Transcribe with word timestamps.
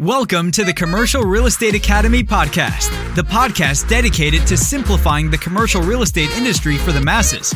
Welcome 0.00 0.50
to 0.50 0.64
the 0.64 0.72
Commercial 0.72 1.22
Real 1.22 1.46
Estate 1.46 1.76
Academy 1.76 2.24
podcast, 2.24 2.90
the 3.14 3.22
podcast 3.22 3.88
dedicated 3.88 4.44
to 4.48 4.56
simplifying 4.56 5.30
the 5.30 5.38
commercial 5.38 5.82
real 5.82 6.02
estate 6.02 6.36
industry 6.36 6.76
for 6.76 6.90
the 6.90 7.00
masses. 7.00 7.54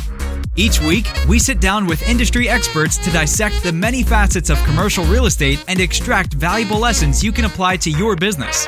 Each 0.59 0.81
week, 0.81 1.09
we 1.29 1.39
sit 1.39 1.61
down 1.61 1.87
with 1.87 2.03
industry 2.09 2.49
experts 2.49 2.99
to 2.99 3.13
dissect 3.13 3.63
the 3.63 3.73
many 3.73 4.03
facets 4.03 4.51
of 4.51 4.59
commercial 4.65 5.05
real 5.05 5.27
estate 5.27 5.65
and 5.69 5.79
extract 5.79 6.35
valuable 6.35 6.81
lessons 6.81 7.23
you 7.23 7.31
can 7.31 7.45
apply 7.45 7.77
to 7.77 7.93
your 7.93 8.17
business. 8.17 8.67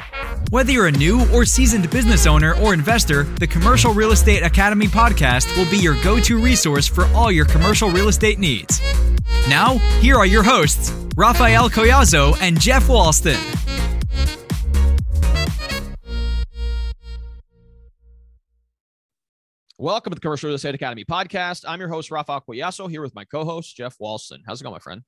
Whether 0.51 0.71
you're 0.71 0.87
a 0.87 0.93
new 0.93 1.29
or 1.35 1.45
seasoned 1.45 1.91
business 1.91 2.29
owner 2.29 2.55
or 2.59 2.75
investor, 2.75 3.25
the 3.25 3.47
Commercial 3.49 3.93
Real 3.93 4.13
Estate 4.13 4.45
Academy 4.45 4.87
podcast 4.87 5.57
will 5.57 5.69
be 5.69 5.79
your 5.79 6.01
go 6.05 6.21
to 6.21 6.41
resource 6.41 6.87
for 6.87 7.07
all 7.07 7.33
your 7.33 7.45
commercial 7.45 7.91
real 7.91 8.07
estate 8.07 8.39
needs. 8.39 8.81
Now, 9.49 9.79
here 9.99 10.15
are 10.15 10.27
your 10.27 10.45
hosts, 10.45 10.93
Rafael 11.17 11.69
Collazo 11.69 12.41
and 12.41 12.61
Jeff 12.61 12.87
Walston. 12.87 13.41
Welcome 19.81 20.11
to 20.11 20.15
the 20.15 20.21
Commercial 20.21 20.49
Real 20.49 20.57
Estate 20.57 20.75
Academy 20.75 21.07
podcast. 21.07 21.65
I'm 21.67 21.81
your 21.81 21.89
host, 21.89 22.11
Rafael 22.11 22.43
Collazo, 22.43 22.91
here 22.91 23.01
with 23.01 23.15
my 23.15 23.25
co 23.25 23.47
host, 23.47 23.75
Jeff 23.75 23.97
Walston. 23.97 24.41
How's 24.47 24.61
it 24.61 24.65
going, 24.65 24.75
my 24.75 24.79
friend? 24.79 25.01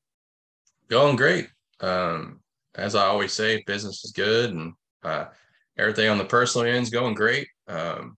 Going 0.89 1.15
great. 1.15 1.51
Um, 1.81 2.41
as 2.75 2.95
I 2.95 3.05
always 3.05 3.35
say, 3.35 3.63
business 3.67 4.03
is 4.03 4.13
good 4.13 4.49
and 4.49 4.73
uh, 5.03 5.27
everything 5.77 6.09
on 6.09 6.17
the 6.17 6.25
personal 6.25 6.67
end 6.67 6.85
is 6.85 6.89
going 6.89 7.13
great. 7.13 7.49
Um, 7.69 8.17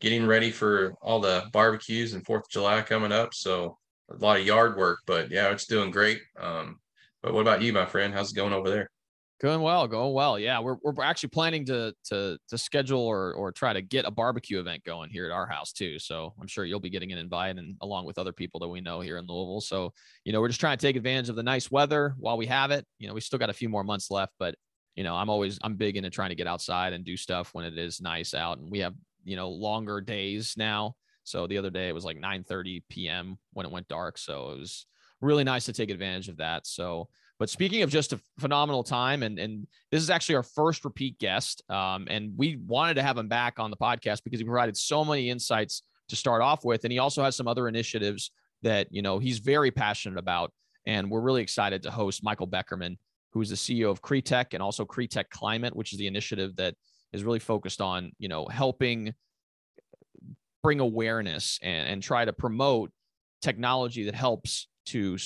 getting 0.00 0.26
ready 0.26 0.50
for 0.50 0.94
all 1.02 1.20
the 1.20 1.44
barbecues 1.52 2.14
and 2.14 2.24
Fourth 2.24 2.44
of 2.44 2.50
July 2.50 2.80
coming 2.80 3.12
up. 3.12 3.34
So 3.34 3.76
a 4.10 4.16
lot 4.16 4.40
of 4.40 4.46
yard 4.46 4.78
work, 4.78 5.00
but 5.06 5.30
yeah, 5.30 5.50
it's 5.50 5.66
doing 5.66 5.90
great. 5.90 6.22
Um, 6.40 6.80
but 7.22 7.34
what 7.34 7.42
about 7.42 7.60
you, 7.60 7.74
my 7.74 7.84
friend? 7.84 8.14
How's 8.14 8.32
it 8.32 8.36
going 8.36 8.54
over 8.54 8.70
there? 8.70 8.88
Going 9.42 9.60
well, 9.60 9.88
going 9.88 10.12
well. 10.14 10.38
Yeah, 10.38 10.60
we're, 10.60 10.76
we're 10.84 11.02
actually 11.02 11.30
planning 11.30 11.64
to 11.64 11.92
to 12.04 12.38
to 12.48 12.56
schedule 12.56 13.00
or 13.00 13.34
or 13.34 13.50
try 13.50 13.72
to 13.72 13.82
get 13.82 14.04
a 14.04 14.10
barbecue 14.10 14.60
event 14.60 14.84
going 14.84 15.10
here 15.10 15.24
at 15.24 15.32
our 15.32 15.48
house 15.48 15.72
too. 15.72 15.98
So 15.98 16.32
I'm 16.40 16.46
sure 16.46 16.64
you'll 16.64 16.78
be 16.78 16.90
getting 16.90 17.10
an 17.10 17.18
invite 17.18 17.56
and 17.58 17.76
along 17.80 18.06
with 18.06 18.18
other 18.18 18.32
people 18.32 18.60
that 18.60 18.68
we 18.68 18.80
know 18.80 19.00
here 19.00 19.16
in 19.16 19.26
Louisville. 19.26 19.60
So 19.60 19.92
you 20.24 20.32
know 20.32 20.40
we're 20.40 20.46
just 20.46 20.60
trying 20.60 20.78
to 20.78 20.86
take 20.86 20.94
advantage 20.94 21.28
of 21.28 21.34
the 21.34 21.42
nice 21.42 21.72
weather 21.72 22.14
while 22.18 22.36
we 22.36 22.46
have 22.46 22.70
it. 22.70 22.86
You 23.00 23.08
know 23.08 23.14
we 23.14 23.20
still 23.20 23.38
got 23.40 23.50
a 23.50 23.52
few 23.52 23.68
more 23.68 23.82
months 23.82 24.12
left, 24.12 24.32
but 24.38 24.54
you 24.94 25.02
know 25.02 25.16
I'm 25.16 25.28
always 25.28 25.58
I'm 25.64 25.74
big 25.74 25.96
into 25.96 26.08
trying 26.08 26.30
to 26.30 26.36
get 26.36 26.46
outside 26.46 26.92
and 26.92 27.04
do 27.04 27.16
stuff 27.16 27.52
when 27.52 27.64
it 27.64 27.76
is 27.76 28.00
nice 28.00 28.34
out, 28.34 28.58
and 28.58 28.70
we 28.70 28.78
have 28.78 28.94
you 29.24 29.34
know 29.34 29.50
longer 29.50 30.00
days 30.00 30.54
now. 30.56 30.94
So 31.24 31.48
the 31.48 31.58
other 31.58 31.70
day 31.70 31.88
it 31.88 31.94
was 31.94 32.04
like 32.04 32.16
9:30 32.16 32.84
p.m. 32.88 33.38
when 33.54 33.66
it 33.66 33.72
went 33.72 33.88
dark, 33.88 34.18
so 34.18 34.52
it 34.52 34.60
was 34.60 34.86
really 35.20 35.42
nice 35.42 35.64
to 35.64 35.72
take 35.72 35.90
advantage 35.90 36.28
of 36.28 36.36
that. 36.36 36.64
So 36.64 37.08
but 37.38 37.50
speaking 37.50 37.82
of 37.82 37.90
just 37.90 38.12
a 38.12 38.20
phenomenal 38.38 38.84
time, 38.84 39.22
and 39.22 39.38
and 39.38 39.66
this 39.90 40.02
is 40.02 40.10
actually 40.10 40.36
our 40.36 40.42
first 40.42 40.84
repeat 40.84 41.18
guest, 41.18 41.62
um, 41.70 42.06
and 42.08 42.32
we 42.36 42.56
wanted 42.66 42.94
to 42.94 43.02
have 43.02 43.18
him 43.18 43.28
back 43.28 43.58
on 43.58 43.70
the 43.70 43.76
podcast 43.76 44.22
because 44.24 44.38
he 44.38 44.44
provided 44.44 44.76
so 44.76 45.04
many 45.04 45.30
insights 45.30 45.82
to 46.08 46.16
start 46.16 46.42
off 46.42 46.64
with, 46.64 46.84
and 46.84 46.92
he 46.92 46.98
also 46.98 47.22
has 47.22 47.34
some 47.34 47.48
other 47.48 47.68
initiatives 47.68 48.30
that 48.62 48.86
you 48.90 49.02
know 49.02 49.18
he's 49.18 49.38
very 49.38 49.70
passionate 49.70 50.18
about, 50.18 50.52
and 50.86 51.10
we're 51.10 51.20
really 51.20 51.42
excited 51.42 51.82
to 51.82 51.90
host 51.90 52.22
Michael 52.22 52.46
Beckerman, 52.48 52.96
who 53.32 53.40
is 53.40 53.50
the 53.50 53.56
CEO 53.56 53.90
of 53.90 54.02
CREtech 54.02 54.54
and 54.54 54.62
also 54.62 54.84
CREtech 54.84 55.30
Climate, 55.30 55.74
which 55.74 55.92
is 55.92 55.98
the 55.98 56.06
initiative 56.06 56.54
that 56.56 56.74
is 57.12 57.24
really 57.24 57.40
focused 57.40 57.80
on 57.80 58.12
you 58.18 58.28
know 58.28 58.46
helping 58.46 59.14
bring 60.62 60.80
awareness 60.80 61.58
and, 61.62 61.88
and 61.88 62.02
try 62.02 62.24
to 62.24 62.32
promote 62.32 62.90
technology 63.40 64.04
that 64.04 64.14
helps 64.14 64.68
to 64.86 65.18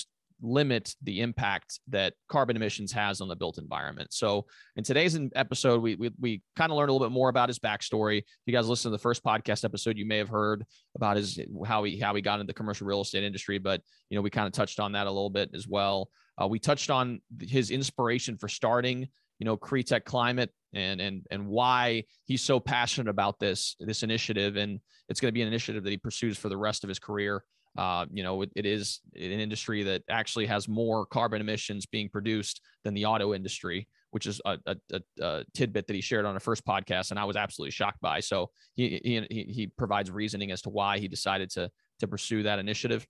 limit 0.42 0.94
the 1.02 1.20
impact 1.20 1.80
that 1.88 2.14
carbon 2.28 2.56
emissions 2.56 2.92
has 2.92 3.20
on 3.20 3.28
the 3.28 3.36
built 3.36 3.58
environment. 3.58 4.12
So 4.12 4.46
in 4.76 4.84
today's 4.84 5.18
episode, 5.34 5.82
we 5.82 5.94
we, 5.94 6.10
we 6.20 6.42
kind 6.56 6.70
of 6.70 6.76
learned 6.76 6.90
a 6.90 6.92
little 6.92 7.06
bit 7.06 7.12
more 7.12 7.28
about 7.28 7.48
his 7.48 7.58
backstory. 7.58 8.18
If 8.18 8.24
you 8.46 8.52
guys 8.52 8.68
listen 8.68 8.90
to 8.90 8.96
the 8.96 9.02
first 9.02 9.24
podcast 9.24 9.64
episode, 9.64 9.96
you 9.96 10.06
may 10.06 10.18
have 10.18 10.28
heard 10.28 10.64
about 10.94 11.16
his 11.16 11.38
how 11.66 11.84
he 11.84 11.98
how 11.98 12.14
he 12.14 12.22
got 12.22 12.40
into 12.40 12.46
the 12.46 12.54
commercial 12.54 12.86
real 12.86 13.00
estate 13.00 13.24
industry, 13.24 13.58
but 13.58 13.80
you 14.10 14.16
know 14.16 14.22
we 14.22 14.30
kind 14.30 14.46
of 14.46 14.52
touched 14.52 14.80
on 14.80 14.92
that 14.92 15.06
a 15.06 15.10
little 15.10 15.30
bit 15.30 15.50
as 15.54 15.66
well. 15.66 16.10
Uh, 16.40 16.46
we 16.46 16.58
touched 16.58 16.90
on 16.90 17.20
his 17.40 17.70
inspiration 17.70 18.36
for 18.36 18.48
starting 18.48 19.08
you 19.38 19.44
know 19.44 19.56
CREtech 19.56 20.04
Climate 20.04 20.50
and 20.74 21.00
and 21.00 21.26
and 21.30 21.46
why 21.46 22.04
he's 22.24 22.42
so 22.42 22.60
passionate 22.60 23.10
about 23.10 23.38
this 23.38 23.76
this 23.80 24.02
initiative 24.02 24.56
and 24.56 24.80
it's 25.08 25.20
going 25.20 25.28
to 25.28 25.34
be 25.34 25.42
an 25.42 25.48
initiative 25.48 25.84
that 25.84 25.90
he 25.90 25.96
pursues 25.96 26.36
for 26.36 26.48
the 26.48 26.56
rest 26.56 26.84
of 26.84 26.88
his 26.88 26.98
career 26.98 27.42
uh, 27.76 28.06
you 28.10 28.22
know, 28.22 28.42
it, 28.42 28.50
it 28.56 28.66
is 28.66 29.00
an 29.14 29.22
industry 29.22 29.82
that 29.82 30.02
actually 30.08 30.46
has 30.46 30.68
more 30.68 31.04
carbon 31.06 31.40
emissions 31.40 31.86
being 31.86 32.08
produced 32.08 32.60
than 32.84 32.94
the 32.94 33.04
auto 33.04 33.34
industry, 33.34 33.86
which 34.10 34.26
is 34.26 34.40
a, 34.46 34.58
a, 34.66 34.76
a, 34.92 35.00
a 35.20 35.44
tidbit 35.54 35.86
that 35.86 35.94
he 35.94 36.00
shared 36.00 36.24
on 36.24 36.36
a 36.36 36.40
first 36.40 36.64
podcast, 36.64 37.10
and 37.10 37.20
I 37.20 37.24
was 37.24 37.36
absolutely 37.36 37.72
shocked 37.72 38.00
by. 38.00 38.20
So 38.20 38.50
he, 38.74 39.00
he 39.04 39.52
he 39.52 39.66
provides 39.66 40.10
reasoning 40.10 40.52
as 40.52 40.62
to 40.62 40.70
why 40.70 40.98
he 40.98 41.08
decided 41.08 41.50
to 41.50 41.70
to 42.00 42.08
pursue 42.08 42.42
that 42.44 42.58
initiative. 42.58 43.06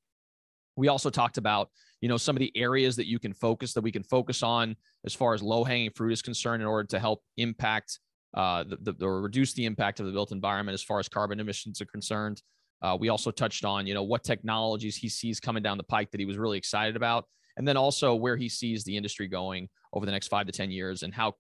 We 0.77 0.89
also 0.89 1.11
talked 1.11 1.39
about 1.39 1.71
you 2.01 2.09
know 2.09 2.17
some 2.17 2.35
of 2.35 2.41
the 2.41 2.53
areas 2.57 2.97
that 2.97 3.07
you 3.07 3.19
can 3.19 3.33
focus 3.33 3.73
that 3.75 3.83
we 3.83 3.93
can 3.93 4.03
focus 4.03 4.43
on 4.43 4.77
as 5.05 5.15
far 5.15 5.35
as 5.35 5.43
low 5.43 5.63
hanging 5.65 5.91
fruit 5.91 6.13
is 6.13 6.23
concerned 6.23 6.63
in 6.63 6.69
order 6.69 6.87
to 6.89 6.99
help 6.99 7.23
impact 7.37 8.01
uh, 8.35 8.65
the, 8.65 8.93
the, 8.93 9.07
or 9.07 9.23
reduce 9.23 9.55
the 9.55 9.65
impact 9.65 10.01
of 10.01 10.07
the 10.07 10.13
built 10.13 10.33
environment 10.33 10.75
as 10.75 10.83
far 10.83 10.99
as 10.99 11.09
carbon 11.09 11.41
emissions 11.41 11.81
are 11.81 11.87
concerned. 11.87 12.43
Uh, 12.83 12.97
we 12.99 13.09
also 13.09 13.31
touched 13.31 13.65
on, 13.65 13.87
you 13.87 13.95
know, 13.95 14.03
what 14.03 14.23
technologies 14.23 14.97
he 14.97 15.09
sees 15.09 15.41
coming 15.41 15.63
down 15.63 15.77
the 15.79 15.85
pike 15.85 16.11
that 16.11 16.21
he 16.21 16.27
was 16.27 16.37
really 16.37 16.59
excited 16.59 16.97
about, 16.97 17.25
and 17.57 17.67
then 17.67 17.77
also 17.77 18.15
where 18.15 18.37
he 18.37 18.49
sees 18.49 18.85
the 18.85 18.97
industry 18.97 19.29
going 19.29 19.69
over 19.93 20.05
the 20.07 20.13
next 20.13 20.29
five 20.29 20.47
to 20.47 20.53
ten 20.53 20.71
years, 20.71 21.03
and 21.03 21.15
how 21.15 21.35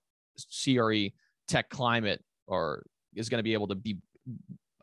CRE 0.64 1.08
tech 1.48 1.68
climate 1.70 2.22
or 2.46 2.84
is 3.14 3.28
going 3.28 3.38
to 3.38 3.42
be 3.42 3.52
able 3.52 3.68
to 3.68 3.74
be, 3.74 3.98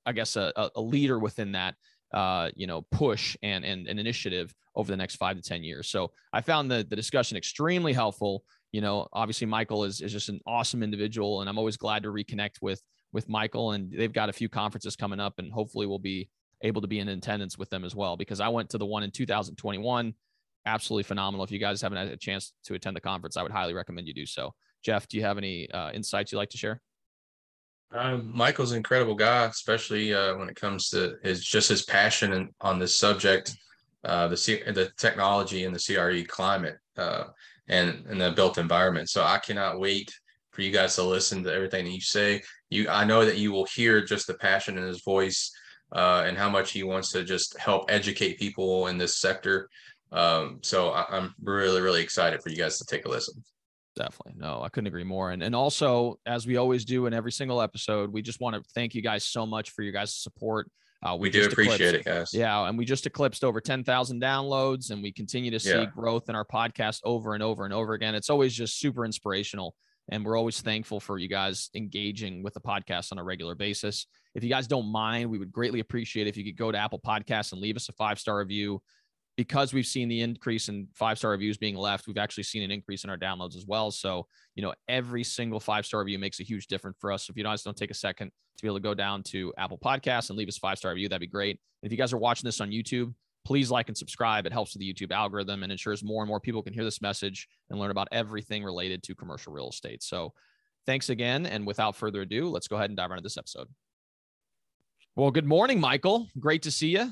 I 0.06 0.12
guess, 0.12 0.36
a, 0.36 0.52
a 0.75 0.81
leader 0.81 1.19
within 1.19 1.52
that, 1.53 1.75
uh, 2.13 2.50
you 2.56 2.68
know, 2.68 2.81
push 2.92 3.36
and 3.42 3.66
and 3.66 3.88
an 3.88 4.00
initiative 4.00 4.53
over 4.75 4.92
the 4.92 4.97
next 4.97 5.16
five 5.16 5.36
to 5.36 5.42
ten 5.42 5.63
years. 5.63 5.90
So 5.90 6.12
I 6.31 6.42
found 6.42 6.69
the 6.69 6.86
the 6.88 6.96
discussion 6.96 7.38
extremely 7.38 7.94
helpful. 7.94 8.44
You 8.72 8.81
know, 8.81 9.08
obviously 9.13 9.47
Michael 9.47 9.84
is 9.84 10.02
is 10.02 10.12
just 10.12 10.30
an 10.30 10.40
awesome 10.46 10.84
individual, 10.84 11.42
and 11.42 11.50
I'm 11.50 11.58
always 11.58 11.78
glad 11.78 12.03
to 12.03 12.09
reconnect 12.09 12.62
with 12.62 12.81
with 13.12 13.30
Michael. 13.30 13.72
And 13.72 13.92
they've 13.92 14.13
got 14.13 14.30
a 14.30 14.34
few 14.34 14.50
conferences 14.50 14.96
coming 14.96 15.19
up, 15.19 15.36
and 15.38 15.52
hopefully 15.52 15.86
we'll 15.86 16.00
be 16.00 16.30
able 16.63 16.81
to 16.81 16.88
be 16.88 17.00
in 17.00 17.09
attendance 17.09 17.57
with 17.57 17.69
them 17.69 17.84
as 17.84 17.96
well 17.96 18.18
because 18.18 18.40
I 18.40 18.47
went 18.47 18.69
to 18.72 18.78
the 18.78 18.85
one 18.85 19.03
in 19.03 19.12
2021. 19.12 20.13
Absolutely 20.66 21.03
phenomenal. 21.03 21.44
If 21.44 21.51
you 21.51 21.59
guys 21.59 21.81
haven't 21.81 21.97
had 21.97 22.07
a 22.07 22.18
chance 22.18 22.53
to 22.66 22.74
attend 22.74 22.96
the 22.96 23.01
conference, 23.01 23.35
I 23.35 23.44
would 23.44 23.51
highly 23.51 23.74
recommend 23.74 24.07
you 24.07 24.13
do 24.13 24.25
so. 24.25 24.53
Jeff, 24.84 25.07
do 25.07 25.18
you 25.18 25.24
have 25.24 25.38
any 25.38 25.69
uh, 25.72 25.91
insights 25.91 26.31
you'd 26.31 26.38
like 26.38 26.50
to 26.50 26.57
share? 26.57 26.81
Um, 27.94 28.31
Michael's 28.34 28.72
an 28.72 28.78
incredible 28.78 29.13
guy, 29.13 29.46
especially 29.46 30.13
uh, 30.13 30.35
when 30.38 30.50
it 30.50 30.56
comes 30.56 30.90
to 30.90 31.16
his 31.22 31.44
just 31.44 31.69
his 31.69 31.84
passion 31.84 32.34
and, 32.34 32.50
on 32.59 32.80
this 32.80 32.95
subject, 32.95 33.56
uh, 34.03 34.28
the 34.28 34.38
C- 34.38 34.63
the 34.63 34.91
technology 34.97 35.66
and 35.66 35.75
the 35.75 35.80
CRE 35.80 36.25
climate 36.28 36.78
uh, 36.97 37.25
and 37.68 38.03
and 38.07 38.19
the 38.19 38.31
built 38.31 38.57
environment. 38.57 39.09
So 39.09 39.24
I 39.24 39.38
cannot 39.38 39.80
wait 39.80 40.12
for 40.51 40.62
you 40.62 40.72
guys 40.72 40.95
to 40.95 41.03
listen 41.03 41.44
to 41.44 41.53
everything 41.53 41.85
that 41.85 41.91
you 41.91 42.01
say. 42.01 42.41
You, 42.69 42.90
I 42.90 43.06
know 43.06 43.25
that 43.25 43.38
you 43.38 43.51
will 43.51 43.66
hear 43.66 44.03
just 44.03 44.28
the 44.28 44.35
passion 44.35 44.78
in 44.78 44.84
his 44.84 45.03
voice 45.03 45.51
uh, 45.91 46.23
and 46.25 46.38
how 46.38 46.49
much 46.49 46.71
he 46.71 46.83
wants 46.83 47.11
to 47.11 47.23
just 47.23 47.57
help 47.57 47.85
educate 47.89 48.39
people 48.39 48.88
in 48.88 48.97
this 48.97 49.17
sector. 49.17 49.69
Um, 50.11 50.59
so 50.61 50.89
I, 50.89 51.17
am 51.17 51.35
really, 51.44 51.81
really 51.81 52.01
excited 52.01 52.41
for 52.41 52.49
you 52.49 52.55
guys 52.55 52.77
to 52.77 52.85
take 52.85 53.05
a 53.05 53.09
listen. 53.09 53.44
Definitely. 53.95 54.33
No, 54.38 54.61
I 54.63 54.69
couldn't 54.69 54.88
agree 54.88 55.03
more. 55.03 55.31
And 55.31 55.44
and 55.44 55.55
also, 55.55 56.19
as 56.25 56.47
we 56.47 56.57
always 56.57 56.83
do 56.85 57.05
in 57.05 57.13
every 57.13 57.31
single 57.31 57.61
episode, 57.61 58.11
we 58.11 58.21
just 58.21 58.39
want 58.39 58.55
to 58.55 58.63
thank 58.73 58.95
you 58.95 59.01
guys 59.01 59.25
so 59.25 59.45
much 59.45 59.71
for 59.71 59.83
your 59.83 59.94
guys' 59.94 60.16
support. 60.16 60.69
Uh, 61.03 61.16
we, 61.16 61.27
we 61.27 61.29
do 61.31 61.45
appreciate 61.45 61.95
eclipsed, 61.95 62.07
it, 62.07 62.09
guys. 62.09 62.33
Yeah, 62.33 62.67
and 62.67 62.77
we 62.77 62.85
just 62.85 63.05
eclipsed 63.05 63.44
over 63.44 63.59
10,000 63.59 64.21
downloads, 64.21 64.89
and 64.89 65.03
we 65.03 65.11
continue 65.11 65.51
to 65.51 65.59
see 65.59 65.69
yeah. 65.69 65.85
growth 65.85 66.29
in 66.29 66.35
our 66.35 66.45
podcast 66.45 67.01
over 67.03 67.33
and 67.33 67.44
over 67.44 67.65
and 67.65 67.73
over 67.73 67.94
again. 67.94 68.15
It's 68.15 68.29
always 68.29 68.53
just 68.53 68.79
super 68.79 69.03
inspirational, 69.03 69.75
and 70.11 70.25
we're 70.25 70.38
always 70.38 70.61
thankful 70.61 71.00
for 71.00 71.17
you 71.17 71.27
guys 71.27 71.69
engaging 71.75 72.44
with 72.44 72.53
the 72.53 72.59
podcast 72.59 73.11
on 73.11 73.19
a 73.19 73.23
regular 73.23 73.55
basis. 73.55 74.05
If 74.35 74.44
you 74.44 74.50
guys 74.50 74.67
don't 74.67 74.91
mind, 74.91 75.29
we 75.29 75.38
would 75.38 75.51
greatly 75.51 75.79
appreciate 75.79 76.27
if 76.27 76.35
you 76.35 76.44
could 76.44 76.57
go 76.57 76.71
to 76.71 76.77
Apple 76.77 77.00
Podcasts 77.00 77.51
and 77.51 77.61
leave 77.61 77.75
us 77.75 77.89
a 77.89 77.94
five 77.94 78.19
star 78.19 78.38
review. 78.39 78.81
Because 79.35 79.73
we've 79.73 79.88
seen 79.88 80.09
the 80.09 80.21
increase 80.21 80.69
in 80.69 80.88
five 80.94 81.17
star 81.17 81.31
reviews 81.31 81.57
being 81.57 81.75
left, 81.75 82.05
we've 82.05 82.19
actually 82.19 82.44
seen 82.44 82.61
an 82.61 82.69
increase 82.69 83.03
in 83.03 83.09
our 83.09 83.17
downloads 83.17 83.55
as 83.55 83.65
well. 83.65 83.89
So, 83.89 84.27
you 84.53 84.61
know, 84.61 84.73
every 84.88 85.23
single 85.23 85.59
five 85.59 85.88
star 85.88 86.01
review 86.01 86.19
makes 86.19 86.39
a 86.39 86.44
huge 86.44 86.67
difference 86.67 86.97
for 87.00 87.11
us. 87.11 87.25
So 87.25 87.31
if 87.31 87.38
you 87.38 87.44
guys 87.44 87.63
don't 87.63 87.75
take 87.75 87.89
a 87.89 87.95
second 87.95 88.27
to 88.27 88.61
be 88.61 88.67
able 88.67 88.77
to 88.77 88.83
go 88.83 88.94
down 88.94 89.23
to 89.23 89.51
Apple 89.57 89.79
Podcasts 89.79 90.29
and 90.29 90.38
leave 90.38 90.50
us 90.50 90.59
five 90.59 90.77
star 90.77 90.91
review, 90.91 91.09
that'd 91.09 91.19
be 91.19 91.25
great. 91.25 91.59
if 91.81 91.91
you 91.91 91.97
guys 91.97 92.13
are 92.13 92.17
watching 92.17 92.47
this 92.47 92.61
on 92.61 92.69
YouTube, 92.69 93.11
please 93.45 93.69
like 93.72 93.90
and 93.90 93.98
subscribe. 93.98 94.45
It 94.45 94.54
helps 94.54 94.74
with 94.74 94.81
the 94.81 94.94
YouTube 94.94 95.12
algorithm 95.12 95.63
and 95.63 95.72
ensures 95.72 96.04
more 96.04 96.24
and 96.24 96.30
more 96.30 96.40
people 96.40 96.63
can 96.63 96.74
hear 96.74 96.84
this 96.84 97.01
message 97.01 97.48
and 97.69 97.80
learn 97.80 97.92
about 97.92 98.07
everything 98.12 98.63
related 98.63 99.04
to 99.04 99.16
commercial 99.16 99.54
real 99.54 99.69
estate. 99.69 100.04
So, 100.04 100.34
thanks 100.86 101.10
again. 101.10 101.45
And 101.45 101.66
without 101.66 101.95
further 101.95 102.22
ado, 102.22 102.50
let's 102.50 102.68
go 102.68 102.75
ahead 102.75 102.90
and 102.90 102.98
dive 102.98 103.12
into 103.12 103.22
this 103.22 103.38
episode. 103.38 103.68
Well, 105.16 105.31
good 105.31 105.45
morning, 105.45 105.80
Michael. 105.80 106.28
Great 106.40 106.63
to 106.63 106.72
see 106.72 106.88
you. 106.88 107.12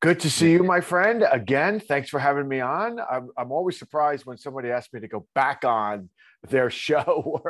Good 0.00 0.20
to 0.20 0.30
see 0.30 0.52
you, 0.52 0.62
my 0.62 0.82
friend. 0.82 1.24
Again, 1.32 1.80
thanks 1.80 2.10
for 2.10 2.20
having 2.20 2.46
me 2.46 2.60
on. 2.60 3.00
I'm, 3.00 3.30
I'm 3.38 3.52
always 3.52 3.78
surprised 3.78 4.26
when 4.26 4.36
somebody 4.36 4.70
asks 4.70 4.92
me 4.92 5.00
to 5.00 5.08
go 5.08 5.26
back 5.34 5.64
on 5.64 6.10
their 6.46 6.68
show. 6.84 7.40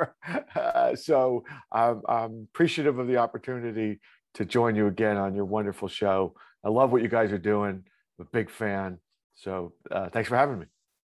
uh, 0.54 0.94
so 0.94 1.44
I'm, 1.72 2.02
I'm 2.08 2.48
appreciative 2.52 2.98
of 3.00 3.08
the 3.08 3.16
opportunity 3.16 3.98
to 4.34 4.44
join 4.44 4.76
you 4.76 4.86
again 4.86 5.16
on 5.16 5.34
your 5.34 5.46
wonderful 5.46 5.88
show. 5.88 6.34
I 6.64 6.70
love 6.70 6.90
what 6.90 7.02
you 7.02 7.08
guys 7.08 7.32
are 7.32 7.38
doing. 7.38 7.84
I'm 8.18 8.26
a 8.26 8.28
big 8.32 8.50
fan. 8.50 8.98
So 9.34 9.72
uh, 9.90 10.08
thanks 10.08 10.28
for 10.28 10.36
having 10.36 10.58
me. 10.58 10.66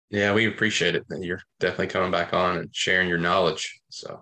Yeah, 0.10 0.34
we 0.34 0.48
appreciate 0.48 0.96
it. 0.96 1.06
You're 1.10 1.42
definitely 1.60 1.88
coming 1.88 2.12
back 2.12 2.34
on 2.34 2.58
and 2.58 2.70
sharing 2.74 3.08
your 3.08 3.18
knowledge. 3.18 3.82
So 3.90 4.22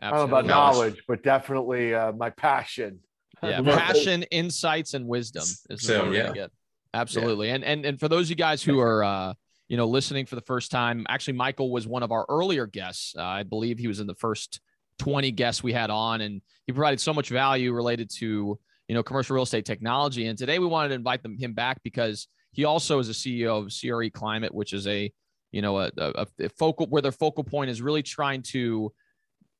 I 0.00 0.10
don't 0.10 0.18
know 0.18 0.24
about 0.24 0.46
knowledge, 0.46 1.02
but 1.06 1.22
definitely 1.22 1.94
uh, 1.94 2.12
my 2.12 2.30
passion. 2.30 3.00
Yeah, 3.42 3.60
passion, 3.64 4.24
insights, 4.24 4.94
and 4.94 5.06
wisdom 5.06 5.44
is 5.70 5.82
so, 5.82 6.06
what 6.06 6.14
yeah. 6.14 6.32
get. 6.32 6.50
Absolutely. 6.92 7.48
Yeah. 7.48 7.54
And 7.54 7.64
and 7.64 7.86
and 7.86 8.00
for 8.00 8.08
those 8.08 8.26
of 8.26 8.30
you 8.30 8.36
guys 8.36 8.62
who 8.62 8.80
are 8.80 9.04
uh, 9.04 9.34
you 9.68 9.76
know 9.76 9.86
listening 9.86 10.26
for 10.26 10.34
the 10.34 10.42
first 10.42 10.72
time, 10.72 11.06
actually 11.08 11.34
Michael 11.34 11.70
was 11.70 11.86
one 11.86 12.02
of 12.02 12.10
our 12.10 12.26
earlier 12.28 12.66
guests. 12.66 13.14
Uh, 13.16 13.22
I 13.22 13.44
believe 13.44 13.78
he 13.78 13.86
was 13.86 14.00
in 14.00 14.08
the 14.08 14.14
first 14.14 14.60
20 14.98 15.30
guests 15.32 15.62
we 15.62 15.72
had 15.72 15.90
on, 15.90 16.20
and 16.20 16.42
he 16.66 16.72
provided 16.72 17.00
so 17.00 17.14
much 17.14 17.28
value 17.28 17.72
related 17.72 18.10
to 18.16 18.58
you 18.88 18.94
know 18.94 19.02
commercial 19.02 19.34
real 19.34 19.44
estate 19.44 19.64
technology. 19.64 20.26
And 20.26 20.36
today 20.38 20.58
we 20.58 20.66
wanted 20.66 20.88
to 20.88 20.94
invite 20.94 21.22
them 21.22 21.36
him 21.38 21.52
back 21.52 21.82
because 21.82 22.26
he 22.52 22.64
also 22.64 22.98
is 22.98 23.08
a 23.08 23.12
CEO 23.12 23.64
of 23.64 23.72
CRE 23.72 24.10
Climate, 24.12 24.52
which 24.52 24.72
is 24.72 24.86
a 24.86 25.12
you 25.52 25.62
know 25.62 25.78
a, 25.78 25.90
a, 25.96 26.26
a 26.40 26.48
focal 26.48 26.86
where 26.86 27.02
their 27.02 27.12
focal 27.12 27.44
point 27.44 27.70
is 27.70 27.80
really 27.80 28.02
trying 28.02 28.42
to 28.42 28.92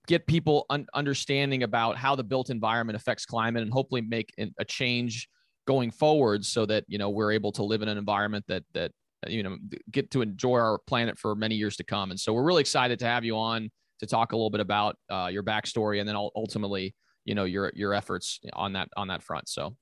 get 0.07 0.27
people 0.27 0.65
un- 0.71 0.87
understanding 0.95 1.63
about 1.63 1.97
how 1.97 2.17
the 2.17 2.25
built 2.25 2.51
environment 2.51 2.97
affects 2.97 3.27
climate 3.27 3.63
and 3.63 3.73
hopefully 3.73 4.01
make 4.01 4.33
a 4.59 4.65
change 4.65 5.29
going 5.67 5.91
forward 5.91 6.45
so 6.45 6.65
that 6.65 6.83
you 6.89 6.97
know 6.97 7.11
we're 7.11 7.31
able 7.31 7.53
to 7.53 7.63
live 7.63 7.83
in 7.83 7.89
an 7.89 7.99
environment 7.99 8.43
that 8.49 8.65
that 8.73 8.91
you 9.27 9.43
know 9.43 9.57
get 9.91 10.11
to 10.11 10.23
enjoy 10.23 10.59
our 10.59 10.79
planet 10.87 11.19
for 11.19 11.35
many 11.35 11.55
years 11.55 11.77
to 11.77 11.85
come 11.85 12.11
and 12.11 12.19
so 12.19 12.33
we're 12.33 12.45
really 12.45 12.63
excited 12.63 12.99
to 12.99 13.05
have 13.05 13.25
you 13.25 13.37
on 13.37 13.71
to 14.01 14.07
talk 14.07 14.33
a 14.33 14.37
little 14.37 14.51
bit 14.51 14.61
about 14.61 14.97
uh, 15.11 15.29
your 15.31 15.43
backstory 15.43 16.01
and 16.01 16.09
then 16.09 16.17
ultimately 16.17 16.95
you 17.29 17.35
know 17.35 17.45
your 17.45 17.71
your 17.75 17.93
efforts 17.93 18.41
on 18.55 18.73
that 18.73 18.89
on 18.97 19.09
that 19.09 19.23
front 19.23 19.49
so 19.49 19.77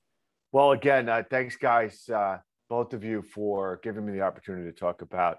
well 0.51 0.71
again 0.71 1.07
uh, 1.07 1.23
thanks 1.29 1.55
guys 1.55 2.09
uh, 2.09 2.37
both 2.69 2.93
of 2.93 3.03
you 3.03 3.21
for 3.21 3.79
giving 3.81 4.05
me 4.05 4.11
the 4.11 4.21
opportunity 4.21 4.69
to 4.69 4.77
talk 4.77 5.01
about 5.01 5.37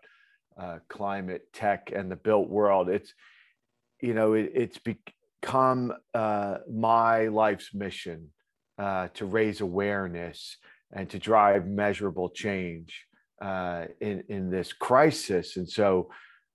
uh, 0.59 0.79
climate 0.89 1.43
tech 1.53 1.93
and 1.95 2.11
the 2.11 2.17
built 2.17 2.49
world 2.49 2.89
it's 2.89 3.13
you 4.01 4.15
know 4.15 4.33
it, 4.33 4.51
it's 4.55 4.79
become 4.79 5.93
uh, 6.15 6.57
my 6.73 7.29
life's 7.29 7.75
mission 7.75 8.29
uh, 8.79 9.09
to 9.15 9.27
raise 9.27 9.61
awareness 9.61 10.57
and 10.93 11.11
to 11.11 11.19
drive 11.19 11.67
measurable 11.67 12.31
change 12.31 13.05
uh, 13.43 13.85
in 14.01 14.25
in 14.29 14.51
this 14.51 14.73
crisis. 14.73 15.57
And 15.57 15.69
so, 15.69 16.11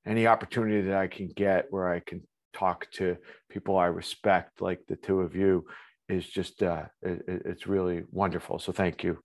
any 0.05 0.27
opportunity 0.27 0.81
that 0.88 0.97
I 0.97 1.07
can 1.07 1.29
get 1.35 1.67
where 1.69 1.91
I 1.94 2.00
can 2.00 2.21
talk 2.53 2.89
to 2.91 3.17
people 3.50 3.77
I 3.77 3.88
respect, 3.88 4.61
like 4.61 4.81
the 4.88 4.95
two 4.95 5.21
of 5.21 5.35
you, 5.35 5.65
is 6.09 6.27
just 6.27 6.63
uh, 6.63 6.83
it, 7.01 7.23
it's 7.27 7.67
really 7.67 8.03
wonderful. 8.11 8.59
So, 8.59 8.71
thank 8.71 9.03
you. 9.03 9.17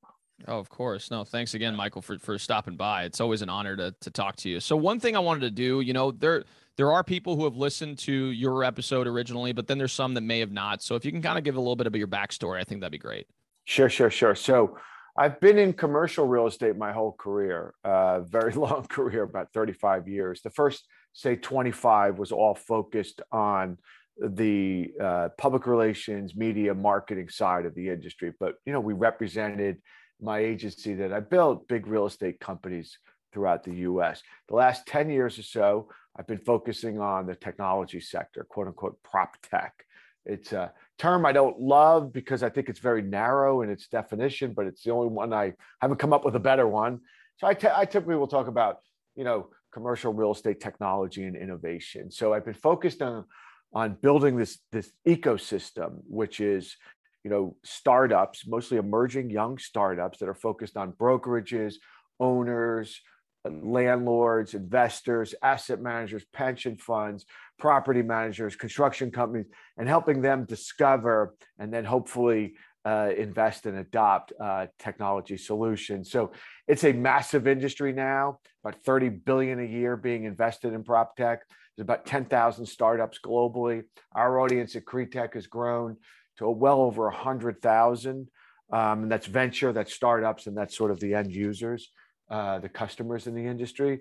Oh, 0.47 0.59
of 0.59 0.69
course. 0.69 1.11
No, 1.11 1.25
thanks 1.25 1.55
again, 1.55 1.75
Michael, 1.75 2.03
for 2.03 2.19
for 2.19 2.39
stopping 2.39 2.77
by. 2.77 3.05
It's 3.05 3.21
always 3.21 3.43
an 3.43 3.49
honor 3.49 3.77
to 3.77 3.95
to 4.01 4.11
talk 4.11 4.37
to 4.37 4.49
you. 4.49 4.61
So, 4.61 4.77
one 4.77 5.01
thing 5.01 5.17
I 5.17 5.21
wanted 5.21 5.41
to 5.41 5.51
do, 5.51 5.81
you 5.81 5.93
know, 5.93 6.11
there 6.13 6.45
there 6.77 6.93
are 6.93 7.03
people 7.03 7.35
who 7.35 7.45
have 7.45 7.57
listened 7.57 7.99
to 8.01 8.13
your 8.13 8.63
episode 8.63 9.07
originally, 9.07 9.53
but 9.53 9.67
then 9.67 9.79
there's 9.79 9.93
some 9.93 10.15
that 10.15 10.21
may 10.21 10.39
have 10.39 10.53
not. 10.53 10.83
So, 10.83 10.95
if 10.95 11.05
you 11.05 11.11
can 11.11 11.23
kind 11.23 11.39
of 11.39 11.45
give 11.45 11.57
a 11.57 11.61
little 11.61 11.77
bit 11.77 11.87
of 11.87 11.97
your 11.97 12.07
backstory, 12.07 12.61
I 12.61 12.65
think 12.65 12.81
that'd 12.81 12.93
be 12.93 12.99
great. 12.99 13.27
Sure, 13.65 13.89
sure, 13.89 14.11
sure. 14.11 14.35
So, 14.35 14.79
I've 15.19 15.41
been 15.41 15.59
in 15.59 15.73
commercial 15.73 16.29
real 16.29 16.47
estate 16.47 16.77
my 16.77 16.93
whole 16.93 17.13
career, 17.13 17.75
uh, 17.83 18.21
very 18.21 18.53
long 18.55 18.87
career, 18.87 19.25
about 19.25 19.53
35 19.53 20.07
years. 20.07 20.41
The 20.43 20.51
first, 20.51 20.87
say, 21.13 21.37
25 21.37 22.19
was 22.19 22.33
all 22.33 22.55
focused 22.55 23.21
on 23.33 23.79
the 24.21 24.91
uh, 25.01 25.29
public 25.39 25.67
relations, 25.67 26.35
media, 26.35 26.75
marketing 26.75 27.29
side 27.29 27.67
of 27.67 27.75
the 27.75 27.89
industry. 27.89 28.33
But 28.39 28.55
you 28.67 28.73
know, 28.73 28.81
we 28.81 28.95
represented 28.95 29.79
my 30.21 30.41
agency 30.41 30.95
that 30.95 31.13
I 31.13 31.21
built 31.21 31.69
big 31.69 31.87
real 31.87 32.07
estate 32.07 32.41
companies 32.41 32.99
throughout 33.33 33.63
the 33.63 33.75
US. 33.75 34.23
The 34.49 34.57
last 34.57 34.87
10 34.87 35.11
years 35.11 35.39
or 35.39 35.43
so, 35.43 35.89
I've 36.19 36.27
been 36.27 36.39
focusing 36.39 37.01
on 37.01 37.27
the 37.27 37.37
technology 37.37 38.01
sector, 38.01 38.45
quote 38.49 38.67
unquote, 38.67 38.99
prop 39.05 39.37
tech. 39.43 39.85
It's 40.27 40.53
a 40.53 40.73
term 40.99 41.25
I 41.25 41.33
don't 41.33 41.61
love 41.61 42.13
because 42.13 42.43
I 42.43 42.51
think 42.51 42.69
it's 42.69 42.81
very 42.81 43.03
narrow 43.03 43.63
in 43.63 43.71
its 43.71 43.87
definition, 43.87 44.53
but 44.53 44.67
it's 44.67 44.83
the 44.83 44.91
only 44.91 45.09
one 45.09 45.33
I 45.33 45.55
haven't 45.81 45.99
come 45.99 46.13
up 46.13 46.25
with 46.25 46.35
a 46.35 46.41
better 46.41 46.67
one. 46.67 47.01
So 47.37 47.47
I, 47.47 47.55
t- 47.55 47.69
I 47.73 47.85
typically 47.85 48.17
will 48.17 48.27
talk 48.27 48.49
about, 48.49 48.79
you 49.15 49.25
know, 49.25 49.51
commercial 49.73 50.13
real 50.13 50.33
estate 50.33 50.61
technology 50.61 51.25
and 51.25 51.37
innovation. 51.37 52.11
So 52.11 52.33
I've 52.33 52.45
been 52.45 52.55
focused 52.55 53.03
on 53.03 53.25
on 53.73 53.97
building 54.01 54.37
this 54.37 54.59
this 54.73 54.91
ecosystem, 55.07 56.01
which 56.07 56.41
is 56.41 56.77
you 57.25 57.31
know, 57.31 57.57
startups, 57.65 58.47
mostly 58.47 58.79
emerging 58.79 59.31
young 59.31 59.59
startups 59.59 60.19
that 60.19 60.29
are 60.29 60.35
focused 60.35 60.77
on 60.77 60.93
brokerages, 60.93 61.75
owners, 62.21 63.01
landlords, 63.45 64.55
investors, 64.55 65.35
asset 65.43 65.81
managers, 65.81 66.25
pension 66.33 66.77
funds, 66.77 67.25
property 67.59 68.03
managers, 68.03 68.57
construction 68.57 69.11
companies, 69.11 69.47
and 69.77 69.89
helping 69.89 70.23
them 70.23 70.45
discover 70.45 71.35
and 71.59 71.73
then 71.73 71.85
hopefully 71.85 72.55
uh, 72.85 73.11
invest 73.17 73.67
and 73.67 73.79
adopt 73.79 74.33
uh, 74.41 74.67
technology 74.79 75.37
solutions. 75.37 76.11
So 76.11 76.33
it's 76.69 76.85
a 76.85 76.93
massive 76.93 77.49
industry 77.49 77.93
now, 77.93 78.41
about 78.63 78.83
30 78.83 79.09
billion 79.09 79.59
a 79.59 79.65
year 79.65 79.97
being 79.97 80.25
invested 80.25 80.75
in 80.75 80.85
prop 80.85 81.17
tech. 81.17 81.41
There's 81.77 81.85
about 81.85 82.05
10,000 82.05 82.67
startups 82.67 83.19
globally. 83.25 83.85
Our 84.15 84.39
audience 84.39 84.77
at 84.77 84.85
CREtech 84.85 85.35
has 85.35 85.47
grown 85.47 85.97
to 86.37 86.49
well 86.51 86.83
over 86.83 87.05
100,000. 87.05 88.29
Um, 88.71 89.03
and 89.03 89.11
that's 89.11 89.27
venture, 89.27 89.73
that's 89.73 89.95
startups, 89.95 90.47
and 90.47 90.57
that's 90.57 90.77
sort 90.77 90.91
of 90.91 91.01
the 91.01 91.15
end 91.15 91.33
users, 91.33 91.91
uh, 92.31 92.59
the 92.59 92.69
customers 92.69 93.27
in 93.27 93.35
the 93.35 93.47
industry. 93.47 94.01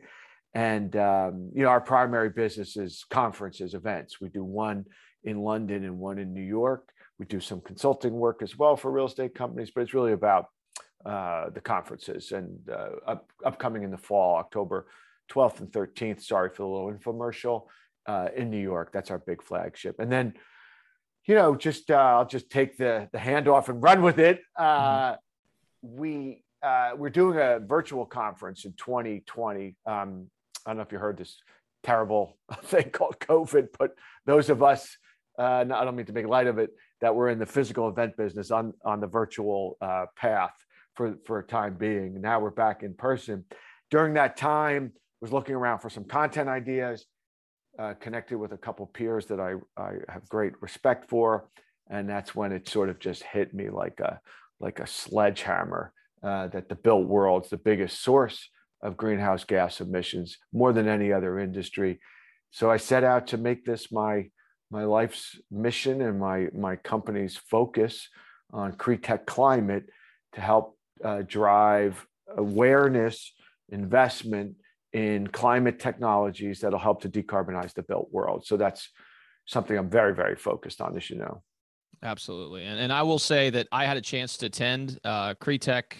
And 0.54 0.94
um, 0.98 1.52
you 1.54 1.64
know, 1.64 1.70
our 1.70 1.80
primary 1.80 2.32
business 2.32 2.76
is 2.76 3.06
conferences, 3.10 3.76
events. 3.76 4.20
We 4.20 4.28
do 4.28 4.44
one 4.44 4.86
in 5.24 5.40
London 5.40 5.86
and 5.86 6.00
one 6.00 6.20
in 6.20 6.34
New 6.34 6.44
York. 6.44 6.90
We 7.18 7.26
do 7.26 7.40
some 7.40 7.62
consulting 7.62 8.14
work 8.14 8.42
as 8.42 8.58
well 8.58 8.76
for 8.76 8.92
real 8.92 9.06
estate 9.06 9.36
companies, 9.36 9.72
but 9.74 9.82
it's 9.82 9.94
really 9.94 10.12
about 10.12 10.48
uh, 11.06 11.50
the 11.50 11.62
conferences 11.62 12.32
and 12.32 12.60
uh, 12.70 12.90
up, 13.06 13.32
upcoming 13.46 13.84
in 13.84 13.92
the 13.92 13.98
fall, 13.98 14.38
October 14.38 14.88
12th 15.32 15.60
and 15.60 15.72
13th. 15.72 16.22
Sorry 16.22 16.50
for 16.50 16.64
the 16.64 16.68
little 16.68 16.92
infomercial 16.92 17.64
uh, 18.06 18.30
in 18.36 18.50
New 18.50 18.62
York. 18.62 18.92
That's 18.92 19.12
our 19.12 19.20
big 19.20 19.42
flagship. 19.44 20.00
And 20.00 20.12
then 20.12 20.34
you 21.28 21.36
know, 21.36 21.56
just 21.56 21.92
uh, 21.92 21.96
I'll 21.96 22.26
just 22.26 22.50
take 22.50 22.78
the 22.78 23.10
the 23.12 23.18
handoff 23.18 23.68
and 23.68 23.84
run 23.84 24.02
with 24.02 24.18
it. 24.18 24.42
Uh, 24.56 25.12
mm-hmm. 25.12 25.98
We 25.98 26.44
uh, 26.64 26.92
we're 26.96 27.10
doing 27.10 27.38
a 27.38 27.60
virtual 27.60 28.06
conference 28.06 28.66
in 28.66 28.74
2020. 28.74 29.76
Um, 29.86 30.30
I 30.66 30.70
don't 30.70 30.78
know 30.78 30.84
if 30.84 30.92
you 30.92 30.98
heard 30.98 31.18
this 31.18 31.38
terrible 31.84 32.38
thing 32.64 32.90
called 32.90 33.20
COVID, 33.20 33.68
but 33.78 33.92
those 34.26 34.50
of 34.50 34.64
us, 34.64 34.98
uh, 35.38 35.66
I 35.70 35.86
don't 35.86 35.96
mean 35.96 36.06
to 36.08 36.14
make 36.14 36.28
light 36.28 36.48
of 36.48 36.58
it, 36.58 36.72
that 37.02 37.14
we're 37.14 37.30
in 37.30 37.40
the 37.40 37.46
physical 37.46 37.90
event 37.90 38.16
business 38.18 38.50
on 38.50 38.74
on 38.86 39.02
the 39.02 39.08
virtual 39.08 39.78
uh, 39.82 40.06
path 40.16 40.56
for 40.98 41.16
for 41.26 41.40
a 41.40 41.46
time 41.46 41.76
being. 41.76 42.20
Now 42.20 42.40
we're 42.42 42.50
back 42.50 42.84
in 42.84 42.94
person. 42.94 43.46
During 43.90 44.16
that 44.16 44.36
time, 44.36 44.92
was 45.22 45.32
looking 45.32 45.56
around 45.56 45.80
for 45.80 45.90
some 45.90 46.04
content 46.04 46.50
ideas 46.50 47.06
uh, 47.80 47.94
connected 48.00 48.38
with 48.38 48.52
a 48.54 48.58
couple 48.58 48.86
peers 48.86 49.26
that 49.28 49.40
I, 49.40 49.54
I 49.78 49.94
have 50.10 50.28
great 50.30 50.54
respect 50.62 51.10
for. 51.10 51.50
And 51.90 52.10
that's 52.10 52.36
when 52.36 52.52
it 52.52 52.68
sort 52.68 52.90
of 52.90 53.00
just 53.00 53.24
hit 53.24 53.54
me 53.54 53.70
like 53.70 54.00
a, 54.00 54.20
like 54.60 54.80
a 54.80 54.88
sledgehammer 54.88 55.94
uh, 56.24 56.48
that 56.48 56.70
the 56.70 56.76
built 56.76 57.08
world's 57.08 57.50
the 57.50 57.58
biggest 57.58 58.02
source 58.04 58.50
of 58.82 58.98
greenhouse 58.98 59.44
gas 59.44 59.80
emissions 59.80 60.38
more 60.52 60.74
than 60.74 60.88
any 60.88 61.14
other 61.14 61.40
industry. 61.40 62.00
So 62.52 62.70
I 62.70 62.78
set 62.78 63.04
out 63.04 63.28
to 63.28 63.38
make 63.38 63.66
this 63.66 63.92
my, 63.92 64.30
my 64.70 64.84
life's 64.84 65.40
mission 65.50 66.02
and 66.02 66.20
my, 66.20 66.48
my 66.54 66.76
company's 66.76 67.38
focus 67.38 68.08
on 68.52 68.74
CREtech 68.74 69.26
climate 69.26 69.86
to 70.34 70.42
help 70.42 70.77
uh, 71.04 71.22
drive 71.28 72.06
awareness, 72.36 73.34
investment, 73.70 74.56
in 74.94 75.28
climate 75.28 75.80
technologies 75.80 76.62
that'll 76.62 76.80
help 76.80 77.02
to 77.02 77.10
decarbonize 77.10 77.74
the 77.74 77.84
built 77.84 78.10
world. 78.12 78.46
So 78.46 78.58
that's 78.58 78.90
something 79.46 79.78
I'm 79.78 79.90
very, 79.90 80.14
very 80.16 80.36
focused 80.36 80.82
on, 80.82 80.96
as 80.98 81.10
you 81.10 81.18
know. 81.18 81.44
Absolutely. 82.04 82.64
And, 82.64 82.80
and 82.80 82.94
I 82.94 83.04
will 83.04 83.20
say 83.20 83.50
that 83.50 83.68
I 83.72 83.86
had 83.86 83.98
a 83.98 84.02
chance 84.02 84.38
to 84.38 84.46
attend 84.48 85.00
uh, 85.04 85.34
CREtech 85.36 85.94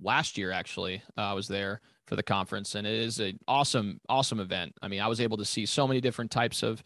last 0.00 0.36
year, 0.36 0.50
actually. 0.50 1.02
Uh, 1.16 1.22
I 1.22 1.32
was 1.32 1.48
there 1.48 1.80
for 2.06 2.16
the 2.16 2.22
conference, 2.22 2.74
and 2.74 2.86
it 2.86 2.94
is 2.94 3.20
an 3.20 3.38
awesome, 3.48 4.00
awesome 4.08 4.40
event. 4.40 4.74
I 4.82 4.88
mean, 4.88 5.00
I 5.00 5.08
was 5.08 5.20
able 5.20 5.36
to 5.38 5.44
see 5.44 5.64
so 5.64 5.86
many 5.86 6.00
different 6.00 6.30
types 6.30 6.62
of 6.62 6.82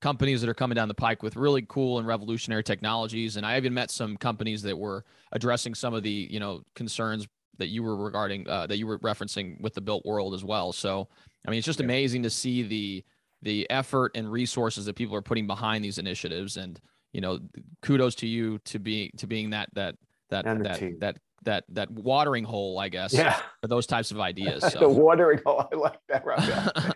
companies 0.00 0.40
that 0.40 0.48
are 0.48 0.54
coming 0.54 0.74
down 0.74 0.88
the 0.88 0.94
pike 0.94 1.22
with 1.22 1.36
really 1.36 1.64
cool 1.68 1.98
and 1.98 2.06
revolutionary 2.06 2.62
technologies 2.62 3.36
and 3.36 3.44
i 3.44 3.56
even 3.56 3.74
met 3.74 3.90
some 3.90 4.16
companies 4.16 4.62
that 4.62 4.76
were 4.76 5.04
addressing 5.32 5.74
some 5.74 5.94
of 5.94 6.02
the 6.02 6.28
you 6.30 6.40
know 6.40 6.62
concerns 6.74 7.26
that 7.60 7.68
you 7.68 7.82
were 7.84 7.94
regarding 7.94 8.48
uh, 8.48 8.66
that 8.66 8.78
you 8.78 8.86
were 8.86 8.98
referencing 8.98 9.60
with 9.60 9.74
the 9.74 9.80
built 9.80 10.04
world 10.04 10.34
as 10.34 10.42
well. 10.42 10.72
So 10.72 11.06
I 11.46 11.50
mean, 11.50 11.58
it's 11.58 11.66
just 11.66 11.78
yeah. 11.78 11.84
amazing 11.84 12.24
to 12.24 12.30
see 12.30 12.62
the 12.62 13.04
the 13.42 13.70
effort 13.70 14.12
and 14.16 14.30
resources 14.30 14.84
that 14.86 14.96
people 14.96 15.14
are 15.14 15.22
putting 15.22 15.46
behind 15.46 15.84
these 15.84 15.98
initiatives, 15.98 16.56
and 16.56 16.80
you 17.12 17.20
know, 17.20 17.38
kudos 17.82 18.16
to 18.16 18.26
you 18.26 18.58
to 18.64 18.80
be 18.80 19.10
to 19.18 19.28
being 19.28 19.50
that 19.50 19.68
that 19.74 19.94
that 20.30 20.44
that 20.44 21.00
that 21.00 21.16
that 21.42 21.64
that 21.70 21.90
watering 21.90 22.44
hole, 22.44 22.78
I 22.78 22.88
guess. 22.88 23.12
Yeah. 23.12 23.40
For 23.62 23.68
those 23.68 23.86
types 23.86 24.10
of 24.10 24.20
ideas. 24.20 24.64
So. 24.70 24.78
the 24.78 24.88
watering 24.88 25.40
hole. 25.44 25.66
I 25.72 25.74
like 25.74 25.98
that 26.08 26.24
right 26.24 26.38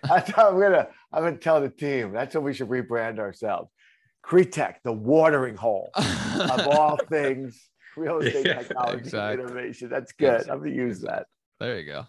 That's 0.09 0.31
how 0.31 0.51
I'm 0.51 0.61
gonna 0.61 0.89
I'm 1.13 1.25
gonna 1.25 1.37
tell 1.37 1.61
the 1.61 1.71
team. 1.71 2.13
That's 2.13 2.35
what 2.35 2.45
we 2.45 2.55
should 2.55 2.69
rebrand 2.69 3.19
ourselves. 3.19 3.71
CREtech, 4.25 4.77
the 4.85 4.93
watering 4.93 5.57
hole 5.57 5.91
of 5.95 6.69
all 6.69 6.99
things 7.09 7.69
real 7.97 8.19
estate 8.19 8.47
yeah, 8.47 8.63
technology 8.63 8.99
exactly. 8.99 9.45
innovation. 9.45 9.89
That's 9.89 10.13
good. 10.13 10.35
Exactly. 10.35 10.53
I'm 10.53 10.59
gonna 10.59 10.71
use 10.71 11.01
that. 11.03 11.27
There 11.61 11.79
you 11.79 11.87
go. 11.87 12.07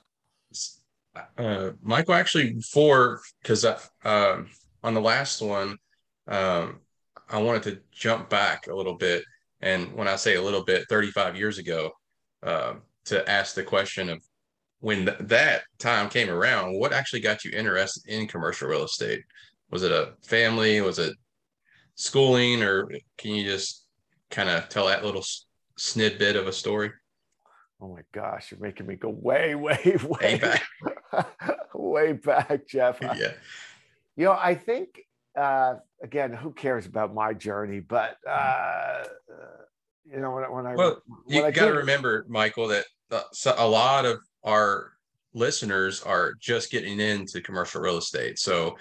Uh, 1.38 1.72
Michael, 1.82 2.14
actually, 2.14 2.54
before 2.54 3.22
because 3.42 3.66
uh, 3.66 3.80
um, 4.04 4.50
on 4.84 4.94
the 4.94 5.02
last 5.02 5.42
one, 5.42 5.78
um, 6.28 6.80
I 7.30 7.42
wanted 7.42 7.64
to 7.64 7.80
jump 7.92 8.30
back 8.30 8.68
a 8.68 8.76
little 8.76 8.96
bit, 8.96 9.24
and 9.62 9.94
when 9.94 10.08
I 10.08 10.16
say 10.16 10.36
a 10.36 10.42
little 10.42 10.64
bit, 10.64 10.86
35 10.90 11.38
years 11.38 11.58
ago, 11.58 11.92
uh, 12.46 12.76
to 13.06 13.30
ask 13.30 13.56
the 13.56 13.64
question 13.64 14.10
of 14.10 14.24
when 14.80 15.06
th- 15.06 15.18
that 15.22 15.64
time 15.80 16.10
came 16.10 16.30
around, 16.30 16.78
what 16.80 16.94
actually 16.94 17.20
got 17.20 17.44
you 17.44 17.52
interested 17.52 18.08
in 18.08 18.28
commercial 18.28 18.68
real 18.68 18.84
estate? 18.84 19.24
Was 19.72 19.84
it 19.84 19.92
a 19.92 20.14
family? 20.24 20.80
Was 20.82 21.00
it 21.00 21.16
schooling, 21.96 22.62
or 22.62 22.88
can 23.18 23.32
you 23.32 23.44
just 23.44 23.88
kind 24.30 24.50
of 24.50 24.70
tell 24.70 24.88
that 24.88 25.04
little 25.04 25.24
snidbit 25.78 26.36
of 26.36 26.48
a 26.48 26.54
story? 26.54 26.92
Oh 27.82 27.94
my 27.94 28.02
gosh, 28.14 28.52
you're 28.52 28.60
making 28.60 28.88
me 28.88 28.96
go 28.96 29.10
way, 29.10 29.56
way, 29.56 29.98
way 30.22 30.38
back, 30.38 30.64
way 31.74 32.14
back, 32.14 32.68
Jeff. 32.68 33.00
Yeah. 33.18 33.32
You 34.18 34.26
know, 34.26 34.38
I 34.40 34.56
think 34.56 35.02
uh, 35.38 35.76
again, 36.02 36.32
who 36.32 36.52
cares 36.52 36.86
about 36.86 37.14
my 37.14 37.34
journey? 37.34 37.82
But 37.82 38.18
uh 38.26 39.04
you 40.12 40.20
know, 40.20 40.32
when, 40.32 40.44
when 40.52 40.66
I 40.68 40.76
well, 40.76 41.02
when 41.26 41.46
you 41.46 41.52
got 41.52 41.66
to 41.66 41.74
remember, 41.74 42.26
Michael, 42.28 42.68
that 42.68 42.86
a 43.58 43.68
lot 43.68 44.06
of 44.06 44.20
our 44.44 44.92
listeners 45.34 46.02
are 46.02 46.34
just 46.40 46.72
getting 46.72 47.00
into 47.00 47.42
commercial 47.42 47.82
real 47.82 47.98
estate. 47.98 48.40
So 48.40 48.78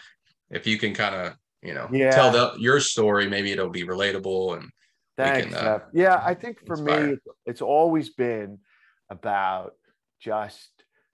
if 0.50 0.66
you 0.66 0.78
can 0.78 0.95
kind 0.95 1.14
of 1.14 1.35
you 1.62 1.75
know 1.75 1.88
yeah. 1.90 2.11
tell 2.11 2.31
the, 2.31 2.54
your 2.59 2.81
story, 2.81 3.28
maybe 3.28 3.52
it'll 3.52 3.71
be 3.71 3.85
relatable 3.85 4.59
and 4.59 4.71
Thanks. 5.16 5.54
Can, 5.54 5.66
uh, 5.66 5.78
yeah, 5.93 6.21
I 6.25 6.35
think 6.35 6.66
for 6.66 6.75
inspire. 6.75 7.07
me, 7.07 7.16
it's 7.47 7.62
always 7.62 8.11
been 8.11 8.59
about 9.11 9.75
just 10.21 10.71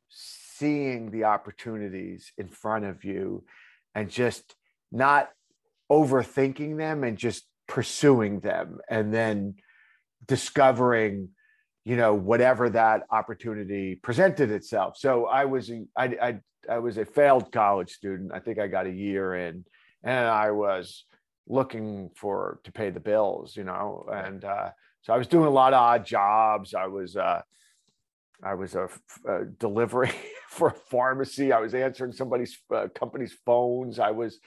seeing 0.09 1.11
the 1.11 1.25
opportunities 1.25 2.33
in 2.39 2.49
front 2.49 2.85
of 2.85 3.05
you 3.05 3.45
and 3.95 4.09
just 4.09 4.55
not 4.91 5.29
overthinking 5.91 6.79
them 6.79 7.05
and 7.05 7.19
just 7.19 7.45
pursuing 7.67 8.41
them 8.41 8.79
and 8.89 9.13
then 9.13 9.55
discovering 10.27 11.29
you 11.85 11.97
know 11.97 12.15
whatever 12.15 12.69
that 12.71 13.03
opportunity 13.11 13.95
presented 13.97 14.51
itself 14.51 14.97
so 14.97 15.27
i 15.27 15.45
was 15.45 15.71
I, 15.97 16.05
I 16.05 16.41
i 16.69 16.79
was 16.79 16.99
a 16.99 17.05
failed 17.05 17.51
college 17.53 17.91
student 17.91 18.33
i 18.35 18.39
think 18.39 18.59
i 18.59 18.67
got 18.67 18.87
a 18.87 18.93
year 18.93 19.35
in 19.35 19.65
and 20.05 20.27
i 20.27 20.51
was 20.51 21.05
looking 21.51 22.11
for 22.15 22.61
to 22.65 22.73
pay 22.73 22.91
the 22.91 23.01
bills, 23.01 23.57
you 23.57 23.65
know. 23.65 24.07
And 24.11 24.45
uh, 24.45 24.71
so 25.03 25.13
I 25.13 25.19
was 25.19 25.27
doing 25.27 25.47
a 25.47 25.51
lot 25.51 25.75
of 25.75 25.81
odd 25.81 26.07
jobs. 26.07 26.75
I 26.75 26.87
was 26.87 27.17
uh, 27.17 27.43
I 28.43 28.55
was 28.55 28.75
a, 28.75 28.89
a 29.29 29.45
delivery 29.45 30.13
for 30.49 30.69
a 30.69 30.75
pharmacy. 30.75 31.53
I 31.53 31.61
was 31.61 31.75
answering 31.75 32.13
somebody's 32.13 32.57
uh, 32.75 32.87
company's 32.95 33.37
phones. 33.45 33.99
I 33.99 34.13
was, 34.13 34.39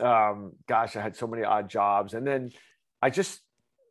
um, 0.00 0.52
gosh, 0.68 0.96
I 0.96 1.00
had 1.00 1.16
so 1.16 1.26
many 1.26 1.44
odd 1.44 1.70
jobs. 1.70 2.12
And 2.12 2.26
then 2.26 2.50
I 3.00 3.08
just 3.08 3.40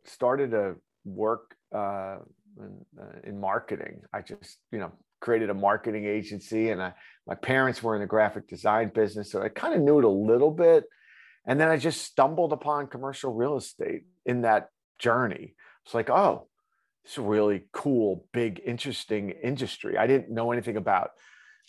started 0.04 0.52
to 0.52 0.76
work 1.06 1.56
uh, 1.74 2.18
in, 2.60 2.86
uh, 3.00 3.20
in 3.24 3.40
marketing. 3.40 4.02
I 4.14 4.22
just, 4.22 4.58
you 4.72 4.80
know, 4.80 4.92
created 5.22 5.50
a 5.50 5.54
marketing 5.54 6.06
agency, 6.06 6.70
and 6.70 6.82
I, 6.82 6.94
my 7.28 7.36
parents 7.36 7.82
were 7.82 7.96
in 7.96 8.02
the 8.02 8.08
graphic 8.08 8.48
design 8.48 8.92
business, 8.94 9.32
so 9.32 9.42
I 9.42 9.50
kind 9.50 9.74
of 9.74 9.82
knew 9.82 10.00
it 10.00 10.06
a 10.06 10.10
little 10.10 10.52
bit. 10.52 10.84
And 11.48 11.60
then 11.60 11.70
I 11.70 11.78
just 11.78 12.02
stumbled 12.02 12.54
upon 12.54 12.88
commercial 12.88 13.34
real 13.34 13.56
estate 13.56 14.04
in 14.26 14.42
that 14.42 14.70
journey. 15.00 15.56
It's 15.86 15.94
like, 15.94 16.10
oh, 16.10 16.48
it's 17.04 17.18
a 17.20 17.22
really 17.22 17.68
cool, 17.72 18.26
big, 18.34 18.62
interesting 18.66 19.30
industry. 19.30 19.98
I 19.98 20.08
didn't 20.08 20.32
know 20.32 20.52
anything 20.52 20.76
about 20.76 21.12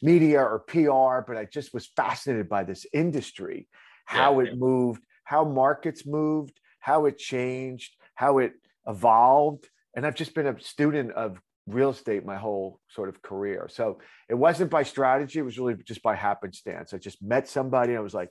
media 0.02 0.40
or 0.40 0.60
PR, 0.60 1.26
but 1.26 1.36
I 1.36 1.44
just 1.44 1.74
was 1.74 1.86
fascinated 1.94 2.48
by 2.48 2.64
this 2.64 2.86
industry, 2.92 3.68
how 4.06 4.40
yeah, 4.40 4.46
it 4.46 4.52
yeah. 4.52 4.58
moved, 4.58 5.02
how 5.24 5.44
markets 5.44 6.06
moved, 6.06 6.58
how 6.80 7.04
it 7.04 7.18
changed, 7.18 7.94
how 8.14 8.38
it 8.38 8.52
evolved. 8.86 9.68
And 9.94 10.06
I've 10.06 10.14
just 10.14 10.34
been 10.34 10.46
a 10.46 10.60
student 10.60 11.12
of 11.12 11.40
real 11.66 11.90
estate 11.90 12.24
my 12.24 12.36
whole 12.36 12.80
sort 12.88 13.08
of 13.08 13.22
career. 13.22 13.68
So 13.70 13.98
it 14.28 14.34
wasn't 14.34 14.70
by 14.70 14.82
strategy, 14.82 15.38
it 15.38 15.42
was 15.42 15.58
really 15.58 15.74
just 15.84 16.02
by 16.02 16.14
happenstance. 16.14 16.94
I 16.94 16.98
just 16.98 17.22
met 17.22 17.48
somebody, 17.48 17.92
and 17.92 17.98
I 17.98 18.02
was 18.02 18.14
like, 18.14 18.30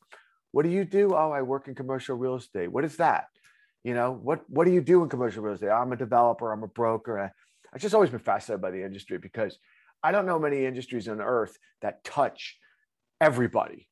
what 0.51 0.63
do 0.63 0.69
you 0.69 0.85
do? 0.85 1.13
Oh, 1.13 1.31
I 1.31 1.41
work 1.41 1.67
in 1.67 1.75
commercial 1.75 2.15
real 2.15 2.35
estate. 2.35 2.71
What 2.71 2.85
is 2.85 2.97
that? 2.97 3.25
You 3.83 3.93
know, 3.93 4.13
what 4.13 4.49
what 4.49 4.65
do 4.65 4.71
you 4.71 4.81
do 4.81 5.03
in 5.03 5.09
commercial 5.09 5.43
real 5.43 5.55
estate? 5.55 5.69
I'm 5.69 5.91
a 5.91 5.97
developer, 5.97 6.51
I'm 6.51 6.63
a 6.63 6.67
broker. 6.67 7.19
I, 7.19 7.29
I've 7.73 7.81
just 7.81 7.93
always 7.93 8.09
been 8.09 8.19
fascinated 8.19 8.61
by 8.61 8.71
the 8.71 8.83
industry 8.83 9.17
because 9.17 9.57
I 10.01 10.11
don't 10.11 10.25
know 10.25 10.39
many 10.39 10.65
industries 10.65 11.07
on 11.07 11.19
earth 11.19 11.57
that 11.81 12.03
touch 12.03 12.57
everybody, 13.19 13.87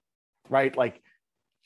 right? 0.49 0.75
Like 0.75 1.01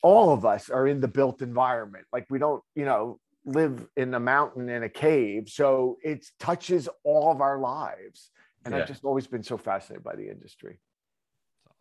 all 0.02 0.32
of 0.32 0.46
us 0.46 0.70
are 0.70 0.88
in 0.88 1.00
the 1.00 1.08
built 1.08 1.42
environment. 1.42 2.06
Like 2.12 2.26
we 2.30 2.40
don't, 2.40 2.64
you 2.76 2.86
know, 2.86 3.20
live 3.48 3.88
in 3.96 4.14
a 4.14 4.20
mountain 4.20 4.70
in 4.70 4.84
a 4.84 4.90
cave. 4.90 5.50
So 5.50 5.98
it 6.04 6.26
touches 6.40 6.88
all 7.04 7.32
of 7.32 7.42
our 7.42 7.58
lives. 7.58 8.30
And 8.66 8.74
yeah. 8.74 8.82
I've 8.82 8.88
just 8.88 9.04
always 9.04 9.26
been 9.26 9.44
so 9.44 9.58
fascinated 9.58 10.04
by 10.04 10.16
the 10.16 10.30
industry 10.30 10.80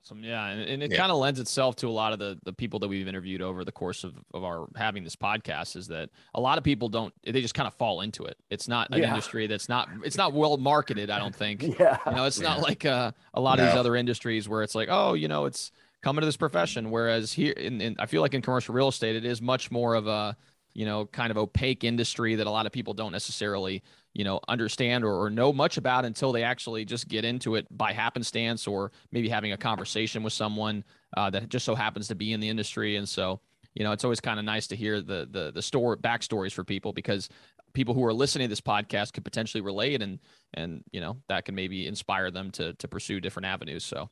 awesome. 0.07 0.25
Yeah. 0.25 0.47
And, 0.47 0.63
and 0.63 0.83
it 0.83 0.93
yeah. 0.93 0.99
kind 0.99 1.11
of 1.11 1.19
lends 1.19 1.41
itself 1.41 1.77
to 1.77 1.89
a 1.89 1.91
lot 1.91 2.13
of 2.13 2.19
the, 2.19 2.39
the 2.45 2.53
people 2.53 2.79
that 2.81 2.89
we've 2.89 3.09
interviewed 3.09 3.43
over 3.43 3.65
the 3.65 3.73
course 3.73 4.05
of, 4.05 4.15
of 4.33 4.45
our 4.45 4.67
having 4.77 5.05
this 5.05 5.17
podcast 5.17 5.77
is 5.77 5.89
that 5.89 6.11
a 6.35 6.41
lot 6.41 6.59
of 6.59 6.65
people 6.65 6.89
don't, 6.89 7.13
they 7.25 7.41
just 7.41 7.55
kind 7.55 7.67
of 7.67 7.75
fall 7.75 8.01
into 8.01 8.25
it. 8.25 8.37
It's 8.51 8.69
not 8.69 8.89
an 8.91 9.01
yeah. 9.01 9.09
industry 9.09 9.47
that's 9.47 9.69
not, 9.69 9.89
it's 10.05 10.17
not 10.17 10.33
well 10.33 10.57
marketed. 10.57 11.11
I 11.11 11.19
don't 11.19 11.35
think, 11.35 11.63
yeah. 11.79 11.99
you 12.07 12.13
know, 12.13 12.25
it's 12.25 12.41
yeah. 12.41 12.49
not 12.49 12.63
like 12.63 12.85
uh, 12.85 13.13
a 13.35 13.41
lot 13.41 13.59
no. 13.59 13.65
of 13.65 13.71
these 13.71 13.79
other 13.79 13.97
industries 13.97 14.49
where 14.49 14.63
it's 14.63 14.75
like, 14.75 14.89
oh, 14.91 15.15
you 15.15 15.29
know, 15.29 15.45
it's 15.47 15.73
coming 16.03 16.21
to 16.21 16.27
this 16.27 16.37
profession. 16.37 16.91
Whereas 16.91 17.33
here 17.33 17.53
in, 17.53 17.81
in, 17.81 17.97
I 17.99 18.07
feel 18.07 18.23
like 18.23 18.35
in 18.35 18.43
commercial 18.43 18.75
real 18.75 18.89
estate, 18.89 19.17
it 19.17 19.25
is 19.25 19.43
much 19.43 19.71
more 19.71 19.95
of 19.95 20.07
a, 20.07 20.37
you 20.77 20.85
know, 20.85 21.07
kind 21.07 21.31
of 21.31 21.39
opaque 21.39 21.85
industry 21.85 22.35
that 22.35 22.47
a 22.47 22.51
lot 22.51 22.67
of 22.67 22.73
people 22.73 22.93
don't 22.93 23.13
necessarily 23.13 23.83
you 24.13 24.25
know 24.25 24.41
understand 24.47 25.05
or, 25.05 25.23
or, 25.23 25.31
know 25.31 25.53
much 25.53 25.79
about 25.79 26.05
until 26.05 26.33
they 26.33 26.43
actually 26.43 26.85
just 26.85 27.09
get 27.09 27.25
into 27.25 27.55
it 27.55 27.67
by 27.71 27.93
happenstance 27.93 28.67
or 28.67 28.93
maybe 29.11 29.29
having 29.29 29.53
a 29.53 29.57
conversation 29.57 30.23
with 30.23 30.33
someone 30.35 30.85
uh, 31.17 31.31
that 31.31 31.49
just 31.49 31.65
so 31.65 31.75
happens 31.75 32.09
to 32.09 32.15
be 32.15 32.33
in 32.33 32.41
the 32.41 32.49
industry. 32.49 32.97
And 32.97 33.09
so 33.09 33.41
you 33.75 33.85
know 33.85 33.93
it's 33.93 34.05
always 34.05 34.21
kind 34.21 34.39
of 34.39 34.45
nice 34.45 34.67
to 34.67 34.77
hear 34.77 35.01
the 35.01 35.27
the 35.31 35.51
the 35.51 35.63
story 35.63 35.97
backstories 35.97 36.53
for 36.53 36.63
people 36.63 36.93
because 36.93 37.31
people 37.73 37.95
who 37.95 38.05
are 38.05 38.13
listening 38.13 38.47
to 38.47 38.51
this 38.51 38.61
podcast 38.61 39.15
could 39.15 39.25
potentially 39.25 39.63
relate 39.63 40.03
and 40.03 40.19
and 40.55 40.85
you 40.93 41.01
know 41.01 41.17
that 41.29 41.47
can 41.47 41.55
maybe 41.55 41.87
inspire 41.87 42.31
them 42.31 42.51
to 42.51 42.75
to 42.75 42.87
pursue 42.87 43.19
different 43.19 43.47
avenues. 43.47 43.83
So 43.83 44.11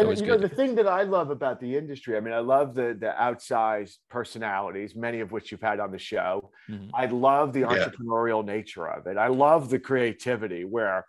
and 0.00 0.20
you 0.20 0.26
know 0.26 0.38
the 0.38 0.48
thing 0.48 0.74
that 0.76 0.86
I 0.86 1.02
love 1.02 1.30
about 1.30 1.60
the 1.60 1.76
industry, 1.76 2.16
I 2.16 2.20
mean, 2.20 2.34
I 2.34 2.40
love 2.40 2.74
the 2.74 2.96
the 2.98 3.14
outsized 3.18 3.98
personalities, 4.08 4.94
many 4.94 5.20
of 5.20 5.32
which 5.32 5.50
you've 5.50 5.60
had 5.62 5.80
on 5.80 5.90
the 5.90 5.98
show. 5.98 6.50
Mm-hmm. 6.68 6.90
I 6.94 7.06
love 7.06 7.52
the 7.52 7.62
entrepreneurial 7.62 8.46
yeah. 8.46 8.54
nature 8.54 8.86
of 8.88 9.06
it. 9.06 9.16
I 9.16 9.28
love 9.28 9.70
the 9.70 9.78
creativity 9.78 10.64
where 10.64 11.04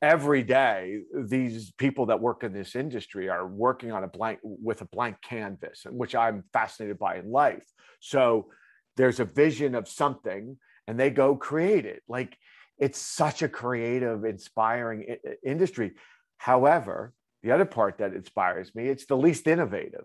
every 0.00 0.42
day 0.42 1.00
these 1.12 1.72
people 1.72 2.06
that 2.06 2.20
work 2.20 2.44
in 2.44 2.52
this 2.52 2.76
industry 2.76 3.28
are 3.28 3.46
working 3.46 3.90
on 3.92 4.04
a 4.04 4.08
blank 4.08 4.38
with 4.42 4.80
a 4.80 4.86
blank 4.86 5.16
canvas, 5.22 5.86
which 5.90 6.14
I'm 6.14 6.44
fascinated 6.52 6.98
by 6.98 7.16
in 7.16 7.30
life. 7.30 7.66
So 8.00 8.50
there's 8.96 9.20
a 9.20 9.24
vision 9.24 9.74
of 9.74 9.88
something, 9.88 10.56
and 10.86 10.98
they 10.98 11.10
go 11.10 11.36
create 11.36 11.86
it. 11.86 12.02
Like 12.08 12.36
it's 12.78 12.98
such 12.98 13.42
a 13.42 13.48
creative, 13.48 14.24
inspiring 14.24 15.06
I- 15.08 15.34
industry. 15.44 15.92
However, 16.38 17.12
the 17.42 17.52
other 17.52 17.64
part 17.64 17.98
that 17.98 18.14
inspires 18.14 18.74
me, 18.74 18.88
it's 18.88 19.06
the 19.06 19.16
least 19.16 19.46
innovative. 19.46 20.04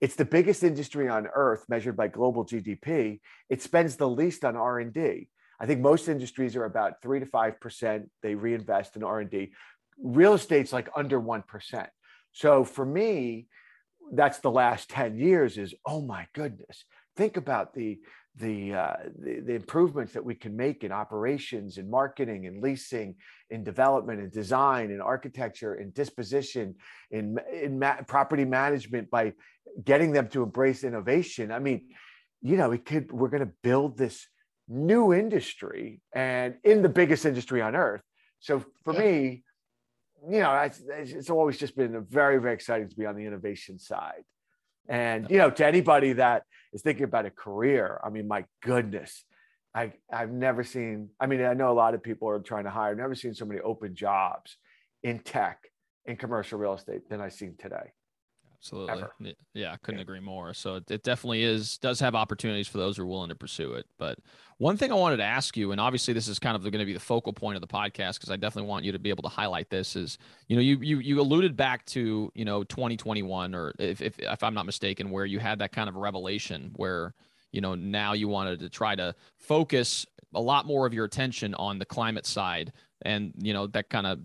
It's 0.00 0.14
the 0.14 0.24
biggest 0.24 0.62
industry 0.62 1.08
on 1.08 1.28
earth 1.34 1.64
measured 1.68 1.96
by 1.96 2.08
global 2.08 2.44
GDP. 2.44 3.20
It 3.50 3.60
spends 3.60 3.96
the 3.96 4.08
least 4.08 4.44
on 4.44 4.56
R&D. 4.56 5.28
I 5.60 5.66
think 5.66 5.80
most 5.80 6.08
industries 6.08 6.56
are 6.56 6.64
about 6.64 7.02
3 7.02 7.20
to 7.20 7.26
5% 7.26 8.04
they 8.22 8.34
reinvest 8.34 8.96
in 8.96 9.04
R&D. 9.04 9.52
Real 10.02 10.32
estate's 10.32 10.72
like 10.72 10.88
under 10.96 11.20
1%. 11.20 11.86
So 12.32 12.64
for 12.64 12.86
me, 12.86 13.46
that's 14.12 14.38
the 14.38 14.50
last 14.50 14.88
10 14.88 15.18
years 15.18 15.58
is, 15.58 15.74
oh 15.84 16.00
my 16.00 16.26
goodness, 16.32 16.84
think 17.16 17.36
about 17.36 17.74
the 17.74 18.00
the, 18.36 18.74
uh, 18.74 18.96
the, 19.18 19.40
the 19.40 19.54
improvements 19.54 20.12
that 20.12 20.24
we 20.24 20.34
can 20.34 20.56
make 20.56 20.84
in 20.84 20.92
operations 20.92 21.78
in 21.78 21.90
marketing 21.90 22.46
and 22.46 22.62
leasing 22.62 23.16
in 23.50 23.64
development 23.64 24.20
and 24.20 24.30
design 24.30 24.90
and 24.90 25.02
architecture 25.02 25.74
and 25.74 25.92
disposition 25.92 26.74
in 27.10 27.38
in 27.52 27.78
ma- 27.78 28.00
property 28.06 28.44
management 28.44 29.10
by 29.10 29.32
getting 29.84 30.12
them 30.12 30.28
to 30.28 30.42
embrace 30.42 30.84
innovation. 30.84 31.50
I 31.50 31.58
mean 31.58 31.88
you 32.40 32.56
know 32.56 32.70
we 32.70 32.78
could 32.78 33.10
we're 33.10 33.28
going 33.28 33.44
to 33.44 33.52
build 33.62 33.98
this 33.98 34.26
new 34.68 35.12
industry 35.12 36.00
and 36.14 36.54
in 36.62 36.82
the 36.82 36.88
biggest 36.88 37.26
industry 37.26 37.60
on 37.60 37.74
earth. 37.74 38.02
So 38.38 38.64
for 38.84 38.94
yeah. 38.94 39.00
me 39.00 39.42
you 40.30 40.38
know 40.38 40.54
it's, 40.56 40.80
it's 40.88 41.30
always 41.30 41.58
just 41.58 41.76
been 41.76 42.06
very 42.08 42.38
very 42.38 42.54
exciting 42.54 42.88
to 42.88 42.96
be 42.96 43.06
on 43.06 43.16
the 43.16 43.24
innovation 43.24 43.78
side 43.78 44.22
and 44.90 45.30
you 45.30 45.38
know 45.38 45.50
to 45.50 45.66
anybody 45.66 46.12
that 46.14 46.42
is 46.72 46.82
thinking 46.82 47.04
about 47.04 47.24
a 47.24 47.30
career, 47.30 47.98
I 48.04 48.10
mean, 48.10 48.28
my 48.28 48.44
goodness, 48.62 49.24
I 49.74 49.92
I've 50.12 50.32
never 50.32 50.64
seen. 50.64 51.10
I 51.18 51.26
mean, 51.26 51.42
I 51.42 51.54
know 51.54 51.70
a 51.70 51.72
lot 51.72 51.94
of 51.94 52.02
people 52.02 52.28
are 52.28 52.40
trying 52.40 52.64
to 52.64 52.70
hire. 52.70 52.90
I've 52.90 52.98
never 52.98 53.14
seen 53.14 53.32
so 53.32 53.44
many 53.44 53.60
open 53.60 53.94
jobs 53.94 54.56
in 55.02 55.20
tech 55.20 55.60
in 56.06 56.16
commercial 56.16 56.58
real 56.58 56.74
estate 56.74 57.08
than 57.08 57.20
I've 57.20 57.32
seen 57.32 57.54
today. 57.56 57.92
Absolutely. 58.62 58.92
Ever. 58.92 59.12
Yeah, 59.54 59.72
I 59.72 59.76
couldn't 59.78 60.00
yeah. 60.00 60.02
agree 60.02 60.20
more. 60.20 60.52
So 60.52 60.76
it, 60.76 60.90
it 60.90 61.02
definitely 61.02 61.44
is 61.44 61.78
does 61.78 61.98
have 62.00 62.14
opportunities 62.14 62.68
for 62.68 62.76
those 62.76 62.98
who 62.98 63.04
are 63.04 63.06
willing 63.06 63.30
to 63.30 63.34
pursue 63.34 63.72
it. 63.72 63.86
But 63.96 64.18
one 64.58 64.76
thing 64.76 64.92
I 64.92 64.96
wanted 64.96 65.16
to 65.16 65.24
ask 65.24 65.56
you, 65.56 65.72
and 65.72 65.80
obviously 65.80 66.12
this 66.12 66.28
is 66.28 66.38
kind 66.38 66.54
of 66.54 66.62
going 66.62 66.78
to 66.78 66.84
be 66.84 66.92
the 66.92 67.00
focal 67.00 67.32
point 67.32 67.56
of 67.56 67.62
the 67.62 67.66
podcast 67.66 68.14
because 68.14 68.30
I 68.30 68.36
definitely 68.36 68.68
want 68.68 68.84
you 68.84 68.92
to 68.92 68.98
be 68.98 69.08
able 69.08 69.22
to 69.22 69.30
highlight 69.30 69.70
this 69.70 69.96
is, 69.96 70.18
you 70.46 70.56
know, 70.56 70.62
you 70.62 70.78
you 70.82 70.98
you 70.98 71.20
alluded 71.20 71.56
back 71.56 71.86
to, 71.86 72.30
you 72.34 72.44
know, 72.44 72.62
2021 72.64 73.54
or 73.54 73.72
if 73.78 74.02
if, 74.02 74.18
if 74.18 74.42
I'm 74.42 74.52
not 74.52 74.66
mistaken, 74.66 75.10
where 75.10 75.24
you 75.24 75.38
had 75.38 75.58
that 75.60 75.72
kind 75.72 75.88
of 75.88 75.96
revelation 75.96 76.72
where, 76.76 77.14
you 77.52 77.62
know, 77.62 77.74
now 77.74 78.12
you 78.12 78.28
wanted 78.28 78.60
to 78.60 78.68
try 78.68 78.94
to 78.94 79.14
focus 79.38 80.04
a 80.34 80.40
lot 80.40 80.66
more 80.66 80.86
of 80.86 80.92
your 80.92 81.06
attention 81.06 81.54
on 81.54 81.78
the 81.78 81.86
climate 81.86 82.26
side 82.26 82.72
and, 83.02 83.32
you 83.38 83.54
know, 83.54 83.66
that 83.68 83.88
kind 83.88 84.06
of 84.06 84.20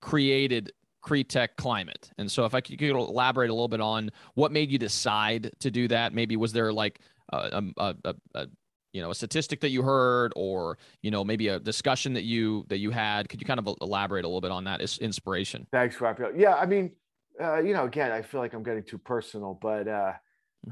created 0.00 0.72
CREtech 1.02 1.56
climate. 1.56 2.10
And 2.18 2.30
so 2.30 2.44
if 2.44 2.54
I 2.54 2.60
could, 2.60 2.80
elaborate 2.80 3.50
a 3.50 3.52
little 3.52 3.68
bit 3.68 3.80
on 3.80 4.10
what 4.34 4.52
made 4.52 4.70
you 4.70 4.78
decide 4.78 5.50
to 5.60 5.70
do 5.70 5.88
that, 5.88 6.12
maybe 6.12 6.36
was 6.36 6.52
there 6.52 6.72
like 6.72 7.00
a, 7.32 7.62
a, 7.76 7.94
a, 8.04 8.14
a 8.34 8.46
you 8.92 9.02
know 9.02 9.10
a 9.10 9.14
statistic 9.14 9.60
that 9.60 9.70
you 9.70 9.82
heard 9.82 10.32
or 10.34 10.78
you 11.02 11.10
know 11.10 11.22
maybe 11.22 11.48
a 11.48 11.60
discussion 11.60 12.14
that 12.14 12.24
you 12.24 12.64
that 12.68 12.78
you 12.78 12.90
had? 12.90 13.28
Could 13.28 13.40
you 13.40 13.46
kind 13.46 13.60
of 13.60 13.68
elaborate 13.80 14.24
a 14.24 14.28
little 14.28 14.40
bit 14.40 14.50
on 14.50 14.64
that? 14.64 14.80
Inspiration. 14.98 15.66
Thanks 15.70 16.00
Rafael. 16.00 16.32
yeah 16.36 16.54
i 16.54 16.66
mean 16.66 16.92
uh, 17.40 17.58
you 17.58 17.74
know 17.74 17.84
again 17.84 18.10
i 18.10 18.22
feel 18.22 18.40
like 18.40 18.54
i'm 18.54 18.62
getting 18.62 18.82
too 18.82 18.98
personal 18.98 19.58
but 19.60 19.86
uh 19.86 20.12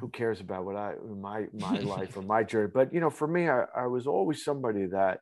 who 0.00 0.08
cares 0.08 0.40
about 0.40 0.64
what 0.64 0.76
i 0.76 0.94
my 1.20 1.46
my 1.52 1.78
life 1.94 2.16
or 2.16 2.22
my 2.22 2.42
journey? 2.42 2.70
But 2.72 2.92
you 2.92 3.00
know 3.00 3.10
for 3.10 3.28
me 3.28 3.48
I, 3.48 3.64
I 3.76 3.86
was 3.86 4.06
always 4.06 4.42
somebody 4.42 4.86
that 4.86 5.20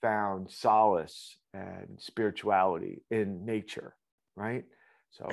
found 0.00 0.50
solace 0.50 1.36
and 1.52 1.98
spirituality 1.98 3.02
in 3.10 3.44
nature 3.44 3.94
right? 4.38 4.64
So 5.10 5.26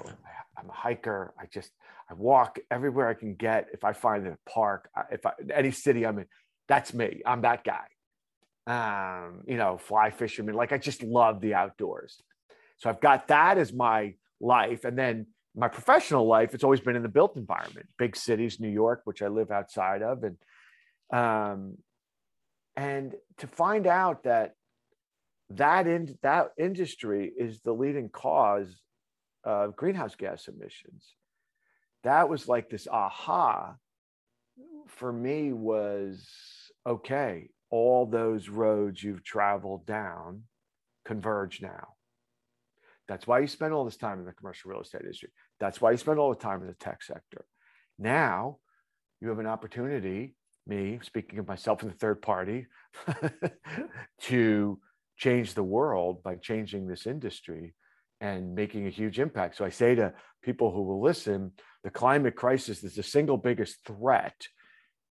I'm 0.58 0.70
a 0.70 0.74
hiker. 0.74 1.34
I 1.40 1.46
just 1.46 1.72
I 2.10 2.14
walk 2.14 2.60
everywhere 2.72 3.08
I 3.08 3.14
can 3.14 3.36
get. 3.36 3.68
If 3.74 3.84
I 3.84 3.94
find 3.94 4.28
a 4.28 4.38
park, 4.48 4.90
if 5.12 5.26
I, 5.26 5.34
any 5.54 5.72
city 5.72 6.06
I'm 6.06 6.20
in, 6.20 6.26
that's 6.68 6.94
me. 6.94 7.22
I'm 7.26 7.42
that 7.42 7.64
guy. 7.64 7.86
Um, 8.68 9.44
you 9.48 9.58
know, 9.58 9.78
fly 9.78 10.10
fisherman. 10.10 10.56
Like 10.56 10.72
I 10.72 10.78
just 10.78 11.04
love 11.04 11.42
the 11.42 11.54
outdoors. 11.54 12.22
So 12.78 12.90
I've 12.90 13.02
got 13.02 13.28
that 13.30 13.58
as 13.58 13.72
my 13.72 14.16
life, 14.40 14.84
and 14.84 14.98
then 14.98 15.28
my 15.56 15.68
professional 15.68 16.28
life. 16.28 16.54
It's 16.54 16.64
always 16.64 16.82
been 16.82 16.96
in 16.96 17.04
the 17.04 17.10
built 17.10 17.38
environment, 17.38 17.88
big 17.98 18.16
cities, 18.16 18.60
New 18.60 18.70
York, 18.70 19.02
which 19.06 19.22
I 19.22 19.28
live 19.28 19.52
outside 19.52 20.02
of, 20.02 20.24
and 20.24 20.38
um, 21.14 21.78
and 22.76 23.14
to 23.38 23.48
find 23.48 23.88
out 23.88 24.24
that 24.24 24.56
that 25.52 25.88
in 25.88 26.18
that 26.24 26.52
industry 26.58 27.32
is 27.38 27.62
the 27.62 27.72
leading 27.72 28.10
cause 28.10 28.82
uh, 29.46 29.68
greenhouse 29.68 30.16
gas 30.16 30.48
emissions. 30.48 31.16
That 32.04 32.30
was 32.30 32.48
like 32.48 32.70
this 32.70 32.88
aha 32.88 33.76
for 34.88 35.12
me 35.12 35.54
was 35.54 36.28
okay, 36.86 37.50
all 37.70 38.06
those 38.06 38.50
roads 38.50 39.04
you've 39.04 39.24
traveled 39.24 39.86
down 39.86 40.44
converge 41.06 41.62
now. 41.62 41.90
That's 43.08 43.28
why 43.28 43.40
you 43.40 43.48
spend 43.48 43.74
all 43.74 43.86
this 43.86 43.98
time 43.98 44.20
in 44.20 44.26
the 44.26 44.34
commercial 44.34 44.72
real 44.72 44.82
estate 44.82 45.02
industry. 45.02 45.30
That's 45.60 45.80
why 45.80 45.92
you 45.92 45.98
spend 45.98 46.20
all 46.20 46.34
the 46.34 46.40
time 46.40 46.62
in 46.62 46.68
the 46.68 46.74
tech 46.74 47.04
sector. 47.04 47.46
Now 48.00 48.58
you 49.22 49.30
have 49.30 49.40
an 49.40 49.48
opportunity, 49.48 50.36
me 50.66 51.00
speaking 51.04 51.40
of 51.40 51.48
myself 51.48 51.84
in 51.84 51.90
the 51.90 51.96
third 51.96 52.22
party, 52.22 52.68
to 54.22 54.80
change 55.18 55.54
the 55.54 55.64
world 55.64 56.24
by 56.24 56.36
changing 56.36 56.88
this 56.88 57.06
industry 57.06 57.74
and 58.22 58.56
making 58.56 58.88
a 58.88 58.90
huge 58.90 59.20
impact. 59.20 59.58
So 59.58 59.66
I 59.66 59.70
say 59.70 59.96
to 59.96 60.14
people 60.42 60.72
who 60.72 60.84
will 60.84 61.02
listen, 61.02 61.52
the 61.84 61.90
climate 61.90 62.36
crisis 62.36 62.84
is 62.84 62.96
the 62.96 63.04
single 63.04 63.38
biggest 63.38 63.78
threat 63.86 64.48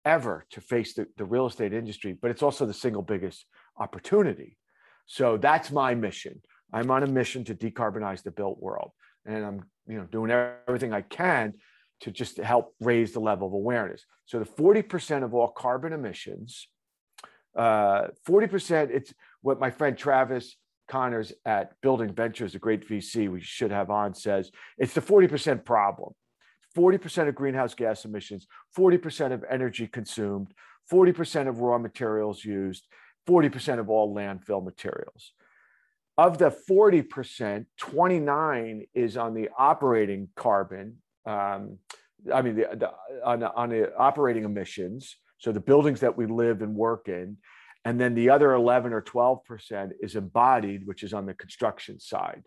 ever 0.06 0.46
to 0.52 0.62
face 0.62 0.94
the, 0.94 1.08
the 1.18 1.26
real 1.26 1.48
estate 1.48 1.74
industry, 1.74 2.18
but 2.20 2.32
it's 2.32 2.44
also 2.44 2.66
the 2.66 2.74
single 2.74 3.02
biggest 3.02 3.46
opportunity. 3.78 4.58
So 5.06 5.38
that's 5.38 5.72
my 5.72 5.96
mission. 5.96 6.42
I'm 6.74 6.90
on 6.92 7.04
a 7.04 7.08
mission 7.08 7.44
to 7.46 7.56
decarbonize 7.56 8.24
the 8.24 8.32
built 8.32 8.62
world. 8.62 8.92
And 9.26 9.46
I'm 9.46 9.64
you 9.88 9.98
know 9.98 10.06
doing 10.06 10.32
everything 10.32 10.94
I 10.94 11.02
can 11.02 11.54
to 12.02 12.12
just 12.12 12.38
help 12.38 12.74
raise 12.80 13.12
the 13.12 13.20
level 13.20 13.48
of 13.48 13.54
awareness. 13.54 14.06
So 14.26 14.40
the 14.40 14.46
40% 14.46 15.24
of 15.24 15.34
all 15.34 15.50
carbon 15.50 15.94
emissions, 15.94 16.68
uh, 17.56 18.08
40%, 18.28 18.90
it's 18.90 19.14
what 19.42 19.60
my 19.60 19.70
friend 19.70 19.98
Travis 19.98 20.56
Connors 20.92 21.32
at 21.46 21.80
Building 21.82 22.14
Ventures, 22.14 22.54
a 22.54 22.60
great 22.60 22.86
VC 22.86 23.32
we 23.32 23.40
should 23.40 23.72
have 23.72 23.90
on, 23.90 24.14
says 24.14 24.52
it's 24.78 24.94
the 24.94 25.02
40% 25.02 25.64
problem. 25.64 26.14
40% 26.78 27.30
of 27.30 27.36
greenhouse 27.36 27.74
gas 27.74 28.04
emissions, 28.04 28.46
40% 28.78 29.32
of 29.32 29.46
energy 29.50 29.88
consumed, 29.88 30.54
40% 30.92 31.48
of 31.48 31.60
raw 31.60 31.78
materials 31.78 32.44
used, 32.44 32.88
40% 33.28 33.80
of 33.80 33.90
all 33.90 34.14
landfill 34.14 34.64
materials. 34.64 35.32
Of 36.18 36.38
the 36.38 36.54
40%, 36.70 37.66
29 37.78 38.86
is 38.94 39.16
on 39.16 39.34
the 39.34 39.50
operating 39.58 40.28
carbon. 40.36 40.98
Um, 41.26 41.78
I 42.34 42.42
mean, 42.42 42.56
the, 42.56 42.68
the, 42.76 42.92
on, 43.26 43.40
the, 43.40 43.54
on 43.54 43.70
the 43.70 43.96
operating 43.96 44.44
emissions. 44.44 45.16
So 45.38 45.54
the 45.54 45.62
buildings 45.62 46.02
that 46.02 46.18
we 46.18 46.26
live 46.26 46.62
and 46.62 46.76
work 46.76 47.08
in, 47.08 47.38
and 47.84 48.00
then 48.00 48.14
the 48.14 48.30
other 48.30 48.54
11 48.54 48.94
or 48.94 49.02
12% 49.02 49.92
is 50.02 50.16
embodied, 50.16 50.86
which 50.86 51.04
is 51.04 51.14
on 51.14 51.26
the 51.26 51.34
construction 51.34 52.00
side. 52.00 52.44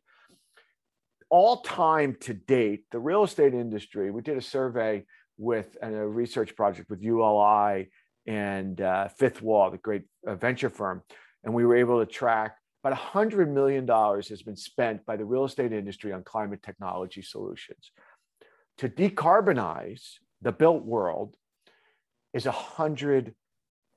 All 1.28 1.62
time 1.62 2.16
to 2.20 2.34
date, 2.34 2.84
the 2.92 3.00
real 3.00 3.24
estate 3.24 3.54
industry, 3.54 4.10
we 4.10 4.22
did 4.22 4.36
a 4.36 4.42
survey 4.42 5.04
with 5.36 5.76
a 5.82 5.90
research 5.90 6.54
project 6.54 6.88
with 6.88 7.02
ULI 7.02 7.90
and 8.26 8.80
uh, 8.80 9.08
Fifth 9.08 9.42
Wall, 9.42 9.70
the 9.70 9.78
great 9.78 10.04
uh, 10.26 10.36
venture 10.36 10.70
firm. 10.70 11.02
And 11.42 11.52
we 11.52 11.66
were 11.66 11.76
able 11.76 11.98
to 12.04 12.10
track 12.10 12.56
about 12.84 12.98
$100 12.98 13.48
million 13.50 13.88
has 13.88 14.42
been 14.42 14.56
spent 14.56 15.06
by 15.06 15.16
the 15.16 15.24
real 15.24 15.44
estate 15.44 15.72
industry 15.72 16.12
on 16.12 16.22
climate 16.22 16.62
technology 16.62 17.22
solutions. 17.22 17.90
To 18.78 18.90
decarbonize 18.90 20.18
the 20.42 20.52
built 20.52 20.84
world 20.84 21.34
is 22.34 22.44
100 22.44 23.34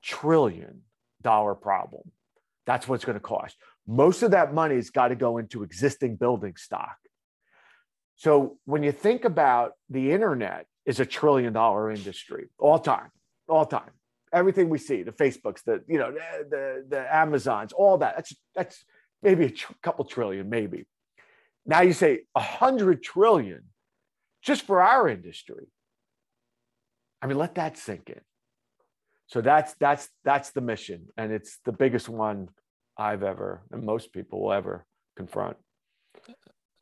trillion 0.02 0.82
dollar 1.22 1.54
problem. 1.54 2.10
That's 2.66 2.86
what 2.86 2.96
it's 2.96 3.04
going 3.04 3.16
to 3.16 3.20
cost. 3.20 3.56
Most 3.86 4.22
of 4.22 4.32
that 4.32 4.52
money's 4.52 4.90
got 4.90 5.08
to 5.08 5.14
go 5.16 5.38
into 5.38 5.62
existing 5.62 6.16
building 6.16 6.54
stock. 6.56 6.96
So 8.16 8.58
when 8.64 8.82
you 8.82 8.92
think 8.92 9.24
about 9.24 9.72
the 9.88 10.12
internet 10.12 10.66
is 10.84 11.00
a 11.00 11.06
trillion 11.06 11.52
dollar 11.52 11.90
industry 11.90 12.48
all 12.58 12.78
time, 12.78 13.10
all 13.48 13.64
time. 13.64 13.90
Everything 14.32 14.68
we 14.68 14.78
see, 14.78 15.02
the 15.02 15.12
Facebooks, 15.12 15.62
the 15.64 15.82
you 15.88 15.98
know, 15.98 16.12
the 16.12 16.48
the, 16.50 16.84
the 16.88 17.14
Amazons, 17.16 17.72
all 17.72 17.96
that. 17.98 18.16
That's 18.16 18.36
that's 18.54 18.84
maybe 19.22 19.46
a 19.46 19.50
tr- 19.50 19.72
couple 19.82 20.04
trillion, 20.04 20.50
maybe. 20.50 20.84
Now 21.64 21.80
you 21.80 21.94
say 21.94 22.20
a 22.34 22.40
hundred 22.40 23.02
trillion 23.02 23.64
just 24.42 24.62
for 24.62 24.82
our 24.82 25.08
industry. 25.08 25.68
I 27.22 27.26
mean, 27.26 27.38
let 27.38 27.54
that 27.54 27.78
sink 27.78 28.10
in 28.10 28.20
so 29.28 29.40
that's 29.40 29.74
that's 29.78 30.08
that's 30.24 30.50
the 30.50 30.60
mission 30.60 31.06
and 31.16 31.32
it's 31.32 31.58
the 31.64 31.72
biggest 31.72 32.08
one 32.08 32.48
i've 32.96 33.22
ever 33.22 33.62
and 33.70 33.84
most 33.84 34.12
people 34.12 34.42
will 34.42 34.52
ever 34.52 34.84
confront 35.16 35.56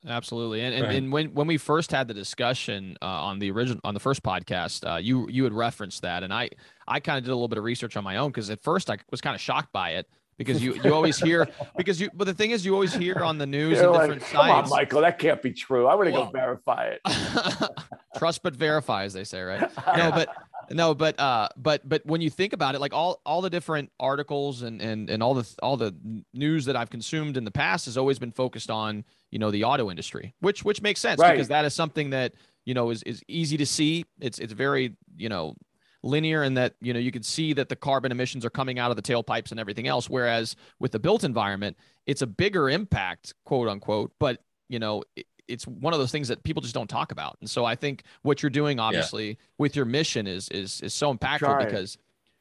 absolutely 0.06 0.62
and, 0.62 0.74
and, 0.74 0.84
right. 0.84 0.96
and 0.96 1.12
when 1.12 1.34
when 1.34 1.46
we 1.46 1.58
first 1.58 1.90
had 1.90 2.08
the 2.08 2.14
discussion 2.14 2.96
uh, 3.02 3.06
on 3.06 3.38
the 3.38 3.50
original 3.50 3.80
on 3.84 3.94
the 3.94 4.00
first 4.00 4.22
podcast 4.22 4.88
uh, 4.90 4.96
you 4.96 5.28
you 5.28 5.44
had 5.44 5.52
referenced 5.52 6.02
that 6.02 6.22
and 6.22 6.32
i 6.32 6.48
i 6.86 7.00
kind 7.00 7.18
of 7.18 7.24
did 7.24 7.30
a 7.30 7.34
little 7.34 7.48
bit 7.48 7.58
of 7.58 7.64
research 7.64 7.96
on 7.96 8.04
my 8.04 8.16
own 8.16 8.30
because 8.30 8.48
at 8.50 8.62
first 8.62 8.88
i 8.88 8.96
was 9.10 9.20
kind 9.20 9.34
of 9.34 9.40
shocked 9.40 9.72
by 9.72 9.90
it 9.90 10.08
because 10.38 10.62
you 10.62 10.74
you 10.82 10.94
always 10.94 11.18
hear 11.18 11.48
because 11.76 12.00
you 12.00 12.10
but 12.14 12.24
the 12.24 12.34
thing 12.34 12.50
is 12.50 12.64
you 12.64 12.74
always 12.74 12.94
hear 12.94 13.16
on 13.16 13.38
the 13.38 13.46
news 13.46 13.80
and 13.80 13.92
different 13.92 14.20
like, 14.22 14.30
Come 14.30 14.50
on, 14.50 14.68
Michael, 14.68 15.00
that 15.00 15.18
can't 15.18 15.42
be 15.42 15.52
true. 15.52 15.86
I 15.86 15.94
want 15.94 16.08
to 16.08 16.12
well, 16.12 16.26
go 16.26 16.30
verify 16.30 16.92
it. 16.92 17.00
Trust 18.16 18.42
but 18.42 18.54
verify, 18.54 19.04
as 19.04 19.12
they 19.12 19.24
say, 19.24 19.42
right? 19.42 19.70
No, 19.96 20.10
but 20.10 20.28
no, 20.70 20.94
but 20.94 21.18
uh, 21.18 21.48
but 21.56 21.88
but 21.88 22.04
when 22.06 22.20
you 22.20 22.30
think 22.30 22.52
about 22.52 22.74
it, 22.74 22.80
like 22.80 22.92
all 22.92 23.20
all 23.24 23.40
the 23.40 23.50
different 23.50 23.90
articles 23.98 24.62
and 24.62 24.80
and 24.80 25.10
and 25.10 25.22
all 25.22 25.34
the 25.34 25.48
all 25.62 25.76
the 25.76 25.94
news 26.32 26.64
that 26.66 26.76
I've 26.76 26.90
consumed 26.90 27.36
in 27.36 27.44
the 27.44 27.50
past 27.50 27.86
has 27.86 27.96
always 27.96 28.18
been 28.18 28.32
focused 28.32 28.70
on 28.70 29.04
you 29.30 29.38
know 29.38 29.50
the 29.50 29.64
auto 29.64 29.90
industry, 29.90 30.34
which 30.40 30.64
which 30.64 30.82
makes 30.82 31.00
sense 31.00 31.20
right. 31.20 31.32
because 31.32 31.48
that 31.48 31.64
is 31.64 31.74
something 31.74 32.10
that 32.10 32.34
you 32.64 32.74
know 32.74 32.90
is 32.90 33.02
is 33.04 33.22
easy 33.28 33.56
to 33.56 33.66
see. 33.66 34.04
It's 34.20 34.38
it's 34.38 34.52
very 34.52 34.96
you 35.16 35.28
know 35.28 35.56
linear 36.02 36.42
in 36.42 36.54
that 36.54 36.74
you 36.80 36.92
know 36.92 37.00
you 37.00 37.10
can 37.10 37.22
see 37.22 37.52
that 37.54 37.68
the 37.68 37.76
carbon 37.76 38.12
emissions 38.12 38.44
are 38.44 38.50
coming 38.50 38.78
out 38.78 38.90
of 38.90 38.96
the 38.96 39.02
tailpipes 39.02 39.50
and 39.50 39.60
everything 39.60 39.86
else. 39.86 40.08
Whereas 40.08 40.56
with 40.78 40.92
the 40.92 40.98
built 40.98 41.24
environment, 41.24 41.76
it's 42.06 42.22
a 42.22 42.26
bigger 42.26 42.68
impact, 42.70 43.34
quote 43.44 43.68
unquote, 43.68 44.12
but 44.18 44.42
you 44.68 44.78
know 44.78 45.02
it's 45.48 45.66
one 45.66 45.92
of 45.92 45.98
those 45.98 46.10
things 46.10 46.28
that 46.28 46.42
people 46.42 46.62
just 46.62 46.74
don't 46.74 46.88
talk 46.88 47.12
about. 47.12 47.36
And 47.40 47.48
so 47.48 47.64
I 47.64 47.74
think 47.74 48.02
what 48.22 48.42
you're 48.42 48.50
doing, 48.50 48.80
obviously, 48.80 49.28
yeah. 49.28 49.34
with 49.58 49.76
your 49.76 49.84
mission 49.84 50.26
is 50.26 50.48
is 50.50 50.80
is 50.80 50.94
so 50.94 51.14
impactful 51.14 51.38
Try. 51.38 51.64
because 51.64 51.98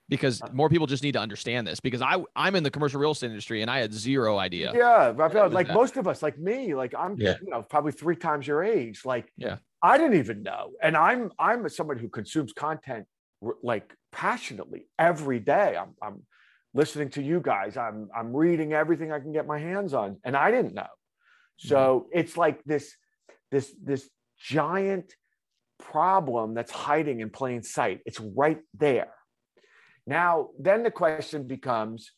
because 0.10 0.42
uh, 0.42 0.48
more 0.54 0.70
people 0.70 0.88
just 0.88 1.04
need 1.04 1.14
to 1.14 1.20
understand 1.20 1.66
this 1.68 1.80
because 1.80 2.02
I 2.02 2.24
I'm 2.36 2.56
in 2.56 2.64
the 2.64 2.72
commercial 2.72 3.00
real 3.00 3.12
estate 3.12 3.28
industry 3.28 3.62
and 3.62 3.72
I 3.72 3.80
had 3.80 3.94
zero 3.94 4.38
idea. 4.38 4.72
Yeah, 4.76 5.14
Rafael, 5.16 5.50
like 5.50 5.68
that. 5.68 5.74
most 5.74 5.98
of 5.98 6.08
us, 6.08 6.22
like 6.22 6.38
me, 6.38 6.76
like 6.76 6.94
I'm 6.98 7.16
yeah. 7.18 7.36
you 7.42 7.50
know 7.50 7.62
probably 7.64 7.92
three 7.92 8.16
times 8.16 8.48
your 8.48 8.64
age. 8.64 9.06
Like 9.06 9.32
yeah, 9.38 9.58
I 9.82 9.98
didn't 9.98 10.18
even 10.18 10.44
know, 10.44 10.72
and 10.82 10.96
I'm 10.96 11.32
I'm 11.40 11.68
someone 11.70 11.98
who 11.98 12.10
consumes 12.10 12.54
content 12.54 13.06
like 13.62 13.94
passionately 14.12 14.88
every 14.98 15.40
day. 15.40 15.76
I'm 15.78 15.96
I'm 16.02 16.24
listening 16.74 17.10
to 17.12 17.24
you 17.24 17.40
guys. 17.40 17.78
I'm 17.78 18.10
I'm 18.16 18.36
reading 18.36 18.74
everything 18.74 19.12
I 19.12 19.20
can 19.20 19.32
get 19.32 19.48
my 19.48 19.60
hands 19.60 19.94
on, 19.94 20.18
and 20.24 20.36
I 20.36 20.52
didn't 20.52 20.74
know. 20.74 20.88
So 21.58 22.08
it's 22.12 22.38
like 22.38 22.64
this, 22.64 22.96
this, 23.52 23.74
this 23.82 24.10
giant 24.40 25.14
problem 25.80 26.54
that's 26.54 26.72
hiding 26.72 27.20
in 27.20 27.30
plain 27.30 27.64
sight. 27.64 28.02
It's 28.06 28.20
right 28.20 28.60
there. 28.78 29.14
Now, 30.08 30.50
then 30.60 30.84
the 30.84 30.92
question 30.92 31.48
becomes 31.48 32.12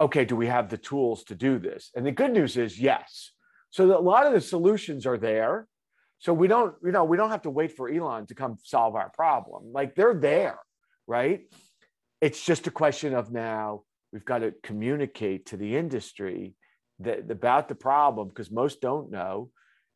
okay, 0.00 0.24
do 0.24 0.36
we 0.36 0.46
have 0.46 0.68
the 0.68 0.78
tools 0.78 1.24
to 1.24 1.34
do 1.34 1.58
this? 1.58 1.90
And 1.94 2.06
the 2.06 2.12
good 2.12 2.32
news 2.32 2.56
is 2.56 2.80
yes. 2.80 3.32
So 3.70 3.98
a 3.98 4.00
lot 4.00 4.26
of 4.26 4.32
the 4.32 4.40
solutions 4.40 5.06
are 5.06 5.18
there. 5.18 5.66
So 6.18 6.32
we 6.32 6.48
don't, 6.48 6.74
you 6.84 6.92
know, 6.92 7.04
we 7.04 7.16
don't 7.16 7.30
have 7.30 7.42
to 7.42 7.50
wait 7.50 7.76
for 7.76 7.88
Elon 7.88 8.26
to 8.26 8.34
come 8.34 8.58
solve 8.62 8.94
our 8.94 9.10
problem. 9.10 9.72
Like 9.72 9.94
they're 9.94 10.14
there, 10.14 10.58
right? 11.06 11.42
It's 12.20 12.44
just 12.44 12.66
a 12.66 12.70
question 12.70 13.14
of 13.14 13.30
now 13.30 13.82
we've 14.12 14.24
got 14.24 14.38
to 14.38 14.52
communicate 14.62 15.46
to 15.46 15.56
the 15.56 15.76
industry 15.76 16.54
the, 16.98 17.18
about 17.30 17.68
the 17.68 17.74
problem 17.74 18.28
because 18.28 18.50
most 18.50 18.80
don't 18.80 19.10
know. 19.10 19.50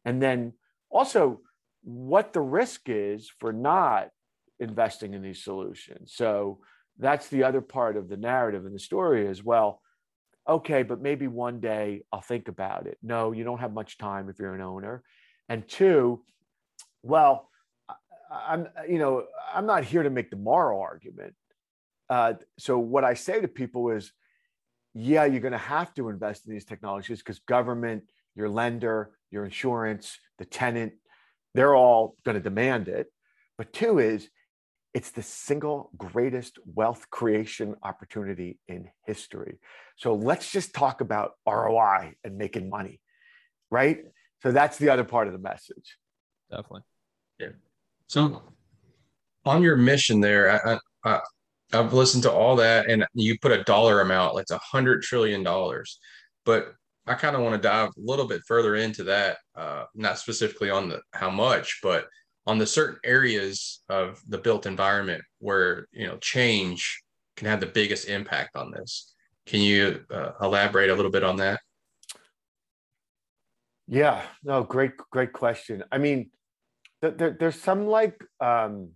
And 0.04 0.22
then 0.22 0.52
also 0.90 1.40
what 1.82 2.32
the 2.32 2.40
risk 2.40 2.82
is 2.86 3.30
for 3.40 3.52
not 3.52 4.10
investing 4.60 5.14
in 5.14 5.22
these 5.22 5.42
solutions. 5.42 6.12
So 6.14 6.60
that's 6.98 7.28
the 7.28 7.44
other 7.44 7.60
part 7.60 7.96
of 7.96 8.08
the 8.08 8.16
narrative 8.16 8.64
and 8.66 8.74
the 8.74 8.78
story 8.78 9.26
as 9.28 9.42
well. 9.42 9.80
Okay, 10.48 10.82
but 10.82 11.00
maybe 11.00 11.26
one 11.26 11.60
day 11.60 12.02
I'll 12.12 12.20
think 12.20 12.48
about 12.48 12.86
it. 12.86 12.98
No, 13.02 13.32
you 13.32 13.44
don't 13.44 13.60
have 13.60 13.72
much 13.72 13.98
time 13.98 14.28
if 14.28 14.38
you're 14.38 14.54
an 14.54 14.60
owner. 14.60 15.02
And 15.48 15.66
two, 15.66 16.22
well, 17.02 17.48
I'm 18.30 18.68
you 18.88 18.98
know 18.98 19.24
I'm 19.52 19.66
not 19.66 19.84
here 19.84 20.02
to 20.02 20.10
make 20.10 20.30
the 20.30 20.36
moral 20.36 20.80
argument. 20.80 21.34
Uh, 22.08 22.34
so 22.58 22.78
what 22.78 23.04
I 23.04 23.14
say 23.14 23.40
to 23.40 23.48
people 23.48 23.90
is, 23.90 24.12
yeah, 24.94 25.24
you're 25.24 25.40
going 25.40 25.52
to 25.52 25.58
have 25.58 25.94
to 25.94 26.08
invest 26.08 26.46
in 26.46 26.52
these 26.52 26.64
technologies 26.64 27.18
because 27.18 27.38
government, 27.40 28.04
your 28.34 28.48
lender, 28.48 29.12
your 29.30 29.44
insurance, 29.44 30.18
the 30.38 30.44
tenant, 30.44 30.92
they're 31.54 31.74
all 31.74 32.16
going 32.24 32.36
to 32.36 32.42
demand 32.42 32.88
it. 32.88 33.06
But 33.56 33.72
two 33.72 33.98
is 33.98 34.28
it's 34.94 35.10
the 35.10 35.22
single 35.22 35.90
greatest 35.96 36.58
wealth 36.66 37.08
creation 37.10 37.76
opportunity 37.82 38.58
in 38.68 38.90
history. 39.06 39.58
So 39.96 40.14
let's 40.14 40.50
just 40.52 40.74
talk 40.74 41.00
about 41.00 41.32
ROI 41.46 42.14
and 42.24 42.36
making 42.36 42.68
money, 42.68 43.00
right? 43.70 44.04
So 44.42 44.52
that's 44.52 44.76
the 44.76 44.90
other 44.90 45.04
part 45.04 45.28
of 45.28 45.32
the 45.32 45.38
message. 45.38 45.96
Definitely. 46.50 46.82
Yeah. 47.38 47.48
So 48.08 48.42
on 49.46 49.62
your 49.62 49.76
mission 49.76 50.20
there, 50.20 50.60
I, 50.66 50.78
I, 51.04 51.20
I've 51.72 51.92
listened 51.92 52.22
to 52.24 52.32
all 52.32 52.56
that, 52.56 52.90
and 52.90 53.06
you 53.14 53.38
put 53.38 53.52
a 53.52 53.64
dollar 53.64 54.00
amount, 54.00 54.34
like 54.34 54.50
a 54.50 54.58
hundred 54.58 55.02
trillion 55.02 55.42
dollars. 55.42 55.98
But 56.44 56.74
I 57.06 57.14
kind 57.14 57.34
of 57.34 57.42
want 57.42 57.60
to 57.60 57.68
dive 57.68 57.88
a 57.88 58.00
little 58.00 58.26
bit 58.26 58.42
further 58.46 58.76
into 58.76 59.04
that, 59.04 59.38
uh, 59.56 59.84
not 59.94 60.18
specifically 60.18 60.70
on 60.70 60.88
the 60.88 61.00
how 61.12 61.30
much, 61.30 61.80
but 61.82 62.06
on 62.46 62.58
the 62.58 62.66
certain 62.66 62.98
areas 63.04 63.82
of 63.88 64.20
the 64.28 64.38
built 64.38 64.66
environment 64.66 65.22
where 65.38 65.86
you 65.92 66.06
know 66.06 66.16
change 66.18 67.02
can 67.36 67.48
have 67.48 67.60
the 67.60 67.66
biggest 67.66 68.08
impact 68.08 68.56
on 68.56 68.70
this. 68.70 69.14
Can 69.46 69.60
you 69.60 70.04
uh, 70.10 70.32
elaborate 70.40 70.90
a 70.90 70.94
little 70.94 71.10
bit 71.10 71.24
on 71.24 71.36
that? 71.36 71.60
Yeah, 73.88 74.22
no, 74.44 74.62
great, 74.62 74.96
great 75.10 75.32
question. 75.32 75.82
I 75.90 75.98
mean, 75.98 76.30
there, 77.00 77.36
there's 77.38 77.60
some 77.60 77.86
like 77.86 78.22
um, 78.40 78.90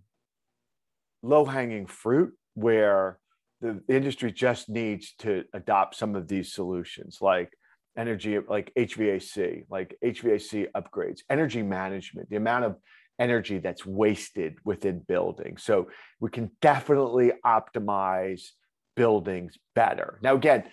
low 1.21 1.45
hanging 1.45 1.87
fruit 1.87 2.33
where 2.57 3.19
the 3.61 3.79
industry 3.87 4.31
just 4.31 4.67
needs 4.67 5.13
to 5.19 5.43
adopt 5.53 5.95
some 5.95 6.15
of 6.15 6.27
these 6.27 6.51
solutions 6.51 7.19
like 7.21 7.53
energy 7.95 8.39
like 8.39 8.73
HVAC 8.75 9.65
like 9.69 9.95
HVAC 10.03 10.67
upgrades 10.75 11.19
energy 11.29 11.61
management 11.61 12.29
the 12.31 12.35
amount 12.35 12.65
of 12.65 12.77
energy 13.19 13.59
that's 13.59 13.85
wasted 13.85 14.57
within 14.63 14.99
buildings. 15.07 15.63
So 15.63 15.89
we 16.19 16.29
can 16.31 16.49
definitely 16.61 17.31
optimize 17.45 18.49
buildings 18.95 19.55
better. 19.75 20.19
Now 20.23 20.33
again 20.33 20.63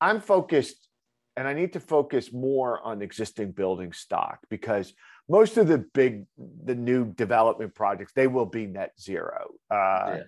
I'm 0.00 0.20
focused 0.22 0.88
and 1.36 1.46
I 1.46 1.52
need 1.52 1.74
to 1.74 1.80
focus 1.80 2.32
more 2.32 2.80
on 2.82 3.02
existing 3.02 3.52
building 3.52 3.92
stock 3.92 4.38
because 4.48 4.94
most 5.28 5.58
of 5.58 5.68
the 5.68 5.84
big 5.92 6.24
the 6.64 6.74
new 6.74 7.12
development 7.12 7.74
projects 7.74 8.12
they 8.16 8.28
will 8.28 8.46
be 8.46 8.66
net 8.66 8.92
zero. 8.98 9.52
Uh, 9.70 10.16
yeah. 10.16 10.22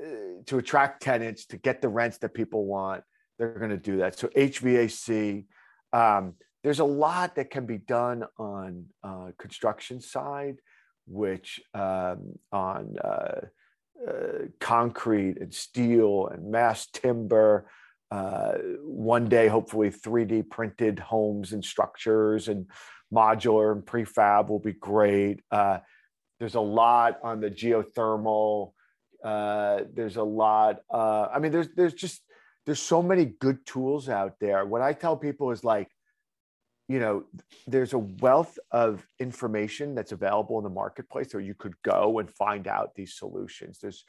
Uh, 0.00 0.42
to 0.46 0.56
attract 0.56 1.02
tenants 1.02 1.44
to 1.44 1.58
get 1.58 1.82
the 1.82 1.88
rents 1.88 2.16
that 2.16 2.32
people 2.32 2.64
want 2.64 3.04
they're 3.38 3.58
going 3.58 3.70
to 3.70 3.76
do 3.76 3.98
that. 3.98 4.18
So 4.18 4.28
hvac 4.28 5.44
um, 5.92 6.34
there's 6.64 6.78
a 6.78 6.84
lot 6.84 7.34
that 7.34 7.50
can 7.50 7.66
be 7.66 7.76
done 7.76 8.24
on 8.38 8.86
uh, 9.04 9.32
construction 9.38 10.00
side 10.00 10.56
which 11.06 11.60
um, 11.74 12.38
on 12.52 12.96
uh, 13.04 13.40
uh, 14.08 14.12
concrete 14.60 15.36
and 15.40 15.52
steel 15.52 16.28
and 16.28 16.50
mass 16.50 16.86
timber 16.86 17.68
uh, 18.10 18.52
one 18.82 19.28
day 19.28 19.46
hopefully 19.46 19.90
3d 19.90 20.48
printed 20.48 20.98
homes 20.98 21.52
and 21.52 21.62
structures 21.62 22.48
and 22.48 22.66
modular 23.12 23.72
and 23.72 23.84
prefab 23.84 24.48
will 24.48 24.58
be 24.58 24.72
great. 24.72 25.40
Uh, 25.50 25.78
there's 26.40 26.54
a 26.54 26.60
lot 26.60 27.18
on 27.22 27.40
the 27.40 27.50
geothermal 27.50 28.72
uh, 29.22 29.82
there's 29.94 30.16
a 30.16 30.22
lot. 30.22 30.80
Uh, 30.92 31.28
I 31.32 31.38
mean, 31.38 31.52
there's 31.52 31.68
there's 31.76 31.94
just 31.94 32.22
there's 32.66 32.80
so 32.80 33.02
many 33.02 33.26
good 33.26 33.64
tools 33.66 34.08
out 34.08 34.34
there. 34.40 34.64
What 34.64 34.82
I 34.82 34.92
tell 34.92 35.16
people 35.16 35.50
is 35.50 35.64
like, 35.64 35.88
you 36.88 36.98
know, 36.98 37.24
there's 37.66 37.92
a 37.92 37.98
wealth 37.98 38.58
of 38.70 39.06
information 39.18 39.94
that's 39.94 40.12
available 40.12 40.58
in 40.58 40.64
the 40.64 40.70
marketplace 40.70 41.32
where 41.34 41.42
you 41.42 41.54
could 41.54 41.74
go 41.82 42.18
and 42.18 42.30
find 42.30 42.66
out 42.66 42.94
these 42.94 43.14
solutions. 43.14 43.78
There's 43.80 44.04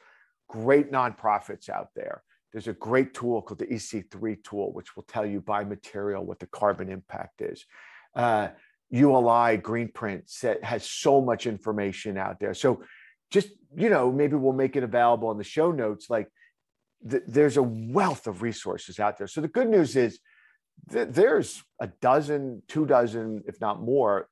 great 0.48 0.92
nonprofits 0.92 1.68
out 1.68 1.88
there. 1.96 2.22
There's 2.52 2.68
a 2.68 2.74
great 2.74 3.14
tool 3.14 3.42
called 3.42 3.58
the 3.58 3.66
EC3 3.66 4.42
tool, 4.44 4.72
which 4.72 4.94
will 4.94 5.02
tell 5.04 5.26
you 5.26 5.40
by 5.40 5.64
material 5.64 6.24
what 6.24 6.38
the 6.38 6.46
carbon 6.46 6.88
impact 6.88 7.40
is. 7.40 7.64
Uh, 8.14 8.48
ULI 8.90 9.58
Greenprint 9.58 10.22
set, 10.26 10.62
has 10.62 10.88
so 10.88 11.20
much 11.20 11.46
information 11.48 12.16
out 12.16 12.38
there. 12.38 12.54
So 12.54 12.84
just 13.34 13.48
you 13.76 13.90
know 13.90 14.10
maybe 14.10 14.36
we'll 14.36 14.52
make 14.52 14.76
it 14.76 14.84
available 14.84 15.30
in 15.32 15.38
the 15.38 15.44
show 15.44 15.70
notes 15.72 16.08
like 16.08 16.28
th- 17.10 17.24
there's 17.26 17.56
a 17.56 17.62
wealth 17.62 18.26
of 18.26 18.40
resources 18.40 18.98
out 18.98 19.18
there. 19.18 19.26
So 19.26 19.40
the 19.40 19.48
good 19.48 19.68
news 19.68 19.96
is 19.96 20.20
th- 20.90 21.08
there's 21.10 21.62
a 21.80 21.88
dozen 22.00 22.62
two 22.68 22.86
dozen 22.86 23.42
if 23.46 23.60
not 23.60 23.82
more 23.82 24.28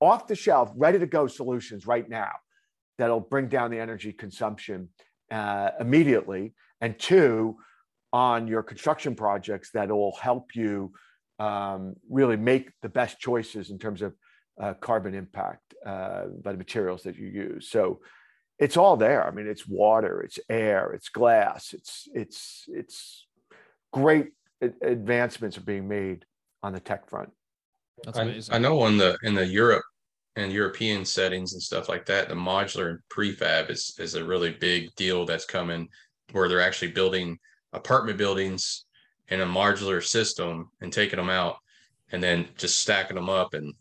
off 0.00 0.26
the 0.26 0.34
shelf 0.34 0.72
ready 0.76 0.98
to 0.98 1.06
go 1.06 1.26
solutions 1.26 1.86
right 1.86 2.08
now 2.08 2.32
that'll 2.98 3.20
bring 3.20 3.48
down 3.48 3.70
the 3.70 3.78
energy 3.78 4.12
consumption 4.12 4.88
uh, 5.30 5.70
immediately. 5.80 6.54
And 6.80 6.98
two 6.98 7.56
on 8.12 8.48
your 8.48 8.62
construction 8.62 9.14
projects 9.14 9.70
that'll 9.72 10.16
help 10.20 10.54
you 10.54 10.92
um, 11.38 11.94
really 12.10 12.36
make 12.36 12.70
the 12.82 12.88
best 12.88 13.18
choices 13.18 13.70
in 13.70 13.78
terms 13.78 14.02
of 14.02 14.14
uh, 14.60 14.74
carbon 14.74 15.14
impact 15.14 15.74
uh, 15.86 16.24
by 16.44 16.52
the 16.52 16.58
materials 16.58 17.02
that 17.04 17.16
you 17.16 17.28
use. 17.28 17.70
So 17.70 18.00
it's 18.60 18.76
all 18.76 18.96
there. 18.96 19.26
I 19.26 19.30
mean, 19.30 19.48
it's 19.48 19.66
water, 19.66 20.20
it's 20.20 20.38
air, 20.48 20.92
it's 20.92 21.08
glass, 21.08 21.72
it's 21.72 22.08
it's 22.14 22.64
it's 22.68 23.26
great 23.92 24.28
advancements 24.82 25.56
are 25.56 25.62
being 25.62 25.88
made 25.88 26.26
on 26.62 26.74
the 26.74 26.80
tech 26.80 27.08
front. 27.08 27.30
That's. 28.04 28.50
I, 28.50 28.56
I 28.56 28.58
know 28.58 28.86
in 28.86 28.98
the 28.98 29.16
in 29.22 29.34
the 29.34 29.46
Europe 29.46 29.84
and 30.36 30.52
European 30.52 31.04
settings 31.04 31.54
and 31.54 31.62
stuff 31.62 31.88
like 31.88 32.04
that, 32.06 32.28
the 32.28 32.34
modular 32.34 32.90
and 32.90 32.98
prefab 33.08 33.70
is 33.70 33.96
is 33.98 34.14
a 34.14 34.24
really 34.24 34.50
big 34.50 34.94
deal 34.94 35.24
that's 35.24 35.46
coming 35.46 35.88
where 36.32 36.48
they're 36.48 36.60
actually 36.60 36.92
building 36.92 37.38
apartment 37.72 38.18
buildings 38.18 38.84
in 39.28 39.40
a 39.40 39.46
modular 39.46 40.04
system 40.04 40.68
and 40.82 40.92
taking 40.92 41.16
them 41.16 41.30
out 41.30 41.56
and 42.12 42.22
then 42.22 42.46
just 42.56 42.80
stacking 42.80 43.14
them 43.14 43.30
up 43.30 43.54
and 43.54 43.72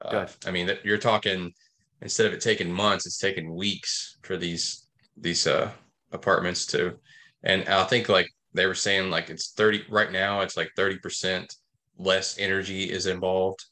uh, 0.00 0.26
I 0.46 0.50
mean 0.50 0.70
you're 0.84 0.98
talking 0.98 1.52
instead 2.02 2.26
of 2.26 2.32
it 2.32 2.40
taking 2.40 2.70
months 2.72 3.06
it's 3.06 3.18
taking 3.18 3.54
weeks 3.54 4.18
for 4.22 4.36
these 4.36 4.86
these 5.16 5.46
uh 5.46 5.70
apartments 6.12 6.66
to 6.66 6.94
and 7.44 7.68
I 7.68 7.84
think 7.84 8.08
like 8.08 8.28
they 8.54 8.66
were 8.66 8.74
saying 8.74 9.10
like 9.10 9.30
it's 9.30 9.52
30 9.52 9.84
right 9.88 10.12
now 10.12 10.40
it's 10.40 10.56
like 10.56 10.70
30% 10.78 11.46
less 11.98 12.38
energy 12.38 12.84
is 12.90 13.06
involved 13.06 13.64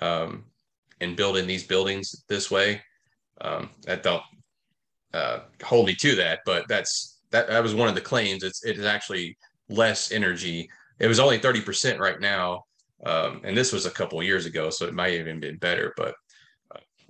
um 0.00 0.44
in 1.00 1.14
building 1.16 1.46
these 1.46 1.66
buildings 1.66 2.24
this 2.28 2.50
way. 2.50 2.82
Um, 3.40 3.70
that 3.84 4.02
don't 4.02 4.22
uh, 5.14 5.40
hold 5.62 5.86
me 5.86 5.94
to 5.96 6.14
that, 6.16 6.40
but 6.44 6.66
that's 6.68 7.20
that 7.30 7.48
that 7.48 7.62
was 7.62 7.74
one 7.74 7.88
of 7.88 7.94
the 7.94 8.00
claims. 8.00 8.42
It's 8.42 8.64
it 8.64 8.78
is 8.78 8.84
actually 8.84 9.36
less 9.68 10.12
energy. 10.12 10.68
It 10.98 11.06
was 11.06 11.18
only 11.20 11.38
thirty 11.38 11.60
percent 11.60 11.98
right 11.98 12.20
now, 12.20 12.64
um, 13.04 13.40
and 13.44 13.56
this 13.56 13.72
was 13.72 13.86
a 13.86 13.90
couple 13.90 14.22
years 14.22 14.46
ago, 14.46 14.68
so 14.70 14.86
it 14.86 14.94
might 14.94 15.14
even 15.14 15.40
been 15.40 15.56
better. 15.56 15.94
But 15.96 16.14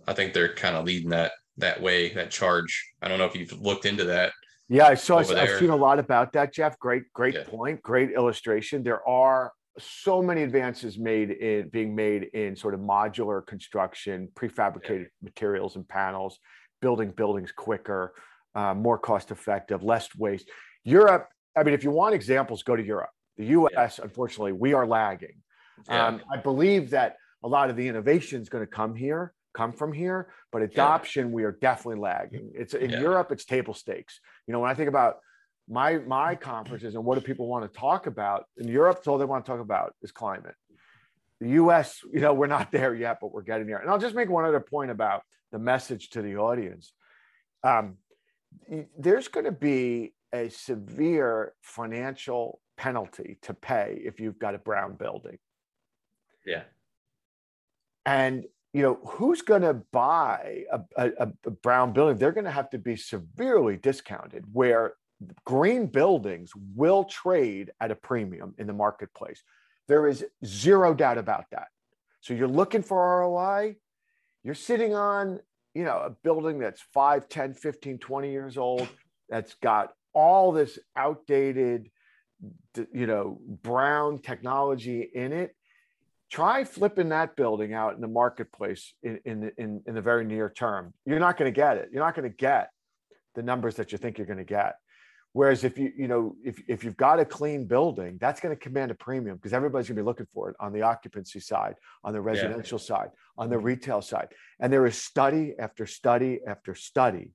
I 0.07 0.13
think 0.13 0.33
they're 0.33 0.55
kind 0.55 0.77
of 0.77 0.85
leading 0.85 1.11
that 1.11 1.33
that 1.59 1.81
way, 1.81 2.13
that 2.15 2.31
charge. 2.31 2.93
I 3.03 3.09
don't 3.09 3.19
know 3.19 3.27
if 3.27 3.35
you've 3.35 3.53
looked 3.61 3.85
into 3.85 4.05
that. 4.05 4.33
Yeah, 4.69 4.87
I 4.87 4.95
saw. 4.95 5.19
I've 5.19 5.59
seen 5.59 5.71
a 5.71 5.77
lot 5.77 5.99
about 5.99 6.33
that, 6.35 6.55
Jeff. 6.55 6.79
Great, 6.79 7.03
great 7.13 7.35
yeah. 7.35 7.45
point. 7.45 7.83
Great 7.83 8.13
illustration. 8.13 8.83
There 8.83 9.07
are 9.07 9.53
so 9.79 10.23
many 10.23 10.43
advances 10.43 10.99
made 10.99 11.31
in 11.31 11.69
being 11.69 11.95
made 11.95 12.25
in 12.35 12.55
sort 12.55 12.75
of 12.75 12.81
modular 12.81 13.45
construction, 13.47 14.29
prefabricated 14.35 15.01
yeah. 15.01 15.23
materials 15.23 15.77
and 15.77 15.89
panels, 15.89 16.39
building 16.81 17.11
buildings 17.11 17.53
quicker, 17.53 18.15
uh, 18.55 18.75
more 18.75 18.99
cost 18.99 19.31
effective, 19.31 19.83
less 19.83 20.09
waste. 20.17 20.49
Europe, 20.85 21.29
I 21.57 21.63
mean, 21.63 21.75
if 21.75 21.85
you 21.85 21.91
want 21.91 22.15
examples, 22.15 22.63
go 22.63 22.77
to 22.77 22.85
Europe. 22.85 23.11
The 23.39 23.47
US, 23.47 23.99
yeah. 23.99 24.05
unfortunately, 24.05 24.53
we 24.53 24.73
are 24.73 24.87
lagging. 24.87 25.37
Um, 25.89 26.21
I 26.31 26.37
believe 26.37 26.91
that 26.91 27.17
a 27.43 27.49
lot 27.49 27.71
of 27.71 27.77
the 27.77 27.89
innovation 27.89 28.43
is 28.43 28.49
going 28.49 28.65
to 28.65 28.71
come 28.71 28.95
here, 28.95 29.33
come 29.55 29.73
from 29.73 29.93
here, 29.93 30.29
but 30.53 30.63
adoption, 30.63 31.33
we 31.33 31.45
are 31.45 31.53
definitely 31.53 32.01
lagging. 32.01 32.53
It's 32.55 32.75
in 32.75 32.91
Europe, 32.91 33.33
it's 33.33 33.45
table 33.45 33.75
stakes. 33.75 34.21
You 34.47 34.53
know, 34.53 34.61
when 34.61 34.71
I 34.71 34.75
think 34.75 34.89
about 34.89 35.19
my 35.69 35.99
my 35.99 36.35
conferences 36.35 36.95
and 36.95 37.05
what 37.05 37.17
do 37.17 37.21
people 37.25 37.47
want 37.47 37.71
to 37.71 37.79
talk 37.79 38.07
about 38.07 38.45
in 38.57 38.69
Europe? 38.69 38.99
It's 38.99 39.09
all 39.09 39.19
they 39.19 39.25
want 39.25 39.45
to 39.45 39.51
talk 39.51 39.61
about 39.61 39.95
is 40.03 40.13
climate. 40.13 40.55
The 41.41 41.51
U.S., 41.51 42.01
you 42.13 42.21
know, 42.21 42.35
we're 42.35 42.47
not 42.47 42.73
there 42.73 42.95
yet, 42.95 43.19
but 43.21 43.33
we're 43.33 43.43
getting 43.43 43.67
there. 43.67 43.79
And 43.79 43.91
I'll 43.91 43.99
just 43.99 44.15
make 44.15 44.29
one 44.29 44.45
other 44.45 44.61
point 44.61 44.91
about 44.91 45.23
the 45.53 45.59
message 45.59 46.11
to 46.11 46.23
the 46.23 46.37
audience. 46.37 46.93
Um, 47.63 47.97
there's 48.99 49.29
going 49.29 49.47
to 49.47 49.53
be 49.53 50.13
a 50.33 50.49
severe 50.49 51.55
financial 51.63 52.61
penalty 52.77 53.39
to 53.43 53.55
pay 53.55 54.01
if 54.05 54.21
you've 54.21 54.39
got 54.39 54.55
a 54.55 54.59
brown 54.59 54.95
building. 54.95 55.39
Yeah. 56.47 56.63
And 58.07 58.45
you 58.73 58.83
know 58.83 58.99
who's 59.05 59.43
going 59.43 59.63
to 59.63 59.75
buy 59.93 60.65
a, 60.73 60.81
a, 60.97 61.29
a, 61.45 61.51
brown 61.51 61.93
building 61.93 62.17
they're 62.17 62.33
going 62.33 62.45
to 62.45 62.51
have 62.51 62.71
to 62.71 62.79
be 62.79 62.97
severely 62.97 63.77
discounted 63.77 64.45
where 64.53 64.95
green 65.45 65.87
buildings 65.87 66.53
will 66.75 67.05
trade 67.05 67.71
at 67.81 67.91
a 67.91 67.95
premium 67.95 68.55
in 68.59 68.67
the 68.67 68.73
marketplace. 68.73 69.43
There 69.89 70.07
is 70.07 70.25
zero 70.45 70.95
doubt 70.95 71.19
about 71.19 71.45
that. 71.51 71.69
So 72.21 72.35
you're 72.35 72.49
looking 72.49 72.83
for 72.83 73.21
ROI, 73.21 73.77
you're 74.45 74.55
sitting 74.55 74.95
on, 74.95 75.41
you 75.75 75.85
know, 75.85 75.99
a 75.99 76.11
building 76.11 76.59
that's 76.59 76.83
5, 76.95 77.29
10, 77.29 77.55
15, 77.55 77.99
20 77.99 78.31
years 78.31 78.57
old 78.57 78.89
that's 79.29 79.55
got 79.55 79.93
all 80.13 80.53
this 80.53 80.79
outdated 80.97 81.91
you 82.93 83.07
know, 83.07 83.39
brown 83.63 84.19
technology 84.19 85.11
in 85.15 85.33
it. 85.33 85.55
Try 86.31 86.65
flipping 86.65 87.09
that 87.09 87.35
building 87.35 87.75
out 87.75 87.95
in 87.95 88.01
the 88.01 88.09
marketplace 88.09 88.95
in, 89.03 89.19
in, 89.25 89.51
in, 89.59 89.83
in 89.87 89.95
the 89.95 90.01
very 90.01 90.25
near 90.25 90.49
term. 90.49 90.95
You're 91.05 91.19
not 91.19 91.37
going 91.37 91.53
to 91.53 91.57
get 91.57 91.77
it. 91.77 91.89
You're 91.93 92.05
not 92.05 92.15
going 92.15 92.31
to 92.31 92.37
get 92.37 92.71
the 93.35 93.43
numbers 93.43 93.75
that 93.77 93.93
you 93.93 93.99
think 93.99 94.17
you're 94.17 94.27
going 94.27 94.39
to 94.39 94.45
get. 94.45 94.77
Whereas 95.33 95.63
if 95.63 95.79
you, 95.79 95.93
you 95.97 96.09
know, 96.09 96.35
if, 96.45 96.61
if 96.67 96.83
you've 96.83 96.97
got 96.97 97.21
a 97.21 97.25
clean 97.25 97.67
building, 97.67 98.19
that's 98.21 98.41
going 98.41 98.55
to 98.55 98.61
command 98.61 98.91
a 98.91 98.95
premium 98.95 99.37
because 99.37 99.53
everybody's 99.53 99.87
going 99.87 99.97
to 99.97 100.03
be 100.03 100.07
looking 100.07 100.27
for 100.27 100.51
it 100.51 100.57
on 100.59 100.73
the 100.73 100.83
occupancy 100.83 101.39
side, 101.39 101.77
on 102.03 102.13
the 102.13 102.21
residential 102.21 102.79
yeah. 102.79 102.85
side, 102.85 103.11
on 103.39 103.49
the 103.49 103.59
retail 103.59 104.03
side. 104.03 104.29
And 104.59 104.73
there 104.73 104.87
is 104.87 105.01
study 105.01 105.55
after 105.59 105.87
study 105.87 106.41
after 106.47 106.75
study 106.75 107.31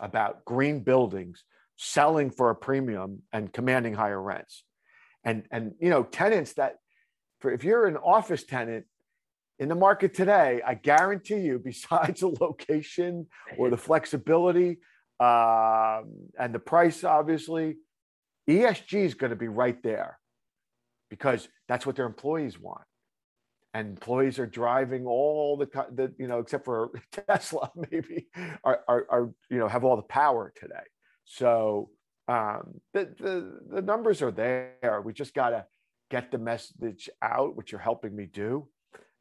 about 0.00 0.44
green 0.44 0.80
buildings 0.80 1.44
selling 1.76 2.30
for 2.30 2.50
a 2.50 2.54
premium 2.54 3.22
and 3.32 3.52
commanding 3.52 3.94
higher 3.94 4.20
rents. 4.20 4.64
And, 5.22 5.44
and 5.50 5.72
you 5.80 5.90
know, 5.90 6.04
tenants 6.04 6.54
that, 6.54 6.76
for 7.40 7.52
if 7.52 7.64
you're 7.64 7.86
an 7.86 7.96
office 7.96 8.44
tenant 8.44 8.86
in 9.58 9.68
the 9.68 9.74
market 9.74 10.14
today, 10.14 10.60
I 10.66 10.74
guarantee 10.74 11.40
you, 11.40 11.58
besides 11.64 12.20
the 12.20 12.34
location 12.40 13.26
or 13.56 13.70
the 13.70 13.76
flexibility, 13.76 14.78
um, 15.20 16.28
and 16.38 16.54
the 16.54 16.60
price, 16.60 17.02
obviously, 17.02 17.76
ESG 18.48 19.04
is 19.04 19.14
going 19.14 19.30
to 19.30 19.36
be 19.36 19.48
right 19.48 19.82
there 19.82 20.18
because 21.10 21.48
that's 21.68 21.84
what 21.84 21.96
their 21.96 22.06
employees 22.06 22.58
want. 22.58 22.84
And 23.74 23.90
employees 23.90 24.38
are 24.38 24.46
driving 24.46 25.06
all 25.06 25.56
the, 25.56 25.66
the 25.92 26.14
you 26.18 26.26
know, 26.26 26.38
except 26.38 26.64
for 26.64 26.90
Tesla, 27.28 27.70
maybe, 27.90 28.28
are, 28.64 28.80
are, 28.88 29.06
are, 29.10 29.30
you 29.50 29.58
know, 29.58 29.68
have 29.68 29.84
all 29.84 29.96
the 29.96 30.02
power 30.02 30.52
today. 30.58 30.84
So 31.24 31.90
um, 32.28 32.80
the, 32.94 33.12
the, 33.18 33.60
the 33.74 33.82
numbers 33.82 34.22
are 34.22 34.30
there. 34.30 35.02
We 35.04 35.12
just 35.12 35.34
got 35.34 35.50
to 35.50 35.66
get 36.10 36.30
the 36.30 36.38
message 36.38 37.08
out, 37.22 37.56
which 37.56 37.72
you're 37.72 37.80
helping 37.80 38.14
me 38.14 38.26
do, 38.26 38.68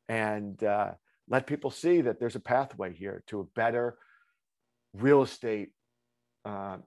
and 0.08 0.64
uh, 0.64 0.92
let 1.30 1.48
people 1.48 1.72
see 1.72 2.02
that 2.02 2.20
there's 2.20 2.36
a 2.36 2.40
pathway 2.40 2.94
here 2.94 3.24
to 3.28 3.42
a 3.42 3.44
better 3.44 3.98
real 4.94 5.22
estate 5.22 5.70
uh, 6.46 6.78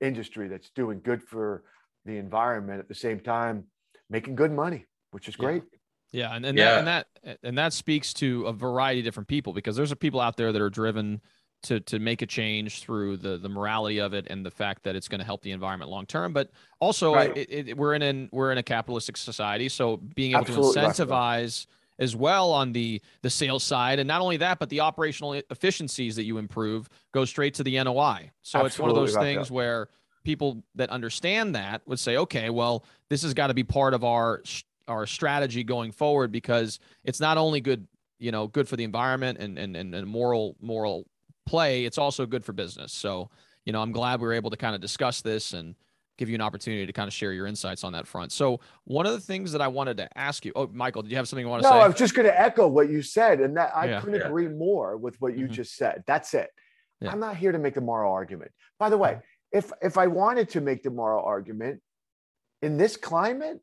industry 0.00 0.48
that's 0.48 0.70
doing 0.70 1.00
good 1.02 1.22
for 1.22 1.64
the 2.04 2.16
environment 2.16 2.80
at 2.80 2.88
the 2.88 2.94
same 2.94 3.20
time 3.20 3.64
making 4.10 4.34
good 4.34 4.52
money, 4.52 4.86
which 5.10 5.28
is 5.28 5.36
great. 5.36 5.62
Yeah, 6.12 6.28
yeah. 6.28 6.36
and 6.36 6.46
and, 6.46 6.58
yeah. 6.58 6.64
That, 6.64 6.78
and 6.78 6.86
that 6.86 7.38
and 7.42 7.58
that 7.58 7.72
speaks 7.72 8.12
to 8.14 8.46
a 8.46 8.52
variety 8.52 9.00
of 9.00 9.04
different 9.04 9.28
people 9.28 9.52
because 9.52 9.76
there's 9.76 9.92
a 9.92 9.96
people 9.96 10.20
out 10.20 10.36
there 10.36 10.52
that 10.52 10.60
are 10.60 10.70
driven 10.70 11.20
to 11.64 11.80
to 11.80 11.98
make 11.98 12.22
a 12.22 12.26
change 12.26 12.80
through 12.80 13.16
the 13.16 13.36
the 13.36 13.48
morality 13.48 13.98
of 13.98 14.14
it 14.14 14.26
and 14.30 14.44
the 14.44 14.50
fact 14.50 14.84
that 14.84 14.94
it's 14.94 15.08
going 15.08 15.18
to 15.18 15.24
help 15.24 15.42
the 15.42 15.50
environment 15.50 15.90
long 15.90 16.06
term. 16.06 16.32
But 16.32 16.50
also, 16.80 17.14
right. 17.14 17.36
it, 17.36 17.68
it, 17.68 17.76
we're 17.76 17.94
in 17.94 18.02
an 18.02 18.28
we're 18.32 18.52
in 18.52 18.58
a 18.58 18.62
capitalistic 18.62 19.16
society, 19.16 19.68
so 19.68 19.96
being 19.96 20.32
able 20.32 20.42
Absolutely 20.42 20.74
to 20.74 20.88
incentivize. 20.88 21.66
As 21.96 22.16
well 22.16 22.50
on 22.50 22.72
the 22.72 23.00
the 23.22 23.30
sales 23.30 23.62
side 23.62 24.00
and 24.00 24.08
not 24.08 24.20
only 24.20 24.38
that 24.38 24.58
but 24.58 24.68
the 24.68 24.80
operational 24.80 25.34
efficiencies 25.48 26.16
that 26.16 26.24
you 26.24 26.38
improve 26.38 26.88
go 27.12 27.24
straight 27.24 27.54
to 27.54 27.62
the 27.62 27.80
NOI. 27.84 28.32
So 28.42 28.58
Absolutely 28.58 28.66
it's 28.66 28.78
one 28.80 28.90
of 28.90 28.96
those 28.96 29.14
things 29.14 29.46
that. 29.46 29.54
where 29.54 29.88
people 30.24 30.64
that 30.74 30.90
understand 30.90 31.54
that 31.54 31.82
would 31.86 32.00
say 32.00 32.16
okay 32.16 32.50
well 32.50 32.84
this 33.10 33.22
has 33.22 33.32
got 33.32 33.46
to 33.46 33.54
be 33.54 33.62
part 33.62 33.94
of 33.94 34.02
our 34.02 34.42
our 34.88 35.06
strategy 35.06 35.62
going 35.62 35.92
forward 35.92 36.32
because 36.32 36.80
it's 37.04 37.20
not 37.20 37.38
only 37.38 37.60
good 37.60 37.86
you 38.18 38.32
know 38.32 38.46
good 38.46 38.68
for 38.68 38.76
the 38.76 38.84
environment 38.84 39.38
and 39.38 39.58
and 39.58 39.76
and, 39.76 39.94
and 39.94 40.08
moral 40.08 40.56
moral 40.60 41.06
play 41.46 41.84
it's 41.84 41.98
also 41.98 42.26
good 42.26 42.44
for 42.44 42.52
business. 42.52 42.92
So 42.92 43.30
you 43.64 43.72
know 43.72 43.80
I'm 43.80 43.92
glad 43.92 44.20
we 44.20 44.26
were 44.26 44.32
able 44.32 44.50
to 44.50 44.56
kind 44.56 44.74
of 44.74 44.80
discuss 44.80 45.20
this 45.22 45.52
and 45.52 45.74
give 46.16 46.28
you 46.28 46.34
an 46.34 46.40
opportunity 46.40 46.86
to 46.86 46.92
kind 46.92 47.08
of 47.08 47.12
share 47.12 47.32
your 47.32 47.46
insights 47.46 47.82
on 47.82 47.92
that 47.92 48.06
front. 48.06 48.32
So 48.32 48.60
one 48.84 49.06
of 49.06 49.12
the 49.12 49.20
things 49.20 49.52
that 49.52 49.60
I 49.60 49.68
wanted 49.68 49.96
to 49.96 50.18
ask 50.18 50.44
you, 50.44 50.52
oh, 50.54 50.68
Michael, 50.72 51.02
did 51.02 51.10
you 51.10 51.16
have 51.16 51.28
something 51.28 51.44
you 51.44 51.50
want 51.50 51.62
to 51.62 51.68
no, 51.68 51.72
say? 51.72 51.78
No, 51.78 51.84
I 51.84 51.88
was 51.88 51.96
just 51.96 52.14
going 52.14 52.26
to 52.26 52.40
echo 52.40 52.68
what 52.68 52.88
you 52.88 53.02
said. 53.02 53.40
And 53.40 53.56
that 53.56 53.72
I 53.74 53.86
yeah. 53.86 54.00
couldn't 54.00 54.20
yeah. 54.20 54.26
agree 54.26 54.48
more 54.48 54.96
with 54.96 55.20
what 55.20 55.36
you 55.36 55.46
mm-hmm. 55.46 55.54
just 55.54 55.76
said. 55.76 56.04
That's 56.06 56.34
it. 56.34 56.50
Yeah. 57.00 57.10
I'm 57.10 57.20
not 57.20 57.36
here 57.36 57.52
to 57.52 57.58
make 57.58 57.74
the 57.74 57.80
moral 57.80 58.12
argument. 58.12 58.52
By 58.78 58.90
the 58.90 58.98
way, 58.98 59.18
if, 59.50 59.72
if 59.82 59.98
I 59.98 60.06
wanted 60.06 60.50
to 60.50 60.60
make 60.60 60.82
the 60.82 60.90
moral 60.90 61.24
argument 61.24 61.80
in 62.62 62.76
this 62.76 62.96
climate, 62.96 63.60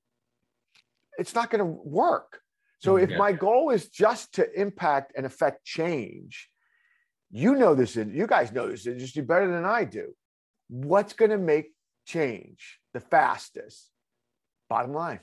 it's 1.18 1.34
not 1.34 1.50
going 1.50 1.60
to 1.60 1.66
work. 1.66 2.42
So 2.80 2.96
mm-hmm. 2.96 3.12
if 3.12 3.18
my 3.18 3.32
goal 3.32 3.70
is 3.70 3.88
just 3.88 4.34
to 4.34 4.60
impact 4.60 5.14
and 5.16 5.26
affect 5.26 5.64
change, 5.64 6.50
you 7.32 7.56
know 7.56 7.74
this, 7.74 7.96
you 7.96 8.28
guys 8.28 8.52
know 8.52 8.70
this 8.70 8.86
industry 8.86 9.22
better 9.22 9.52
than 9.52 9.66
I 9.66 9.86
do. 9.86 10.14
What's 10.68 11.14
going 11.14 11.32
to 11.32 11.38
make 11.38 11.72
change 12.06 12.80
the 12.94 13.00
fastest? 13.00 13.90
Bottom 14.70 14.94
line, 14.94 15.20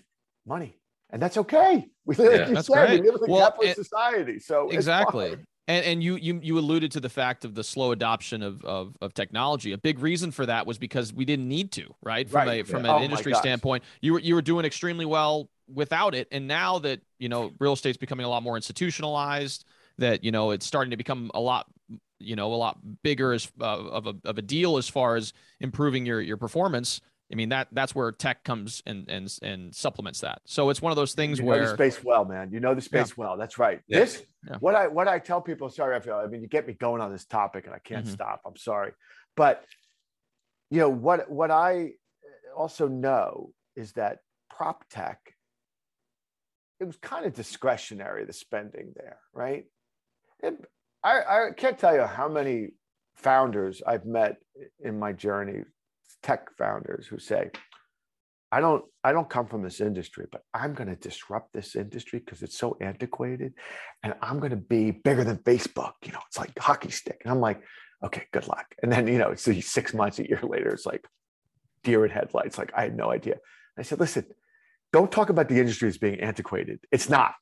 money. 0.47 0.79
And 1.11 1.23
that's 1.23 1.37
okay. 1.39 1.89
We 2.05 2.17
live, 2.17 2.33
yeah, 2.33 2.39
like 2.39 2.57
you 2.57 2.63
said, 2.63 2.91
we 2.91 3.11
live 3.11 3.21
in 3.23 3.29
a 3.29 3.33
well, 3.33 3.51
capitalist 3.51 3.77
society. 3.77 4.41
So 4.41 4.69
exactly. 4.71 5.37
And, 5.67 5.85
and 5.85 6.03
you, 6.03 6.17
you 6.17 6.41
you 6.43 6.59
alluded 6.59 6.93
to 6.93 7.01
the 7.01 7.11
fact 7.11 7.45
of 7.45 7.55
the 7.55 7.63
slow 7.63 7.93
adoption 7.93 8.43
of, 8.43 8.65
of, 8.65 8.97
of 9.03 9.13
technology. 9.13 9.73
A 9.73 9.79
big 9.79 9.99
reason 9.99 10.31
for 10.31 10.47
that 10.47 10.67
was 10.67 10.79
because 10.79 11.13
we 11.13 11.27
didn't 11.27 11.49
need 11.49 11.73
to, 11.73 11.95
right? 12.03 12.29
From 12.29 12.49
right. 12.49 12.63
a 12.63 12.65
from 12.65 12.85
yeah. 12.85 12.97
an 12.97 13.03
oh 13.03 13.05
industry 13.05 13.35
standpoint, 13.35 13.85
you 14.01 14.15
were 14.15 14.21
you 14.21 14.35
were 14.35 14.43
doing 14.43 14.65
extremely 14.65 15.05
well 15.05 15.51
without 15.73 16.15
it. 16.15 16.29
And 16.33 16.49
now 16.49 16.79
that 16.81 17.01
you 17.19 17.29
know 17.29 17.53
real 17.59 17.75
estate's 17.75 17.99
becoming 17.99 18.25
a 18.25 18.29
lot 18.31 18.43
more 18.43 18.57
institutionalized, 18.57 19.67
that 19.99 20.25
you 20.25 20.31
know 20.31 20.53
it's 20.53 20.65
starting 20.65 20.91
to 20.91 20.97
become 20.97 21.31
a 21.35 21.41
lot 21.41 21.67
you 22.19 22.37
know 22.37 22.53
a 22.53 22.57
lot 22.57 22.79
bigger 23.03 23.33
as 23.33 23.51
uh, 23.61 23.65
of 23.65 24.07
a 24.07 24.15
of 24.25 24.39
a 24.39 24.43
deal 24.43 24.77
as 24.77 24.89
far 24.89 25.17
as 25.17 25.33
improving 25.61 26.07
your 26.07 26.21
your 26.21 26.37
performance 26.37 27.01
I 27.31 27.35
mean 27.35 27.51
that 27.51 27.69
that's 27.73 27.95
where 27.95 28.11
tech 28.11 28.43
comes 28.43 28.83
and 28.87 29.09
and 29.09 29.39
and 29.43 29.75
supplements 29.75 30.21
that. 30.21 30.41
So 30.47 30.71
it's 30.71 30.81
one 30.81 30.93
of 30.93 30.97
those 30.97 31.13
things 31.13 31.39
you 31.39 31.45
where 31.45 31.61
know 31.61 31.67
the 31.67 31.75
space 31.75 32.03
well, 32.03 32.25
man. 32.25 32.51
You 32.53 32.61
know 32.61 32.75
the 32.75 32.81
space 32.81 33.11
yeah. 33.11 33.15
well. 33.19 33.37
That's 33.37 33.59
right. 33.59 33.81
Yeah. 33.87 34.01
This 34.01 34.23
yeah. 34.49 34.57
what 34.61 34.75
I 34.75 34.89
what 34.89 35.09
I 35.09 35.19
tell 35.19 35.43
people. 35.43 35.69
Sorry, 35.69 35.95
I 35.95 36.01
feel. 36.01 36.15
I 36.15 36.27
mean, 36.27 36.41
you 36.41 36.49
get 36.49 36.67
me 36.67 36.73
going 36.73 37.03
on 37.03 37.13
this 37.13 37.27
topic, 37.27 37.67
and 37.67 37.75
I 37.75 37.81
can't 37.81 38.07
mm-hmm. 38.07 38.15
stop. 38.15 38.41
I'm 38.47 38.57
sorry, 38.57 38.93
but 39.37 39.63
you 40.71 40.79
know 40.79 40.89
what 40.89 41.31
what 41.31 41.51
I 41.51 41.93
also 42.57 42.89
know 42.89 43.51
is 43.77 43.93
that 43.93 44.19
prop 44.51 44.85
tech. 44.89 45.35
It 46.81 46.85
was 46.85 46.97
kind 46.97 47.27
of 47.27 47.35
discretionary 47.35 48.25
the 48.25 48.33
spending 48.33 48.93
there, 48.95 49.19
right? 49.35 49.65
And 50.43 50.65
I, 51.03 51.21
I 51.21 51.51
can't 51.57 51.79
tell 51.79 51.95
you 51.95 52.03
how 52.03 52.29
many 52.29 52.71
founders 53.15 53.83
I've 53.87 54.07
met 54.07 54.37
in 54.81 54.99
my 54.99 55.13
journey 55.13 55.63
tech 56.23 56.49
founders 56.57 57.07
who 57.07 57.19
say, 57.19 57.51
I 58.51 58.61
don't 58.61 58.85
I 59.05 59.13
don't 59.13 59.29
come 59.29 59.47
from 59.47 59.63
this 59.63 59.81
industry, 59.81 60.27
but 60.33 60.43
I'm 60.55 60.73
going 60.73 60.89
to 60.89 60.97
disrupt 60.97 61.53
this 61.53 61.77
industry 61.77 62.19
because 62.21 62.43
it's 62.43 62.57
so 62.57 62.77
antiquated 62.81 63.53
and 64.03 64.15
I'm 64.23 64.39
going 64.39 64.51
to 64.51 64.57
be 64.57 64.91
bigger 64.91 65.23
than 65.23 65.37
Facebook. 65.39 65.93
You 66.05 66.13
know, 66.13 66.21
it's 66.27 66.39
like 66.39 66.59
hockey 66.59 66.91
stick. 66.91 67.21
And 67.25 67.31
I'm 67.31 67.41
like, 67.41 67.61
okay, 68.03 68.25
good 68.33 68.49
luck. 68.49 68.75
And 68.83 68.91
then, 68.91 69.07
you 69.07 69.19
know, 69.19 69.31
it's 69.31 69.43
six 69.67 69.93
months, 69.93 70.19
a 70.19 70.27
year 70.27 70.41
later, 70.43 70.71
it's 70.71 70.87
like 70.87 71.05
deer 71.85 72.05
in 72.05 72.11
headlights. 72.11 72.57
Like 72.57 72.73
I 72.75 72.83
had 72.83 72.97
no 72.97 73.11
idea. 73.11 73.37
I 73.79 73.83
said, 73.83 74.01
listen, 74.01 74.25
don't 74.93 75.13
talk 75.13 75.29
about 75.29 75.49
the 75.49 75.61
industry 75.61 75.89
as 75.89 75.99
being 75.99 76.21
antiquated. 76.21 76.81
It's 76.91 77.09
not. 77.09 77.35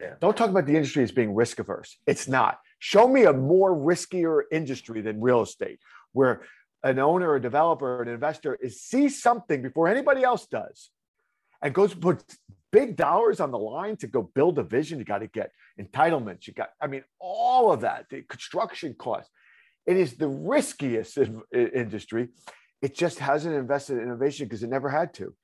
Yeah. 0.00 0.14
Don't 0.20 0.36
talk 0.36 0.50
about 0.50 0.66
the 0.66 0.76
industry 0.76 1.02
as 1.02 1.12
being 1.12 1.34
risk 1.34 1.58
averse. 1.58 1.96
It's 2.06 2.28
not. 2.28 2.58
Show 2.84 3.08
me 3.08 3.24
a 3.24 3.32
more 3.32 3.74
riskier 3.74 4.42
industry 4.52 5.00
than 5.00 5.18
real 5.18 5.40
estate, 5.40 5.78
where 6.12 6.42
an 6.82 6.98
owner, 6.98 7.34
a 7.34 7.40
developer, 7.40 8.02
an 8.02 8.08
investor 8.08 8.56
is 8.56 8.82
see 8.82 9.08
something 9.08 9.62
before 9.62 9.88
anybody 9.88 10.22
else 10.22 10.46
does 10.46 10.90
and 11.62 11.72
goes 11.72 11.94
put 11.94 12.22
big 12.70 12.94
dollars 12.94 13.40
on 13.40 13.50
the 13.50 13.58
line 13.58 13.96
to 13.96 14.06
go 14.06 14.30
build 14.34 14.58
a 14.58 14.62
vision. 14.62 14.98
You 14.98 15.06
got 15.06 15.20
to 15.20 15.28
get 15.28 15.50
entitlements. 15.80 16.46
You 16.46 16.52
got, 16.52 16.72
I 16.78 16.86
mean, 16.86 17.04
all 17.18 17.72
of 17.72 17.80
that, 17.80 18.04
the 18.10 18.20
construction 18.20 18.94
costs. 18.98 19.30
It 19.86 19.96
is 19.96 20.18
the 20.18 20.28
riskiest 20.28 21.16
in, 21.16 21.40
in 21.52 21.68
industry. 21.68 22.28
It 22.82 22.94
just 22.94 23.18
hasn't 23.18 23.54
invested 23.54 23.96
in 23.96 24.02
innovation 24.02 24.44
because 24.44 24.62
it 24.62 24.68
never 24.68 24.90
had 24.90 25.14
to. 25.14 25.34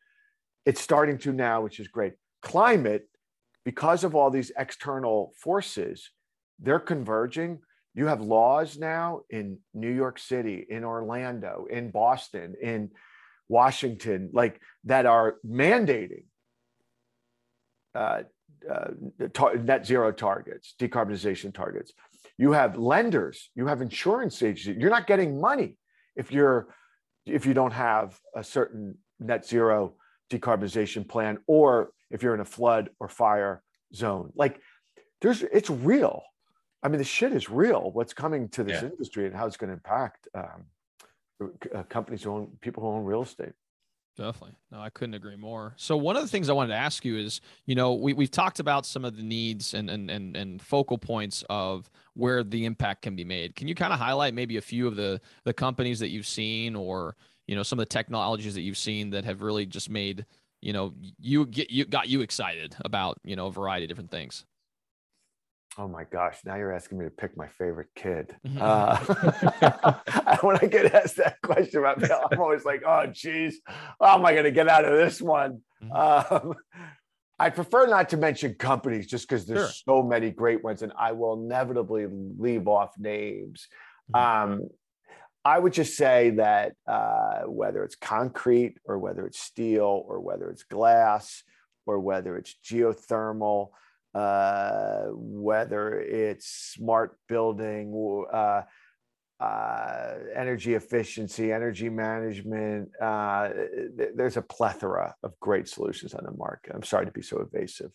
It's 0.67 0.83
starting 0.83 1.17
to 1.21 1.33
now, 1.33 1.63
which 1.63 1.81
is 1.81 1.89
great. 1.89 2.13
Climate, 2.43 3.09
because 3.65 4.05
of 4.05 4.15
all 4.15 4.31
these 4.31 4.53
external 4.59 5.33
forces, 5.39 6.11
they're 6.61 6.81
converging 6.81 7.61
you 7.95 8.07
have 8.07 8.21
laws 8.21 8.79
now 8.79 9.23
in 9.31 9.59
New 9.75 9.91
York 9.91 10.19
City, 10.19 10.65
in 10.69 10.85
Orlando, 10.85 11.67
in 11.69 11.91
Boston, 11.91 12.55
in 12.63 12.91
Washington, 13.49 14.31
like 14.33 14.61
that 14.85 15.07
are 15.07 15.37
mandating 15.45 16.25
uh, 17.95 18.23
uh, 18.71 18.91
tar- 19.33 19.57
net 19.57 19.85
zero 19.85 20.13
targets, 20.13 20.75
decarbonization 20.79 21.53
targets. 21.53 21.93
You 22.39 22.53
have 22.53 22.79
lenders, 22.79 23.51
you 23.57 23.67
have 23.67 23.83
insurance 23.83 24.41
agencies. 24.43 24.77
You're 24.79 24.91
not 24.91 25.09
getting 25.09 25.41
money 25.41 25.77
if 26.15 26.31
you're 26.31 26.73
if 27.27 27.45
you 27.45 27.55
don't 27.55 27.73
have 27.73 28.19
a 28.37 28.45
certain 28.45 28.97
net 29.19 29.45
zero 29.45 29.95
decarbonization 30.31 31.09
plan, 31.09 31.39
or 31.49 31.91
if 32.11 32.23
you're 32.23 32.35
in 32.35 32.41
a 32.41 32.45
flood 32.45 32.91
or 33.01 33.09
fire 33.09 33.63
zone. 33.93 34.33
Like 34.37 34.61
there's 35.21 35.43
it's 35.43 35.69
real 35.69 36.23
I 36.83 36.89
mean, 36.89 36.99
the 36.99 37.05
shit 37.05 37.33
is 37.33 37.51
real. 37.51 37.91
What's 37.93 38.15
coming 38.15 38.49
to 38.51 38.65
this 38.65 38.83
yeah. 38.83 38.89
industry 38.89 39.27
and 39.27 39.35
how 39.35 39.47
it's 39.47 39.57
going 39.57 39.69
to 39.69 39.75
impact 39.75 40.29
um, 40.35 40.65
uh, 41.75 41.83
companies 41.85 42.23
who 42.23 42.31
own 42.31 42.49
people 42.61 42.83
who 42.83 42.89
own 42.89 43.05
real 43.05 43.23
estate. 43.23 43.53
Definitely. 44.17 44.57
No, 44.71 44.81
I 44.81 44.91
couldn't 44.91 45.15
agree 45.15 45.37
more. 45.37 45.73
So 45.77 45.97
one 45.97 46.17
of 46.17 46.23
the 46.23 46.29
things 46.29 46.51
I 46.51 46.53
wanted 46.53 46.75
to 46.75 46.79
ask 46.81 47.05
you 47.05 47.17
is, 47.17 47.41
you 47.65 47.75
know, 47.75 47.95
we, 47.95 48.13
we've 48.13 48.31
talked 48.31 48.61
about 48.61 48.85
some 48.85 49.05
of 49.05 49.17
the 49.17 49.23
needs 49.23 49.73
and, 49.73 49.89
and, 49.89 50.11
and, 50.11 50.37
and 50.37 50.61
focal 50.61 50.99
points 50.99 51.45
of 51.49 51.89
where 52.15 52.43
the 52.43 52.65
impact 52.67 53.03
can 53.03 53.17
be 53.17 53.25
made. 53.25 53.57
Can 53.57 53.69
you 53.69 53.75
kind 53.75 53.93
of 53.93 53.99
highlight 53.99 54.35
maybe 54.35 54.57
a 54.57 54.61
few 54.61 54.87
of 54.87 54.97
the, 54.97 55.21
the 55.45 55.55
companies 55.55 56.01
that 56.01 56.11
you've 56.11 56.27
seen 56.27 56.77
or, 56.77 57.17
you 57.47 57.57
know, 57.57 57.63
some 57.63 57.79
of 57.79 57.83
the 57.83 57.91
technologies 57.91 58.55
that 58.55 58.63
you've 58.63 58.77
seen 58.77 59.11
that 59.11 59.25
have 59.25 59.43
really 59.43 59.65
just 59.65 59.89
made, 59.89 60.27
you 60.61 60.73
know, 60.73 60.93
you 61.19 61.47
get, 61.47 61.71
you 61.71 61.87
got 61.87 62.09
you 62.09 62.21
excited 62.21 62.77
about, 62.85 63.19
you 63.25 63.37
know, 63.37 63.47
a 63.47 63.53
variety 63.53 63.85
of 63.85 63.89
different 63.89 64.11
things? 64.11 64.45
Oh 65.79 65.87
my 65.87 66.05
gosh! 66.05 66.39
Now 66.45 66.57
you're 66.57 66.73
asking 66.73 66.99
me 66.99 67.05
to 67.05 67.11
pick 67.11 67.37
my 67.37 67.49
favorite 67.49 67.89
kid. 67.95 68.37
Uh, 68.61 68.97
when 70.43 70.57
I 70.57 70.67
get 70.67 70.95
asked 70.95 71.17
that 71.17 71.41
question 71.43 71.81
about 71.81 72.01
Bill, 72.01 72.21
I'm 72.31 72.41
always 72.41 72.65
like, 72.65 72.83
"Oh, 72.87 73.07
geez, 73.07 73.61
how 73.67 74.17
am 74.17 74.27
I 74.27 74.33
going 74.33 74.45
to 74.45 74.51
get 74.51 74.69
out 74.69 74.85
of 74.85 74.93
this 74.93 75.21
one?" 75.21 75.61
Mm-hmm. 75.83 76.47
Um, 76.47 76.55
I 77.39 77.49
prefer 77.49 77.87
not 77.87 78.11
to 78.11 78.19
mention 78.19 78.55
companies 78.55 79.07
just 79.07 79.27
because 79.27 79.47
there's 79.47 79.75
sure. 79.75 80.03
so 80.03 80.03
many 80.03 80.31
great 80.31 80.63
ones, 80.63 80.83
and 80.83 80.93
I 80.99 81.13
will 81.13 81.43
inevitably 81.43 82.07
leave 82.11 82.69
off 82.69 82.99
names. 82.99 83.67
Mm-hmm. 84.13 84.53
Um, 84.53 84.69
I 85.45 85.59
would 85.59 85.73
just 85.73 85.97
say 85.97 86.31
that 86.31 86.75
uh, 86.87 87.43
whether 87.47 87.83
it's 87.83 87.97
concrete 87.97 88.77
or 88.85 88.99
whether 88.99 89.27
it's 89.27 89.41
steel 89.41 90.05
or 90.07 90.21
whether 90.21 90.51
it's 90.51 90.65
glass 90.65 91.43
or 91.87 91.99
whether 91.99 92.37
it's 92.37 92.55
geothermal 92.63 93.71
uh, 94.15 95.05
whether 95.13 96.01
it's 96.01 96.47
smart 96.47 97.17
building, 97.29 98.25
uh, 98.33 98.63
uh, 99.41 100.15
energy 100.35 100.75
efficiency, 100.75 101.53
energy 101.53 101.89
management. 101.89 102.91
Uh, 103.01 103.49
th- 103.97 104.11
there's 104.15 104.37
a 104.37 104.43
plethora 104.43 105.15
of 105.23 105.39
great 105.41 105.67
solutions 105.69 106.13
on 106.13 106.25
the 106.25 106.33
market. 106.33 106.73
I'm 106.75 106.83
sorry 106.83 107.07
to 107.07 107.13
be 107.13 107.23
so 107.23 107.39
evasive. 107.41 107.91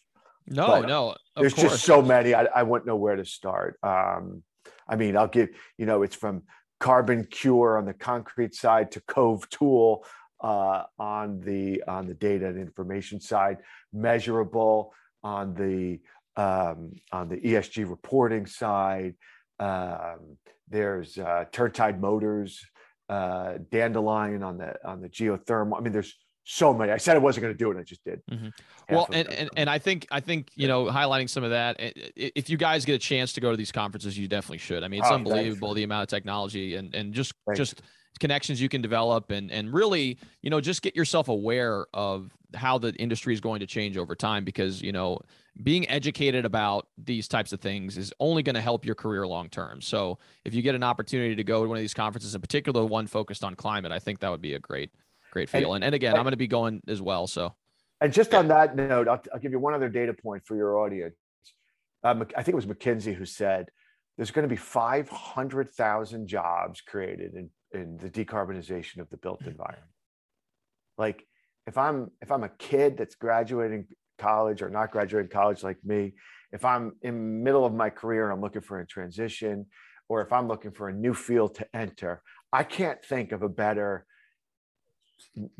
No, 0.47 0.67
but 0.67 0.87
no, 0.87 1.15
there's 1.35 1.53
course. 1.53 1.71
just 1.71 1.85
so 1.85 2.01
many. 2.01 2.33
I, 2.33 2.45
I 2.45 2.63
wouldn't 2.63 2.87
know 2.87 2.95
where 2.95 3.15
to 3.15 3.25
start. 3.25 3.77
Um, 3.83 4.43
I 4.87 4.95
mean, 4.95 5.17
I'll 5.17 5.27
give 5.27 5.49
you 5.77 5.85
know, 5.85 6.03
it's 6.03 6.15
from 6.15 6.43
CarbonCure 6.81 7.77
on 7.77 7.85
the 7.85 7.93
concrete 7.93 8.53
side 8.53 8.91
to 8.91 9.01
Cove 9.01 9.49
Tool 9.49 10.05
uh, 10.41 10.83
on 10.99 11.39
the 11.41 11.83
on 11.87 12.07
the 12.07 12.13
data 12.13 12.47
and 12.47 12.59
information 12.59 13.19
side, 13.19 13.57
Measurabl 13.95 14.89
on 15.25 15.55
the 15.55 15.99
um, 16.37 16.91
on 17.11 17.27
the 17.27 17.37
ESG 17.37 17.89
reporting 17.89 18.45
side. 18.45 19.15
Um, 19.59 20.37
there's 20.69 21.17
uh, 21.17 21.45
Turntide 21.51 21.99
Motors, 21.99 22.63
uh, 23.09 23.55
Dandelion 23.71 24.43
on 24.43 24.57
the 24.57 24.75
on 24.85 25.01
the 25.01 25.09
geothermal. 25.09 25.77
I 25.77 25.81
mean, 25.81 25.91
there's 25.91 26.13
so 26.43 26.73
many. 26.73 26.91
I 26.91 26.97
said 26.97 27.15
I 27.15 27.19
wasn't 27.19 27.41
going 27.43 27.53
to 27.53 27.57
do 27.57 27.71
it. 27.71 27.77
I 27.77 27.83
just 27.83 28.03
did. 28.03 28.21
Mm-hmm. 28.31 28.49
Well, 28.93 29.07
and, 29.11 29.27
and, 29.29 29.49
and 29.57 29.67
I 29.67 29.79
think, 29.79 30.05
I 30.11 30.19
think, 30.19 30.51
you 30.53 30.67
know, 30.67 30.85
highlighting 30.85 31.27
some 31.27 31.43
of 31.43 31.49
that, 31.49 31.77
if 31.79 32.51
you 32.51 32.57
guys 32.57 32.85
get 32.85 32.93
a 32.93 32.99
chance 32.99 33.33
to 33.33 33.41
go 33.41 33.49
to 33.49 33.57
these 33.57 33.71
conferences, 33.71 34.15
you 34.15 34.27
definitely 34.27 34.59
should. 34.59 34.83
I 34.83 34.87
mean, 34.87 34.99
it's 34.99 35.09
oh, 35.09 35.15
unbelievable 35.15 35.73
the 35.73 35.81
amount 35.81 36.03
of 36.03 36.09
technology 36.09 36.75
and, 36.75 36.93
and 36.93 37.15
just, 37.15 37.33
thanks. 37.47 37.57
just 37.57 37.81
connections 38.19 38.61
you 38.61 38.69
can 38.69 38.81
develop 38.81 39.31
and 39.31 39.51
and 39.51 39.73
really 39.73 40.17
you 40.41 40.49
know 40.49 40.61
just 40.61 40.81
get 40.81 40.95
yourself 40.95 41.27
aware 41.27 41.85
of 41.93 42.31
how 42.55 42.77
the 42.77 42.93
industry 42.93 43.33
is 43.33 43.41
going 43.41 43.59
to 43.59 43.65
change 43.65 43.97
over 43.97 44.15
time 44.15 44.45
because 44.45 44.81
you 44.81 44.91
know 44.91 45.19
being 45.63 45.87
educated 45.89 46.45
about 46.45 46.87
these 46.97 47.27
types 47.27 47.53
of 47.53 47.59
things 47.61 47.97
is 47.97 48.13
only 48.19 48.43
going 48.43 48.55
to 48.55 48.61
help 48.61 48.85
your 48.85 48.95
career 48.95 49.25
long 49.25 49.47
term. 49.47 49.81
So 49.81 50.17
if 50.43 50.53
you 50.53 50.61
get 50.61 50.75
an 50.75 50.83
opportunity 50.83 51.33
to 51.35 51.43
go 51.43 51.63
to 51.63 51.69
one 51.69 51.77
of 51.77 51.81
these 51.81 51.93
conferences 51.93 52.35
in 52.35 52.41
particular 52.41 52.85
one 52.85 53.07
focused 53.07 53.43
on 53.43 53.55
climate 53.55 53.91
i 53.91 53.99
think 53.99 54.19
that 54.19 54.29
would 54.29 54.41
be 54.41 54.53
a 54.53 54.59
great 54.59 54.91
great 55.31 55.49
feel. 55.49 55.73
And, 55.73 55.83
and, 55.83 55.85
and 55.85 55.95
again 55.95 56.11
and, 56.11 56.19
i'm 56.19 56.23
going 56.23 56.31
to 56.31 56.37
be 56.37 56.47
going 56.47 56.81
as 56.87 57.01
well 57.01 57.27
so. 57.27 57.53
And 58.01 58.11
just 58.11 58.33
on 58.33 58.47
that 58.49 58.75
note 58.75 59.07
I'll, 59.07 59.21
I'll 59.33 59.39
give 59.39 59.51
you 59.51 59.59
one 59.59 59.73
other 59.73 59.89
data 59.89 60.13
point 60.13 60.45
for 60.45 60.55
your 60.55 60.77
audience. 60.77 61.15
Um, 62.03 62.25
i 62.37 62.43
think 62.43 62.53
it 62.53 62.55
was 62.55 62.65
mckinsey 62.65 63.13
who 63.13 63.25
said 63.25 63.69
there's 64.17 64.31
going 64.31 64.43
to 64.43 64.49
be 64.49 64.55
500,000 64.55 66.27
jobs 66.27 66.81
created 66.81 67.33
in 67.33 67.49
in 67.75 67.97
the 67.97 68.09
decarbonization 68.09 68.99
of 68.99 69.09
the 69.09 69.17
built 69.17 69.41
mm-hmm. 69.41 69.51
environment. 69.51 69.91
Like 70.97 71.27
if 71.67 71.77
I'm 71.77 72.11
if 72.21 72.31
I'm 72.31 72.43
a 72.43 72.49
kid 72.49 72.97
that's 72.97 73.15
graduating 73.15 73.87
college 74.17 74.61
or 74.61 74.69
not 74.69 74.91
graduating 74.91 75.29
college 75.29 75.63
like 75.63 75.77
me, 75.83 76.13
if 76.51 76.63
I'm 76.63 76.93
in 77.01 77.43
middle 77.43 77.65
of 77.65 77.73
my 77.73 77.89
career 77.89 78.23
and 78.23 78.33
I'm 78.33 78.41
looking 78.41 78.61
for 78.61 78.79
a 78.79 78.87
transition, 78.87 79.65
or 80.07 80.21
if 80.21 80.31
I'm 80.31 80.47
looking 80.47 80.71
for 80.71 80.89
a 80.89 80.93
new 80.93 81.13
field 81.13 81.55
to 81.55 81.67
enter, 81.75 82.21
I 82.53 82.63
can't 82.63 83.03
think 83.03 83.31
of 83.31 83.43
a 83.43 83.49
better 83.49 84.05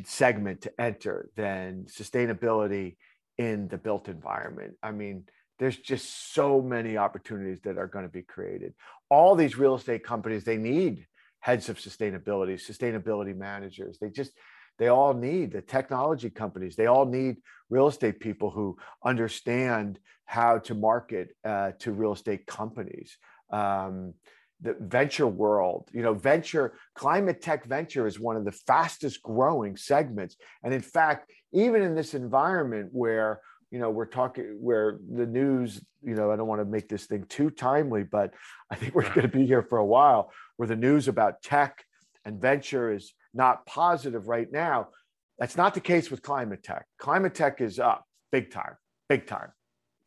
segment 0.03 0.61
to 0.61 0.81
enter 0.81 1.29
than 1.35 1.85
sustainability 1.89 2.95
in 3.37 3.67
the 3.67 3.77
built 3.77 4.07
environment. 4.07 4.75
I 4.81 4.91
mean, 4.91 5.25
there's 5.59 5.77
just 5.77 6.33
so 6.33 6.61
many 6.61 6.97
opportunities 6.97 7.61
that 7.63 7.77
are 7.77 7.87
going 7.87 8.05
to 8.05 8.11
be 8.11 8.21
created. 8.21 8.73
All 9.09 9.35
these 9.35 9.57
real 9.57 9.75
estate 9.75 10.03
companies, 10.03 10.43
they 10.43 10.57
need 10.57 11.05
heads 11.45 11.69
of 11.69 11.77
sustainability, 11.77 12.55
sustainability 12.55 13.37
managers. 13.37 13.99
They 14.01 14.09
just 14.09 14.31
they 14.79 14.87
all 14.87 15.13
need 15.13 15.51
the 15.51 15.61
technology 15.61 16.31
companies. 16.31 16.75
They 16.75 16.87
all 16.87 17.05
need 17.05 17.35
real 17.69 17.87
estate 17.87 18.19
people 18.19 18.49
who 18.49 18.77
understand 19.05 19.99
how 20.25 20.57
to 20.67 20.73
market 20.73 21.35
uh, 21.45 21.73
to 21.81 21.91
real 21.91 22.13
estate 22.13 22.47
companies. 22.47 23.17
Um, 23.51 24.15
the 24.59 24.75
venture 24.79 25.27
world, 25.27 25.87
you 25.93 26.01
know, 26.01 26.15
venture, 26.15 26.79
climate 26.95 27.43
tech 27.43 27.65
venture 27.65 28.07
is 28.07 28.19
one 28.19 28.37
of 28.37 28.43
the 28.43 28.57
fastest 28.71 29.21
growing 29.21 29.77
segments. 29.77 30.37
And 30.63 30.73
in 30.73 30.81
fact, 30.81 31.29
even 31.53 31.83
in 31.83 31.93
this 31.93 32.15
environment 32.15 32.89
where, 32.91 33.41
you 33.71 33.79
know, 33.79 33.89
we're 33.89 34.05
talking, 34.05 34.57
where 34.61 34.99
the 35.13 35.25
news, 35.25 35.81
you 36.03 36.15
know, 36.15 36.31
I 36.31 36.35
don't 36.35 36.47
want 36.47 36.61
to 36.61 36.65
make 36.65 36.87
this 36.87 37.05
thing 37.05 37.25
too 37.27 37.49
timely, 37.49 38.03
but 38.03 38.33
I 38.71 38.75
think 38.75 38.95
we're 38.95 39.03
going 39.03 39.21
to 39.21 39.27
be 39.27 39.45
here 39.45 39.63
for 39.63 39.77
a 39.77 39.85
while, 39.85 40.31
where 40.57 40.67
the 40.67 40.75
news 40.75 41.07
about 41.07 41.41
tech 41.41 41.83
and 42.23 42.41
venture 42.41 42.93
is 42.93 43.13
not 43.33 43.65
positive 43.65 44.27
right 44.27 44.51
now. 44.51 44.89
That's 45.37 45.57
not 45.57 45.73
the 45.73 45.81
case 45.81 46.09
with 46.09 46.21
climate 46.21 46.63
tech. 46.63 46.85
Climate 46.97 47.35
tech 47.35 47.59
is 47.59 47.79
up 47.79 48.05
big 48.31 48.51
time, 48.51 48.75
big 49.09 49.27
time. 49.27 49.49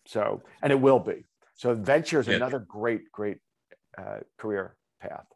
So, 0.06 0.42
and 0.62 0.72
it 0.72 0.80
will 0.80 0.98
be. 0.98 1.24
So, 1.54 1.74
venture 1.74 2.20
is 2.20 2.28
yeah. 2.28 2.36
another 2.36 2.60
great, 2.60 3.12
great 3.12 3.38
uh, 3.98 4.20
career 4.38 4.76
path. 5.00 5.26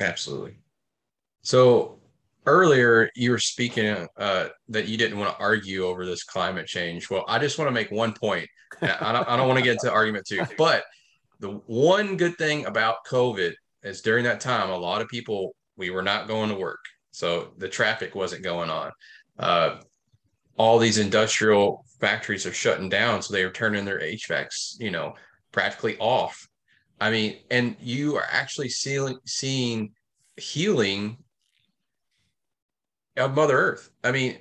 Absolutely. 0.00 0.58
So, 1.42 2.00
earlier 2.48 3.10
you 3.14 3.30
were 3.30 3.38
speaking 3.38 4.06
uh, 4.16 4.48
that 4.68 4.88
you 4.88 4.96
didn't 4.96 5.18
want 5.18 5.36
to 5.36 5.42
argue 5.42 5.84
over 5.84 6.04
this 6.04 6.24
climate 6.24 6.66
change. 6.66 7.10
Well, 7.10 7.24
I 7.28 7.38
just 7.38 7.58
want 7.58 7.68
to 7.68 7.72
make 7.72 7.90
one 7.90 8.12
point. 8.12 8.48
I 8.82 9.12
don't, 9.12 9.28
I 9.28 9.36
don't 9.36 9.48
want 9.48 9.58
to 9.58 9.64
get 9.64 9.72
into 9.72 9.92
argument 9.92 10.26
too, 10.26 10.42
but 10.58 10.84
the 11.40 11.60
one 11.66 12.16
good 12.16 12.36
thing 12.36 12.66
about 12.66 13.04
COVID 13.06 13.52
is 13.82 14.00
during 14.00 14.24
that 14.24 14.40
time, 14.40 14.70
a 14.70 14.76
lot 14.76 15.00
of 15.00 15.08
people 15.08 15.54
we 15.76 15.90
were 15.90 16.02
not 16.02 16.26
going 16.26 16.48
to 16.48 16.56
work, 16.56 16.80
so 17.12 17.52
the 17.58 17.68
traffic 17.68 18.14
wasn't 18.14 18.42
going 18.42 18.70
on. 18.70 18.90
Uh, 19.38 19.76
all 20.56 20.78
these 20.78 20.98
industrial 20.98 21.84
factories 22.00 22.46
are 22.46 22.52
shutting 22.52 22.88
down, 22.88 23.22
so 23.22 23.32
they 23.32 23.44
are 23.44 23.52
turning 23.52 23.84
their 23.84 24.00
HVACs, 24.00 24.80
you 24.80 24.90
know, 24.90 25.14
practically 25.52 25.96
off. 25.98 26.48
I 27.00 27.10
mean, 27.10 27.36
and 27.50 27.76
you 27.80 28.16
are 28.16 28.26
actually 28.28 28.68
seeing 28.70 29.18
seeing 29.24 29.92
healing 30.36 31.18
of 33.18 33.34
Mother 33.34 33.56
Earth. 33.58 33.90
I 34.04 34.12
mean, 34.12 34.38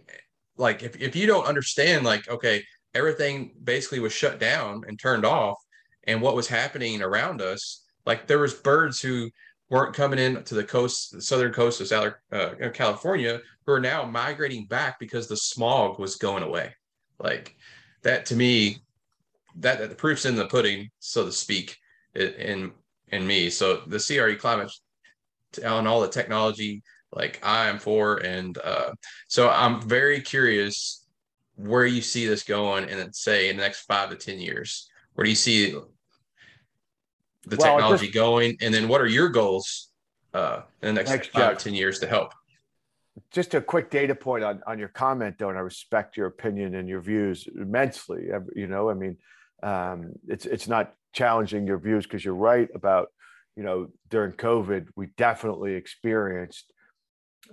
like 0.57 0.83
if, 0.83 0.99
if 0.99 1.15
you 1.15 1.27
don't 1.27 1.45
understand, 1.45 2.05
like, 2.05 2.27
okay, 2.29 2.63
everything 2.93 3.53
basically 3.63 3.99
was 3.99 4.13
shut 4.13 4.39
down 4.39 4.83
and 4.87 4.99
turned 4.99 5.25
off, 5.25 5.57
and 6.05 6.21
what 6.21 6.35
was 6.35 6.47
happening 6.47 7.01
around 7.01 7.41
us, 7.41 7.83
like 8.05 8.27
there 8.27 8.39
was 8.39 8.53
birds 8.53 9.01
who 9.01 9.29
weren't 9.69 9.93
coming 9.93 10.19
in 10.19 10.43
to 10.43 10.55
the 10.55 10.63
coast, 10.63 11.11
the 11.11 11.21
southern 11.21 11.51
coast 11.51 11.81
of 11.81 11.87
Southern 11.87 12.13
uh, 12.31 12.69
California, 12.73 13.41
who 13.65 13.73
are 13.73 13.79
now 13.79 14.05
migrating 14.05 14.65
back 14.65 14.97
because 14.99 15.27
the 15.27 15.35
smog 15.35 15.99
was 15.99 16.15
going 16.15 16.43
away. 16.43 16.73
Like 17.19 17.55
that 18.03 18.25
to 18.27 18.35
me, 18.35 18.77
that, 19.57 19.79
that 19.79 19.89
the 19.89 19.95
proof's 19.95 20.25
in 20.25 20.35
the 20.35 20.47
pudding, 20.47 20.89
so 20.99 21.25
to 21.25 21.31
speak, 21.31 21.75
in 22.15 22.71
in 23.09 23.27
me. 23.27 23.49
So 23.49 23.81
the 23.87 23.99
CRE 23.99 24.39
climate 24.39 24.71
and 25.63 25.87
all 25.87 26.01
the 26.01 26.09
technology, 26.09 26.83
like 27.13 27.39
I 27.43 27.67
am 27.67 27.79
for, 27.79 28.17
and 28.17 28.57
uh, 28.57 28.91
so 29.27 29.49
I'm 29.49 29.81
very 29.81 30.21
curious 30.21 31.05
where 31.55 31.85
you 31.85 32.01
see 32.01 32.27
this 32.27 32.43
going, 32.43 32.89
and 32.89 33.15
say 33.15 33.49
in 33.49 33.57
the 33.57 33.63
next 33.63 33.81
five 33.81 34.09
to 34.09 34.15
ten 34.15 34.39
years, 34.39 34.89
where 35.15 35.23
do 35.23 35.29
you 35.29 35.35
see 35.35 35.71
the 35.71 37.55
well, 37.57 37.75
technology 37.75 38.07
just, 38.07 38.13
going, 38.13 38.57
and 38.61 38.73
then 38.73 38.87
what 38.87 39.01
are 39.01 39.07
your 39.07 39.29
goals 39.29 39.89
uh, 40.33 40.61
in 40.81 40.93
the 40.93 41.03
next 41.03 41.27
five 41.29 41.51
Jeff. 41.51 41.57
to 41.57 41.63
ten 41.63 41.73
years 41.73 41.99
to 41.99 42.07
help? 42.07 42.33
Just 43.31 43.55
a 43.55 43.61
quick 43.61 43.89
data 43.89 44.13
point 44.13 44.43
on, 44.43 44.61
on 44.67 44.77
your 44.77 44.89
comment, 44.89 45.37
though, 45.39 45.49
and 45.49 45.57
I 45.57 45.61
respect 45.61 46.17
your 46.17 46.27
opinion 46.27 46.75
and 46.75 46.87
your 46.87 47.01
views 47.01 47.47
immensely. 47.59 48.27
You 48.55 48.67
know, 48.67 48.89
I 48.89 48.93
mean, 48.93 49.17
um, 49.63 50.11
it's 50.27 50.45
it's 50.45 50.67
not 50.67 50.93
challenging 51.13 51.65
your 51.65 51.79
views 51.79 52.05
because 52.05 52.23
you're 52.23 52.35
right 52.35 52.69
about 52.75 53.09
you 53.55 53.63
know 53.63 53.89
during 54.09 54.33
COVID 54.33 54.89
we 54.95 55.07
definitely 55.17 55.73
experienced 55.73 56.71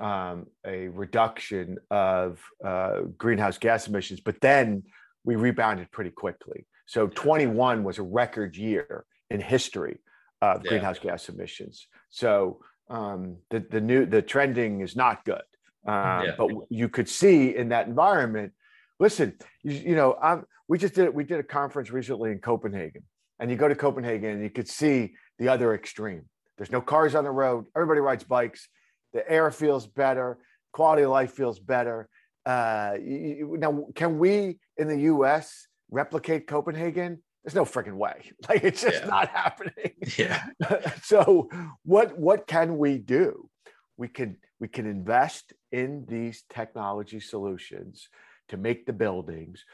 um, 0.00 0.46
a 0.66 0.88
reduction 0.88 1.78
of 1.90 2.40
uh, 2.64 3.00
greenhouse 3.16 3.58
gas 3.58 3.86
emissions, 3.88 4.20
but 4.20 4.40
then 4.40 4.82
we 5.24 5.36
rebounded 5.36 5.90
pretty 5.90 6.10
quickly. 6.10 6.66
So 6.86 7.06
21 7.06 7.84
was 7.84 7.98
a 7.98 8.02
record 8.02 8.56
year 8.56 9.04
in 9.30 9.40
history 9.40 10.00
of 10.42 10.62
yeah. 10.64 10.68
greenhouse 10.68 10.98
gas 10.98 11.28
emissions. 11.28 11.86
So 12.10 12.60
um, 12.90 13.38
the 13.50 13.64
the 13.70 13.80
new 13.80 14.04
the 14.04 14.22
trending 14.22 14.80
is 14.80 14.94
not 14.94 15.24
good. 15.24 15.42
Um, 15.86 16.24
yeah. 16.24 16.34
But 16.36 16.50
you 16.70 16.88
could 16.88 17.08
see 17.08 17.56
in 17.56 17.70
that 17.70 17.86
environment. 17.86 18.52
Listen, 19.00 19.34
you, 19.62 19.72
you 19.72 19.94
know, 19.96 20.16
I'm, 20.22 20.44
we 20.68 20.78
just 20.78 20.94
did 20.94 21.14
we 21.14 21.24
did 21.24 21.40
a 21.40 21.44
conference 21.44 21.90
recently 21.90 22.30
in 22.30 22.38
Copenhagen, 22.38 23.02
and 23.38 23.50
you 23.50 23.56
go 23.56 23.68
to 23.68 23.74
Copenhagen 23.74 24.30
and 24.30 24.42
you 24.42 24.50
could 24.50 24.68
see 24.68 25.14
the 25.38 25.48
other 25.48 25.74
extreme. 25.74 26.22
There's 26.56 26.70
no 26.70 26.80
cars 26.80 27.14
on 27.14 27.24
the 27.24 27.30
road. 27.30 27.66
Everybody 27.74 28.00
rides 28.00 28.24
bikes. 28.24 28.68
The 29.14 29.28
air 29.30 29.50
feels 29.50 29.86
better. 29.86 30.38
Quality 30.72 31.04
of 31.04 31.10
life 31.10 31.32
feels 31.32 31.58
better. 31.58 32.08
Uh, 32.44 32.96
you, 33.02 33.56
now, 33.58 33.86
can 33.94 34.18
we 34.18 34.58
in 34.76 34.88
the 34.88 35.00
U.S. 35.02 35.66
replicate 35.90 36.46
Copenhagen? 36.46 37.22
There's 37.42 37.54
no 37.54 37.64
freaking 37.64 37.96
way. 37.96 38.32
Like 38.48 38.64
it's 38.64 38.82
just 38.82 39.02
yeah. 39.02 39.06
not 39.06 39.28
happening. 39.28 39.92
Yeah. 40.18 40.44
so 41.02 41.48
what 41.84 42.18
what 42.18 42.46
can 42.46 42.76
we 42.76 42.98
do? 42.98 43.48
We 43.96 44.08
can 44.08 44.36
we 44.60 44.68
can 44.68 44.86
invest 44.86 45.52
in 45.72 46.04
these 46.08 46.44
technology 46.52 47.20
solutions 47.20 48.08
to 48.48 48.56
make 48.56 48.84
the 48.84 48.92
buildings 48.92 49.64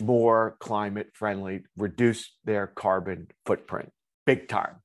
more 0.00 0.56
climate 0.60 1.10
friendly, 1.14 1.64
reduce 1.76 2.32
their 2.44 2.66
carbon 2.66 3.28
footprint 3.44 3.92
big 4.26 4.48
time. 4.48 4.76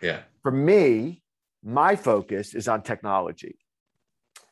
Yeah. 0.00 0.22
For 0.42 0.50
me, 0.50 1.22
my 1.64 1.96
focus 1.96 2.54
is 2.54 2.68
on 2.68 2.82
technology. 2.82 3.56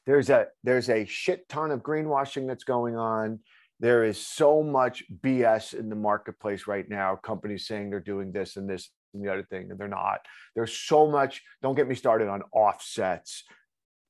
There's 0.06 0.30
a 0.30 0.46
there's 0.64 0.88
a 0.88 1.04
shit 1.04 1.48
ton 1.48 1.70
of 1.70 1.80
greenwashing 1.80 2.48
that's 2.48 2.64
going 2.64 2.96
on. 2.96 3.40
There 3.78 4.04
is 4.04 4.18
so 4.18 4.62
much 4.62 5.04
BS 5.22 5.74
in 5.74 5.88
the 5.88 5.96
marketplace 5.96 6.66
right 6.66 6.88
now. 6.88 7.16
Companies 7.16 7.66
saying 7.66 7.90
they're 7.90 8.00
doing 8.00 8.32
this 8.32 8.56
and 8.56 8.68
this 8.68 8.90
and 9.12 9.24
the 9.24 9.30
other 9.30 9.42
thing, 9.42 9.70
and 9.70 9.78
they're 9.78 9.88
not. 9.88 10.20
There's 10.54 10.72
so 10.72 11.10
much. 11.10 11.42
Don't 11.62 11.74
get 11.74 11.86
me 11.88 11.94
started 11.94 12.28
on 12.28 12.42
offsets. 12.52 13.44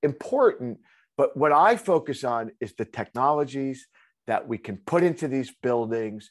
Important, 0.03 0.79
but 1.17 1.37
what 1.37 1.53
I 1.53 1.77
focus 1.77 2.25
on 2.25 2.53
is 2.61 2.75
the 2.75 2.85
technologies 2.85 3.87
that 4.27 4.47
we 4.47 4.59
can 4.59 4.77
put 4.77 5.03
into 5.03 5.29
these 5.29 5.53
buildings 5.63 6.31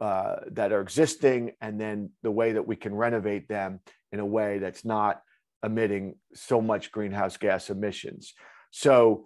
uh, 0.00 0.36
that 0.52 0.72
are 0.72 0.80
existing, 0.80 1.52
and 1.60 1.80
then 1.80 2.10
the 2.22 2.30
way 2.30 2.52
that 2.52 2.66
we 2.66 2.76
can 2.76 2.94
renovate 2.94 3.48
them 3.48 3.80
in 4.12 4.20
a 4.20 4.26
way 4.26 4.58
that's 4.58 4.84
not 4.84 5.22
emitting 5.62 6.14
so 6.34 6.60
much 6.60 6.92
greenhouse 6.92 7.36
gas 7.36 7.70
emissions. 7.70 8.34
So 8.70 9.24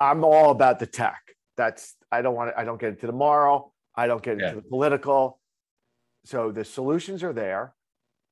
I'm 0.00 0.24
all 0.24 0.50
about 0.50 0.78
the 0.78 0.86
tech. 0.86 1.20
That's 1.56 1.94
I 2.12 2.22
don't 2.22 2.34
want 2.34 2.50
to, 2.50 2.60
I 2.60 2.64
don't 2.64 2.80
get 2.80 2.90
into 2.90 3.06
the 3.06 3.12
moral. 3.12 3.74
I 3.96 4.06
don't 4.06 4.22
get 4.22 4.34
into 4.34 4.44
yeah. 4.44 4.54
the 4.54 4.62
political. 4.62 5.40
So 6.24 6.52
the 6.52 6.64
solutions 6.64 7.22
are 7.22 7.32
there. 7.32 7.74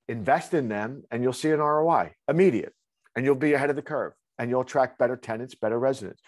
Invest 0.08 0.52
in 0.52 0.68
them, 0.68 1.04
and 1.10 1.22
you'll 1.22 1.32
see 1.32 1.50
an 1.50 1.60
ROI 1.60 2.12
immediate, 2.28 2.74
and 3.16 3.24
you'll 3.24 3.36
be 3.36 3.54
ahead 3.54 3.70
of 3.70 3.76
the 3.76 3.82
curve, 3.82 4.12
and 4.38 4.50
you'll 4.50 4.60
attract 4.60 4.98
better 4.98 5.16
tenants, 5.16 5.54
better 5.54 5.78
residents. 5.78 6.20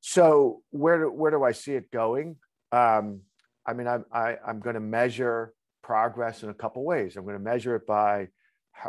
So 0.00 0.62
where 0.70 1.00
do, 1.00 1.10
where 1.10 1.32
do 1.32 1.42
I 1.42 1.50
see 1.50 1.72
it 1.72 1.90
going? 1.90 2.36
Um, 2.70 3.22
I 3.66 3.72
mean, 3.72 3.88
I'm 3.88 4.04
I, 4.12 4.30
am 4.30 4.38
i 4.46 4.50
am 4.50 4.60
going 4.60 4.74
to 4.74 4.80
measure 4.80 5.52
progress 5.82 6.44
in 6.44 6.50
a 6.50 6.54
couple 6.54 6.84
ways. 6.84 7.16
I'm 7.16 7.24
going 7.24 7.36
to 7.36 7.42
measure 7.42 7.74
it 7.74 7.86
by 7.86 8.28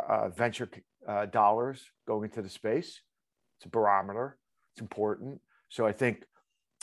uh, 0.08 0.28
venture 0.28 0.68
uh, 1.06 1.26
dollars 1.26 1.82
going 2.06 2.24
into 2.24 2.42
the 2.42 2.48
space. 2.48 3.00
It's 3.58 3.66
a 3.66 3.68
barometer. 3.68 4.38
It's 4.74 4.80
important. 4.80 5.40
So 5.68 5.86
I 5.86 5.92
think 5.92 6.24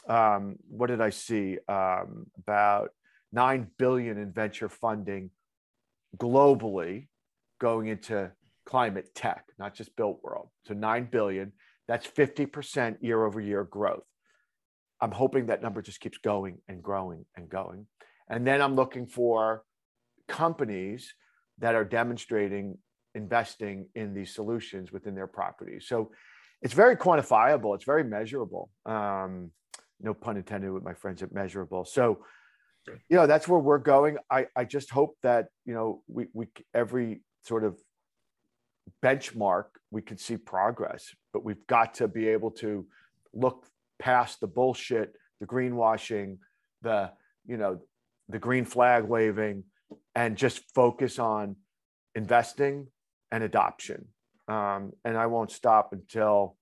um, 0.07 0.55
what 0.67 0.87
did 0.87 1.01
I 1.01 1.09
see? 1.09 1.57
Um, 1.67 2.27
about 2.37 2.91
nine 3.31 3.67
billion 3.77 4.17
in 4.17 4.31
venture 4.31 4.69
funding 4.69 5.31
globally 6.17 7.07
going 7.59 7.87
into 7.87 8.31
climate 8.65 9.13
tech, 9.13 9.45
not 9.57 9.73
just 9.73 9.95
built 9.95 10.19
world. 10.23 10.49
So 10.65 10.73
nine 10.73 11.07
billion. 11.11 11.53
That's 11.87 12.07
50% 12.07 12.97
year 13.01 13.25
over 13.25 13.41
year 13.41 13.63
growth. 13.63 14.03
I'm 15.01 15.11
hoping 15.11 15.47
that 15.47 15.61
number 15.61 15.81
just 15.81 15.99
keeps 15.99 16.17
going 16.17 16.59
and 16.67 16.83
growing 16.83 17.25
and 17.35 17.49
going. 17.49 17.87
And 18.29 18.45
then 18.45 18.61
I'm 18.61 18.75
looking 18.75 19.07
for 19.07 19.63
companies 20.27 21.13
that 21.57 21.75
are 21.75 21.85
demonstrating 21.85 22.77
investing 23.23 23.77
in 24.01 24.07
these 24.17 24.31
solutions 24.39 24.85
within 24.95 25.13
their 25.19 25.31
properties. 25.39 25.83
So 25.91 25.97
it's 26.63 26.73
very 26.83 26.95
quantifiable, 27.05 27.75
it's 27.75 27.89
very 27.93 28.05
measurable. 28.17 28.65
Um, 28.85 29.51
no 30.07 30.13
pun 30.13 30.37
intended 30.37 30.71
with 30.71 30.83
my 30.83 30.95
friends 31.01 31.21
at 31.21 31.33
Measurabl. 31.33 31.85
So, 31.85 32.03
you 33.09 33.17
know, 33.17 33.27
that's 33.27 33.47
where 33.47 33.59
we're 33.59 33.85
going. 33.95 34.17
I, 34.31 34.47
I 34.55 34.63
just 34.63 34.89
hope 34.89 35.13
that, 35.23 35.47
you 35.65 35.73
know, 35.73 36.01
we, 36.07 36.27
we 36.33 36.47
every 36.73 37.21
sort 37.43 37.63
of 37.63 37.77
benchmark 39.03 39.65
we 39.91 40.01
can 40.01 40.17
see 40.17 40.37
progress, 40.37 41.13
but 41.33 41.43
we've 41.43 41.65
got 41.67 41.93
to 41.95 42.07
be 42.07 42.27
able 42.29 42.51
to 42.51 42.85
look 43.33 43.65
past 43.99 44.39
the 44.39 44.47
bullshit, 44.47 45.13
the 45.39 45.45
greenwashing, 45.45 46.37
the 46.81 47.11
you 47.45 47.57
know 47.57 47.81
the 48.29 48.39
green 48.39 48.65
flag 48.65 49.03
waving, 49.03 49.63
and 50.15 50.37
just 50.37 50.61
focus 50.73 51.19
on 51.19 51.55
investing 52.15 52.87
and 53.31 53.43
adoption. 53.43 54.05
Um, 54.47 54.93
and 55.05 55.17
I 55.17 55.27
won't 55.27 55.51
stop 55.51 55.93
until 55.93 56.55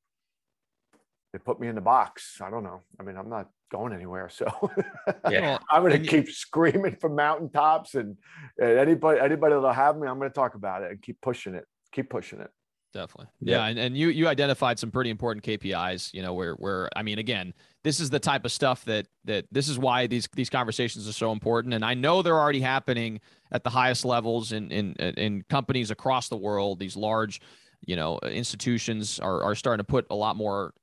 they 1.32 1.39
put 1.39 1.59
me 1.59 1.68
in 1.68 1.76
the 1.76 1.82
box. 1.82 2.39
I 2.41 2.49
don't 2.49 2.63
know. 2.63 2.82
I 2.99 3.03
mean, 3.03 3.18
I'm 3.18 3.30
not 3.30 3.49
going 3.72 3.93
anywhere. 3.93 4.30
So 4.30 4.47
yeah. 5.30 5.57
I'm 5.70 5.84
going 5.84 6.01
to 6.01 6.07
keep 6.07 6.30
screaming 6.30 6.97
from 6.99 7.15
mountaintops 7.15 7.95
and, 7.95 8.18
and 8.59 8.78
anybody, 8.78 9.20
anybody 9.20 9.53
that'll 9.53 9.72
have 9.72 9.97
me, 9.97 10.07
I'm 10.07 10.20
going 10.20 10.30
to 10.30 10.36
talk 10.36 10.55
about 10.55 10.84
it 10.84 10.91
and 10.91 11.01
keep 11.01 11.20
pushing 11.22 11.55
it, 11.55 11.65
keep 11.91 12.09
pushing 12.09 12.39
it. 12.39 12.49
Definitely. 12.97 13.27
Yeah. 13.41 13.57
yeah. 13.57 13.65
And, 13.67 13.79
and 13.79 13.97
you, 13.97 14.09
you 14.09 14.27
identified 14.27 14.79
some 14.79 14.89
pretty 14.89 15.11
important 15.11 15.45
KPIs, 15.45 16.11
you 16.15 16.23
know, 16.23 16.33
where, 16.33 16.53
where, 16.53 16.89
I 16.95 17.03
mean, 17.03 17.19
again, 17.19 17.53
this 17.83 17.99
is 17.99 18.09
the 18.09 18.19
type 18.19 18.43
of 18.43 18.51
stuff 18.51 18.83
that, 18.85 19.05
that 19.25 19.45
this 19.51 19.69
is 19.69 19.77
why 19.77 20.07
these, 20.07 20.27
these 20.33 20.49
conversations 20.49 21.07
are 21.07 21.13
so 21.13 21.31
important. 21.31 21.75
And 21.75 21.85
I 21.85 21.93
know 21.93 22.23
they're 22.23 22.39
already 22.39 22.59
happening 22.59 23.21
at 23.51 23.63
the 23.63 23.69
highest 23.69 24.03
levels 24.03 24.51
in, 24.51 24.71
in, 24.71 24.93
in 24.95 25.43
companies 25.47 25.91
across 25.91 26.27
the 26.27 26.37
world. 26.37 26.79
These 26.79 26.97
large, 26.97 27.39
you 27.85 27.95
know, 27.95 28.17
institutions 28.23 29.19
are, 29.19 29.43
are 29.43 29.53
starting 29.53 29.85
to 29.85 29.87
put 29.87 30.07
a 30.09 30.15
lot 30.15 30.35
more 30.35 30.73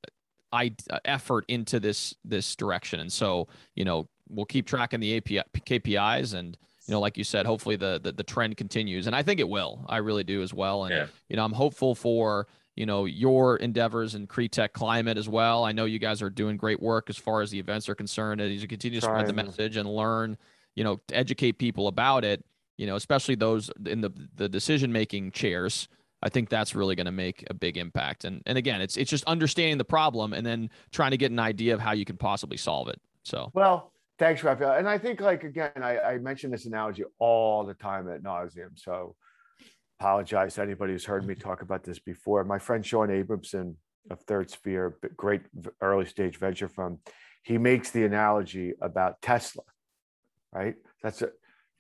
effort 1.05 1.45
into 1.49 1.81
this 1.81 2.15
this 2.25 2.55
direction. 2.55 3.01
And 3.01 3.13
so, 3.13 3.49
you 3.75 3.85
know, 3.85 4.09
we'll 4.29 4.47
keep 4.47 4.69
tracking 4.69 5.01
the 5.01 5.17
API, 5.17 5.43
KPIs 5.67 6.35
and 6.35 6.57
you 6.87 6.93
know, 6.93 7.01
like 7.01 7.17
you 7.17 7.25
said, 7.25 7.47
hopefully 7.47 7.77
the, 7.77 8.01
the, 8.03 8.13
the 8.13 8.23
trend 8.23 8.57
continues, 8.57 9.07
and 9.07 9.17
I 9.17 9.23
think 9.23 9.41
it 9.41 9.49
will. 9.49 9.85
I 9.89 9.99
really 9.99 10.25
do 10.25 10.43
as 10.43 10.53
well. 10.53 10.85
And 10.85 10.95
yeah. 10.95 11.07
you 11.29 11.37
know, 11.37 11.45
I'm 11.45 11.53
hopeful 11.53 11.95
for 11.95 12.47
you 12.77 12.87
know 12.87 13.05
your 13.05 13.57
endeavors 13.57 14.15
in 14.15 14.27
CREtech 14.27 14.73
climate 14.73 15.17
as 15.17 15.29
well. 15.29 15.65
I 15.65 15.73
know 15.73 15.85
you 15.85 15.99
guys 15.99 16.21
are 16.23 16.31
doing 16.31 16.57
great 16.57 16.83
work 16.83 17.09
as 17.09 17.17
far 17.17 17.41
as 17.41 17.51
the 17.51 17.59
events 17.59 17.89
are 17.89 17.95
concerned, 17.95 18.41
and 18.41 18.53
as 18.53 18.61
you 18.61 18.69
continue 18.69 19.01
to 19.01 19.07
spread 19.07 19.27
the 19.27 19.33
message 19.33 19.77
and 19.77 19.89
learn, 19.89 20.37
you 20.75 20.85
know, 20.85 21.01
to 21.09 21.17
educate 21.17 21.53
people 21.53 21.89
about 21.89 22.25
it. 22.25 22.45
You 22.77 22.87
know, 22.87 22.97
especially 22.97 23.37
those 23.37 23.71
in 23.87 24.01
the 24.01 24.11
the 24.37 24.49
decision 24.49 24.93
making 24.93 25.33
chairs 25.33 25.89
I 26.25 26.31
think 26.31 26.49
that's 26.49 26.75
really 26.75 26.97
going 26.97 27.07
to 27.07 27.13
make 27.13 27.45
a 27.51 27.55
big 27.55 27.77
impact. 27.77 28.25
And 28.25 28.43
and 28.47 28.57
again, 28.57 28.81
it's 28.81 28.97
it's 28.97 29.11
just 29.11 29.25
understanding 29.27 29.77
the 29.77 29.85
problem 29.85 30.33
and 30.33 30.45
then 30.45 30.71
trying 30.91 31.11
to 31.11 31.19
get 31.19 31.31
an 31.31 31.39
idea 31.39 31.75
of 31.75 31.81
how 31.81 31.93
you 31.93 32.07
can 32.07 32.17
possibly 32.17 32.57
solve 32.57 32.89
it. 32.89 33.01
So 33.25 33.51
well, 33.53 33.93
thanks, 34.19 34.43
Rafael. 34.43 34.73
And 34.73 34.89
I 34.89 34.99
think 34.99 35.21
like 35.21 35.45
again, 35.45 35.73
I, 35.77 35.99
I 35.99 36.19
mention 36.19 36.51
this 36.51 36.67
analogy 36.67 37.05
all 37.19 37.65
the 37.65 37.75
time 37.75 38.11
at 38.11 38.23
nauseum. 38.23 38.77
So 38.77 39.17
apologize 40.01 40.55
to 40.55 40.63
anybody 40.63 40.93
who's 40.93 41.05
heard 41.05 41.27
me 41.27 41.35
talk 41.35 41.63
about 41.63 41.85
this 41.85 41.99
before. 41.99 42.45
My 42.45 42.59
friend 42.59 42.85
Shaun 42.85 43.11
Abrahamson 43.11 43.77
of 44.11 44.21
Third 44.23 44.51
Sphere, 44.51 44.97
great 45.17 45.43
early 45.81 46.07
stage 46.07 46.39
venture 46.39 46.69
fund, 46.69 46.99
he 47.43 47.59
makes 47.59 47.91
the 47.91 48.05
analogy 48.05 48.75
about 48.81 49.21
Tesla, 49.23 49.63
right? 50.53 50.75
That's 51.03 51.23
it. 51.23 51.33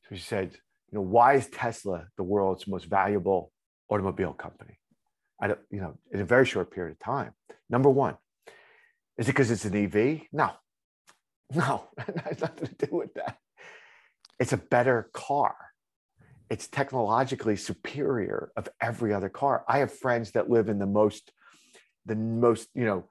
So 0.08 0.14
he 0.14 0.20
said, 0.20 0.52
you 0.90 0.98
know, 0.98 1.02
why 1.02 1.34
is 1.34 1.48
Tesla 1.48 2.06
the 2.16 2.22
world's 2.22 2.66
most 2.66 2.86
valuable 2.86 3.50
automobile 3.88 4.32
company 4.32 4.78
I 5.40 5.48
don't, 5.48 5.60
you 5.70 5.80
know, 5.80 5.98
in 6.12 6.20
a 6.20 6.24
very 6.24 6.46
short 6.46 6.70
period 6.70 6.92
of 6.92 6.98
time. 6.98 7.32
Number 7.68 7.90
one, 7.90 8.16
is 9.18 9.28
it 9.28 9.32
because 9.32 9.50
it's 9.50 9.64
an 9.64 9.76
EV? 9.76 10.22
No, 10.32 10.50
no, 11.54 11.88
it 12.08 12.18
has 12.20 12.40
nothing 12.40 12.68
to 12.68 12.86
do 12.86 12.96
with 12.96 13.14
that. 13.14 13.38
It's 14.38 14.52
a 14.52 14.58
better 14.58 15.10
car. 15.12 15.54
It's 16.50 16.68
technologically 16.68 17.56
superior 17.56 18.52
of 18.56 18.68
every 18.80 19.12
other 19.14 19.28
car. 19.28 19.64
I 19.68 19.78
have 19.78 19.92
friends 19.92 20.32
that 20.32 20.50
live 20.50 20.68
in 20.68 20.78
the 20.78 20.86
most, 20.86 21.32
the 22.06 22.16
most, 22.16 22.68
you 22.74 22.84
know, 22.84 23.04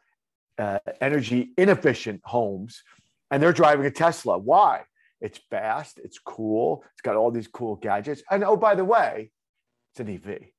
uh, 0.57 0.79
energy 1.01 1.51
inefficient 1.57 2.21
homes, 2.23 2.83
and 3.31 3.41
they're 3.41 3.53
driving 3.53 3.85
a 3.85 3.91
Tesla. 3.91 4.37
Why? 4.37 4.83
It's 5.19 5.39
fast. 5.49 5.99
It's 6.03 6.19
cool. 6.19 6.83
It's 6.91 7.01
got 7.01 7.15
all 7.15 7.31
these 7.31 7.47
cool 7.47 7.75
gadgets. 7.75 8.21
And 8.29 8.43
oh, 8.43 8.57
by 8.57 8.75
the 8.75 8.85
way, 8.85 9.31
it's 9.91 9.99
an 9.99 10.13
EV. 10.13 10.49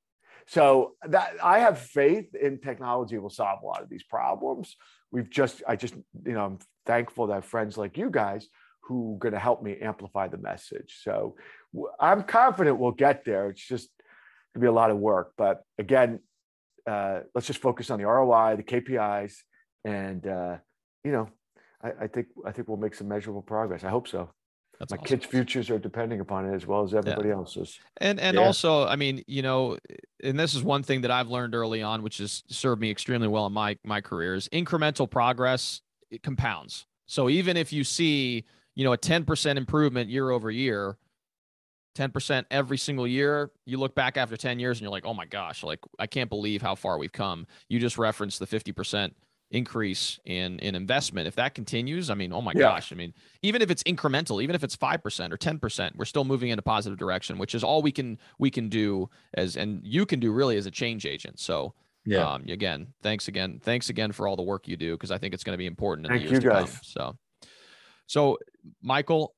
So 0.47 0.95
that 1.07 1.35
I 1.43 1.61
have 1.61 1.79
faith 1.79 2.35
in 2.35 2.59
technology 2.59 3.19
will 3.19 3.31
solve 3.31 3.63
a 3.63 3.67
lot 3.67 3.83
of 3.83 3.89
these 3.89 4.03
problems. 4.03 4.77
We've 5.15 5.31
just, 5.31 5.63
I 5.69 5.77
just, 5.77 5.95
you 6.27 6.33
know, 6.33 6.45
I'm 6.45 6.59
thankful 6.87 7.29
that 7.29 7.45
friends 7.45 7.79
like 7.79 7.97
you 7.97 8.11
guys 8.11 8.49
who 8.83 9.15
are 9.15 9.19
going 9.19 9.33
to 9.33 9.39
help 9.39 9.63
me 9.63 9.79
amplify 9.81 10.27
the 10.27 10.39
message. 10.39 10.99
So 11.03 11.37
I'm 12.01 12.25
confident 12.25 12.79
we'll 12.79 12.91
get 12.91 13.25
there. 13.25 13.49
It's 13.51 13.67
just 13.67 13.89
going 14.53 14.61
to 14.61 14.65
be 14.65 14.67
a 14.67 14.73
lot 14.73 14.91
of 14.91 14.99
work. 14.99 15.33
But 15.39 15.63
again, 15.79 16.19
uh, 16.85 17.21
let's 17.33 17.47
just 17.47 17.61
focus 17.61 17.91
on 17.91 18.01
the 18.01 18.07
ROI, 18.07 18.57
the 18.57 18.65
KPIs, 18.65 19.35
and 19.85 20.27
uh, 20.27 20.57
you 21.05 21.13
know, 21.13 21.29
I, 21.81 21.93
I 22.03 22.07
think 22.09 22.27
I 22.45 22.51
think 22.51 22.67
we'll 22.67 22.77
make 22.77 22.95
some 22.95 23.09
measurable 23.09 23.43
progress. 23.43 23.85
I 23.85 23.91
hope 23.91 24.09
so. 24.09 24.33
That's 24.79 24.91
my 24.91 24.97
awesome. 24.97 25.07
kids' 25.07 25.27
futures 25.27 25.71
are 25.71 25.79
depending 25.79 26.21
upon 26.21 26.47
it 26.47 26.55
as 26.55 26.67
well 26.67 26.83
as 26.83 26.95
everybody 26.95 27.29
yeah. 27.29 27.37
else's. 27.37 27.79
And 27.99 28.19
and 28.19 28.37
yeah. 28.37 28.43
also, 28.43 28.87
I 28.87 28.97
mean, 28.97 29.23
you 29.27 29.43
know, 29.43 29.79
and 30.23 30.39
this 30.39 30.55
is 30.55 30.63
one 30.63 30.83
thing 30.83 31.03
that 31.03 31.11
I've 31.11 31.29
learned 31.29 31.55
early 31.55 31.83
on, 31.83 32.03
which 32.03 32.19
has 32.19 32.43
served 32.49 32.81
me 32.81 32.91
extremely 32.91 33.29
well 33.29 33.47
in 33.47 33.53
my 33.53 33.79
my 33.85 34.01
career, 34.01 34.35
is 34.35 34.49
incremental 34.49 35.09
progress 35.09 35.81
it 36.11 36.23
compounds. 36.23 36.87
So 37.07 37.29
even 37.29 37.57
if 37.57 37.73
you 37.73 37.85
see, 37.85 38.45
you 38.75 38.85
know, 38.85 38.93
a 38.93 38.99
10% 38.99 39.57
improvement 39.57 40.09
year 40.09 40.31
over 40.31 40.51
year, 40.51 40.97
10% 41.97 42.45
every 42.51 42.79
single 42.79 43.07
year, 43.07 43.51
you 43.67 43.79
look 43.79 43.95
back 43.95 44.17
after 44.17 44.37
10 44.37 44.59
years 44.59 44.79
and 44.79 44.83
you're 44.83 44.91
like, 44.91 45.05
oh 45.05 45.15
my 45.15 45.27
gosh, 45.27 45.63
like 45.63 45.81
I 45.99 46.07
can't 46.07 46.31
believe 46.31 46.63
how 46.63 46.75
far 46.75 46.99
we've 46.99 47.13
come. 47.13 47.47
You 47.69 47.79
just 47.79 47.99
referenced 47.99 48.39
the 48.39 48.47
50% 48.47 49.13
increase 49.55 50.19
in 50.25 50.59
in 50.59 50.75
investment 50.75 51.29
if 51.29 51.37
that 51.37 51.55
continues 51.55 52.11
i 52.11 52.15
mean 52.15 52.33
oh 52.33 52.41
my 52.41 52.51
yeah. 52.57 52.63
gosh 52.63 52.91
i 52.91 52.97
mean 52.97 53.15
even 53.43 53.63
if 53.63 53.71
it's 53.71 53.85
incremental 53.85 54.43
even 54.43 54.57
if 54.57 54.65
it's 54.65 54.77
5% 54.77 54.99
or 55.33 55.37
10% 55.37 55.91
we're 55.97 56.05
still 56.05 56.25
moving 56.25 56.51
in 56.51 56.59
a 56.59 56.63
positive 56.63 56.99
direction 56.99 57.39
which 57.39 57.55
is 57.55 57.63
all 57.63 57.81
we 57.81 57.93
can 57.93 58.19
we 58.41 58.51
can 58.51 58.69
do 58.69 59.09
as 59.35 59.57
and 59.57 59.81
you 59.85 60.07
can 60.07 60.19
do 60.19 60.33
really 60.33 60.57
as 60.57 60.67
a 60.67 60.73
change 60.73 61.07
agent 61.07 61.39
so 61.39 61.73
yeah 62.05 62.33
um, 62.33 62.43
again 62.49 62.89
thanks 63.01 63.29
again 63.29 63.61
thanks 63.63 63.91
again 63.91 64.11
for 64.11 64.27
all 64.27 64.35
the 64.35 64.43
work 64.43 64.67
you 64.67 64.77
do 64.77 64.95
because 64.95 65.13
i 65.13 65.19
think 65.19 65.33
it's 65.33 65.45
going 65.45 65.55
to 65.55 65.59
be 65.59 65.67
important 65.67 66.07
in 66.07 66.11
Thank 66.11 66.25
the 66.25 66.31
years 66.31 66.43
you 66.43 66.51
to 66.51 66.55
guys. 66.57 66.71
come 66.71 66.81
so 66.83 67.17
so 68.07 68.39
michael 68.83 69.37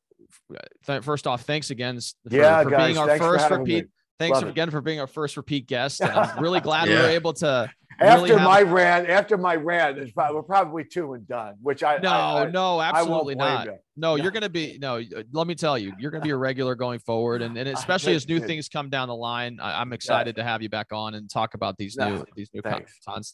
th- 0.87 1.03
first 1.03 1.27
off 1.27 1.43
thanks 1.43 1.69
again 1.69 2.01
for, 2.01 2.35
yeah, 2.35 2.63
for 2.63 2.71
guys, 2.71 2.87
being 2.87 2.99
our 2.99 3.19
first 3.19 3.51
repeat 3.51 3.85
me. 3.85 3.91
thanks 4.19 4.41
Love 4.41 4.49
again 4.49 4.69
it. 4.69 4.71
for 4.71 4.81
being 4.81 4.99
our 4.99 5.07
first 5.07 5.37
repeat 5.37 5.67
guest 5.67 6.03
i'm 6.03 6.43
really 6.43 6.61
glad 6.69 6.89
yeah. 6.89 6.97
we 6.97 7.03
were 7.03 7.09
able 7.11 7.35
to 7.35 7.71
after 8.01 8.35
really 8.35 8.37
my 8.45 8.63
rant, 8.63 9.09
after 9.09 9.37
my 9.39 9.57
rant, 9.57 9.99
we're 10.17 10.43
probably 10.43 10.85
two 10.85 11.15
and 11.15 11.27
done. 11.27 11.57
Which 11.63 11.83
I 11.83 11.99
no, 11.99 12.11
I, 12.11 12.43
I, 12.43 12.51
no, 12.51 12.81
absolutely 12.81 13.35
not. 13.35 13.69
No, 13.99 14.17
you're 14.17 14.31
going 14.31 14.43
to 14.43 14.51
be 14.51 14.79
no. 14.81 15.03
Let 15.33 15.47
me 15.47 15.55
tell 15.55 15.79
you, 15.79 15.93
you're 15.99 16.11
going 16.11 16.21
to 16.21 16.27
be 16.27 16.33
a 16.33 16.37
regular 16.37 16.75
going 16.75 16.99
forward, 16.99 17.41
and, 17.41 17.57
and 17.57 17.69
especially 17.79 18.15
as 18.15 18.29
new 18.29 18.39
things 18.39 18.69
come 18.69 18.91
down 18.91 19.09
the 19.09 19.15
line, 19.15 19.59
I, 19.61 19.81
am 19.81 19.93
excited 19.95 20.37
yeah. 20.37 20.43
to 20.43 20.49
have 20.49 20.63
you 20.63 20.69
back 20.69 20.93
on 20.93 21.15
and 21.15 21.31
talk 21.31 21.55
about 21.55 21.79
these 21.79 21.97
no, 21.97 22.17
new 22.17 22.25
these 22.37 22.51
new 22.53 22.61
con- 22.61 22.85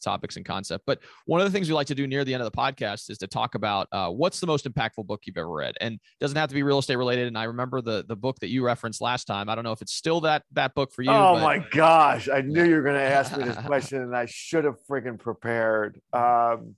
topics 0.02 0.36
and 0.36 0.46
concept. 0.46 0.84
But 0.86 1.00
one 1.26 1.40
of 1.40 1.46
the 1.46 1.50
things 1.50 1.68
we 1.68 1.74
like 1.74 1.88
to 1.88 1.96
do 1.96 2.06
near 2.06 2.24
the 2.24 2.32
end 2.32 2.42
of 2.44 2.50
the 2.50 2.56
podcast 2.56 3.10
is 3.10 3.18
to 3.18 3.26
talk 3.26 3.56
about 3.56 3.88
uh, 3.90 4.10
what's 4.10 4.38
the 4.38 4.46
most 4.46 4.64
impactful 4.72 5.04
book 5.06 5.22
you've 5.24 5.36
ever 5.36 5.50
read, 5.50 5.74
and 5.80 5.98
doesn't 6.20 6.36
have 6.36 6.48
to 6.50 6.54
be 6.54 6.62
real 6.62 6.78
estate 6.78 6.96
related. 6.96 7.26
And 7.26 7.36
I 7.36 7.44
remember 7.44 7.80
the 7.80 8.04
the 8.06 8.16
book 8.16 8.38
that 8.40 8.48
you 8.48 8.64
referenced 8.64 9.00
last 9.00 9.24
time. 9.24 9.48
I 9.48 9.56
don't 9.56 9.64
know 9.64 9.72
if 9.72 9.82
it's 9.82 9.94
still 9.94 10.20
that 10.20 10.44
that 10.52 10.74
book 10.74 10.92
for 10.92 11.02
you. 11.02 11.10
Oh 11.10 11.34
but, 11.34 11.42
my 11.42 11.66
gosh, 11.72 12.28
I 12.28 12.40
knew 12.40 12.64
you 12.64 12.76
were 12.76 12.82
going 12.82 12.94
to 12.94 13.02
ask 13.02 13.36
me 13.36 13.42
this 13.44 13.56
question, 13.66 14.00
and 14.00 14.16
I 14.16 14.26
should 14.26 14.64
have 14.64 14.76
friggin' 14.88 15.18
prepared. 15.18 16.00
Um, 16.12 16.76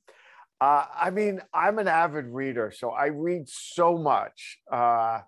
uh, 0.65 0.87
I 0.99 1.11
mean, 1.11 1.43
I'm 1.53 1.79
an 1.79 1.89
avid 1.89 2.25
reader, 2.27 2.73
so 2.75 2.91
I 2.91 3.07
read 3.07 3.47
so 3.49 3.99
much. 3.99 4.59
Uh, 4.73 5.21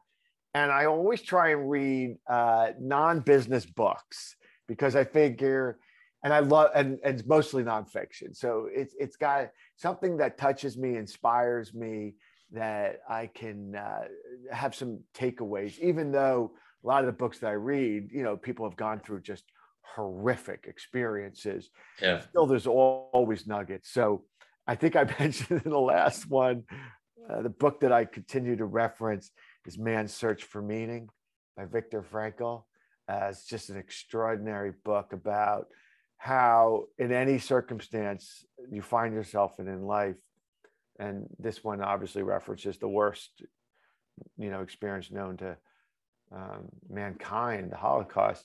and 0.54 0.72
I 0.72 0.86
always 0.86 1.20
try 1.20 1.50
and 1.50 1.68
read 1.68 2.16
uh, 2.26 2.68
non-business 2.80 3.66
books 3.66 4.36
because 4.66 4.96
I 4.96 5.04
figure, 5.04 5.78
and 6.24 6.32
I 6.32 6.38
love, 6.38 6.70
and, 6.74 6.98
and 7.04 7.18
it's 7.18 7.28
mostly 7.28 7.62
nonfiction. 7.62 8.34
So 8.34 8.68
it's 8.72 8.94
it's 8.98 9.16
got 9.16 9.50
something 9.76 10.16
that 10.16 10.38
touches 10.38 10.78
me, 10.78 10.96
inspires 10.96 11.74
me, 11.74 12.14
that 12.52 13.00
I 13.06 13.26
can 13.26 13.76
uh, 13.76 14.04
have 14.50 14.74
some 14.74 15.00
takeaways. 15.14 15.78
Even 15.80 16.12
though 16.12 16.52
a 16.82 16.86
lot 16.86 17.00
of 17.00 17.06
the 17.06 17.12
books 17.12 17.40
that 17.40 17.48
I 17.48 17.58
read, 17.74 18.08
you 18.10 18.22
know, 18.22 18.38
people 18.38 18.66
have 18.66 18.78
gone 18.78 19.00
through 19.00 19.20
just 19.20 19.44
horrific 19.94 20.64
experiences. 20.66 21.68
Yeah. 22.00 22.20
Still, 22.20 22.46
there's 22.46 22.66
always 22.66 23.46
nuggets. 23.46 23.90
So 23.90 24.24
I 24.66 24.74
think 24.74 24.96
I 24.96 25.04
mentioned 25.18 25.62
in 25.64 25.70
the 25.70 25.78
last 25.78 26.28
one, 26.28 26.64
uh, 27.28 27.42
the 27.42 27.50
book 27.50 27.80
that 27.80 27.92
I 27.92 28.04
continue 28.04 28.56
to 28.56 28.64
reference 28.64 29.30
is 29.64 29.78
Man's 29.78 30.12
Search 30.12 30.44
for 30.44 30.62
Meaning 30.62 31.08
by 31.56 31.64
Viktor 31.64 32.02
Frankl. 32.02 32.64
Uh, 33.08 33.28
it's 33.30 33.46
just 33.46 33.70
an 33.70 33.76
extraordinary 33.76 34.72
book 34.84 35.12
about 35.12 35.66
how, 36.18 36.84
in 36.98 37.12
any 37.12 37.38
circumstance 37.38 38.44
you 38.70 38.82
find 38.82 39.14
yourself 39.14 39.58
in 39.60 39.68
in 39.68 39.82
life, 39.86 40.16
and 40.98 41.28
this 41.38 41.62
one 41.62 41.82
obviously 41.82 42.22
references 42.22 42.78
the 42.78 42.88
worst, 42.88 43.30
you 44.38 44.50
know, 44.50 44.62
experience 44.62 45.10
known 45.10 45.36
to 45.36 45.56
um, 46.32 46.68
mankind, 46.88 47.70
the 47.70 47.76
Holocaust. 47.76 48.44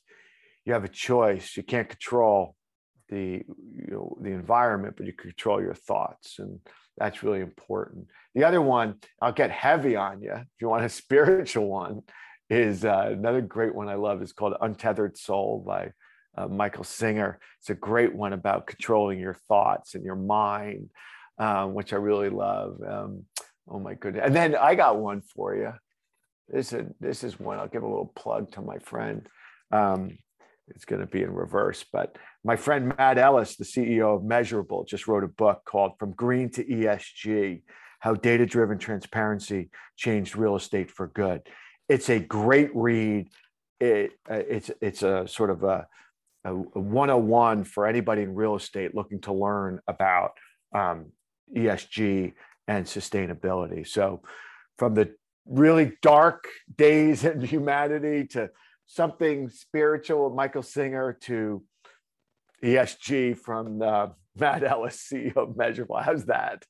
You 0.65 0.73
have 0.73 0.83
a 0.83 0.89
choice. 0.89 1.55
You 1.57 1.63
can't 1.63 1.89
control 1.89 2.55
the 3.11 3.43
you 3.75 3.87
know 3.91 4.17
the 4.21 4.31
environment, 4.31 4.95
but 4.97 5.05
you 5.05 5.13
control 5.13 5.61
your 5.61 5.75
thoughts, 5.75 6.39
and 6.39 6.59
that's 6.97 7.21
really 7.21 7.41
important. 7.41 8.07
The 8.33 8.45
other 8.45 8.61
one, 8.61 8.95
I'll 9.21 9.33
get 9.33 9.51
heavy 9.51 9.95
on 9.95 10.21
you 10.21 10.31
if 10.33 10.47
you 10.59 10.69
want 10.69 10.85
a 10.85 10.89
spiritual 11.03 11.67
one, 11.67 12.01
is 12.49 12.83
uh, 12.83 13.09
another 13.11 13.41
great 13.41 13.75
one 13.75 13.89
I 13.89 13.95
love. 13.95 14.21
is 14.21 14.33
called 14.33 14.55
Untethered 14.59 15.17
Soul 15.17 15.63
by 15.65 15.91
uh, 16.37 16.47
Michael 16.47 16.85
Singer. 16.85 17.39
It's 17.59 17.69
a 17.69 17.75
great 17.75 18.15
one 18.15 18.33
about 18.33 18.65
controlling 18.67 19.19
your 19.19 19.35
thoughts 19.47 19.93
and 19.93 20.03
your 20.03 20.15
mind, 20.15 20.89
um, 21.37 21.73
which 21.73 21.93
I 21.93 21.97
really 21.97 22.29
love. 22.29 22.79
Um, 22.87 23.25
oh 23.67 23.79
my 23.79 23.93
goodness! 23.93 24.23
And 24.25 24.35
then 24.35 24.55
I 24.55 24.75
got 24.75 24.97
one 24.97 25.21
for 25.21 25.55
you. 25.55 25.73
This 26.47 26.73
is 26.73 26.87
this 26.99 27.23
is 27.23 27.39
one 27.39 27.59
I'll 27.59 27.67
give 27.67 27.83
a 27.83 27.87
little 27.87 28.11
plug 28.15 28.51
to 28.53 28.61
my 28.61 28.79
friend. 28.79 29.27
Um, 29.71 30.17
it's 30.75 30.85
going 30.85 31.01
to 31.01 31.07
be 31.07 31.23
in 31.23 31.33
reverse, 31.33 31.83
but 31.91 32.17
my 32.43 32.55
friend 32.55 32.93
Matt 32.97 33.17
Ellis, 33.17 33.55
the 33.55 33.63
CEO 33.63 34.15
of 34.15 34.23
Measurabl, 34.23 34.87
just 34.87 35.07
wrote 35.07 35.23
a 35.23 35.27
book 35.27 35.61
called 35.65 35.93
"From 35.99 36.11
Green 36.13 36.49
to 36.51 36.63
ESG: 36.63 37.61
How 37.99 38.15
Data-Driven 38.15 38.77
Transparency 38.77 39.69
Changed 39.97 40.35
Real 40.35 40.55
Estate 40.55 40.91
for 40.91 41.07
Good." 41.07 41.41
It's 41.87 42.09
a 42.09 42.19
great 42.19 42.71
read. 42.73 43.29
It, 43.79 44.11
uh, 44.29 44.35
it's 44.35 44.71
it's 44.81 45.03
a 45.03 45.27
sort 45.27 45.49
of 45.49 45.63
a 45.63 45.87
a 46.45 46.53
101 46.53 47.63
for 47.65 47.85
anybody 47.85 48.23
in 48.23 48.33
real 48.33 48.55
estate 48.55 48.95
looking 48.95 49.21
to 49.21 49.33
learn 49.33 49.79
about 49.87 50.31
um, 50.73 51.11
ESG 51.55 52.33
and 52.67 52.85
sustainability. 52.85 53.87
So, 53.87 54.21
from 54.77 54.95
the 54.95 55.13
really 55.45 55.93
dark 56.01 56.47
days 56.75 57.23
in 57.25 57.41
humanity 57.41 58.25
to 58.27 58.49
something 58.87 59.49
spiritual 59.49 60.31
Michael 60.31 60.63
Singer 60.63 61.13
to 61.21 61.63
ESG 62.63 63.37
from 63.37 63.81
uh, 63.81 64.07
Matt 64.35 64.63
Ellis, 64.63 65.09
CEO 65.11 65.35
of 65.37 65.49
Measurabl. 65.55 66.03
How's 66.03 66.25
that? 66.25 66.63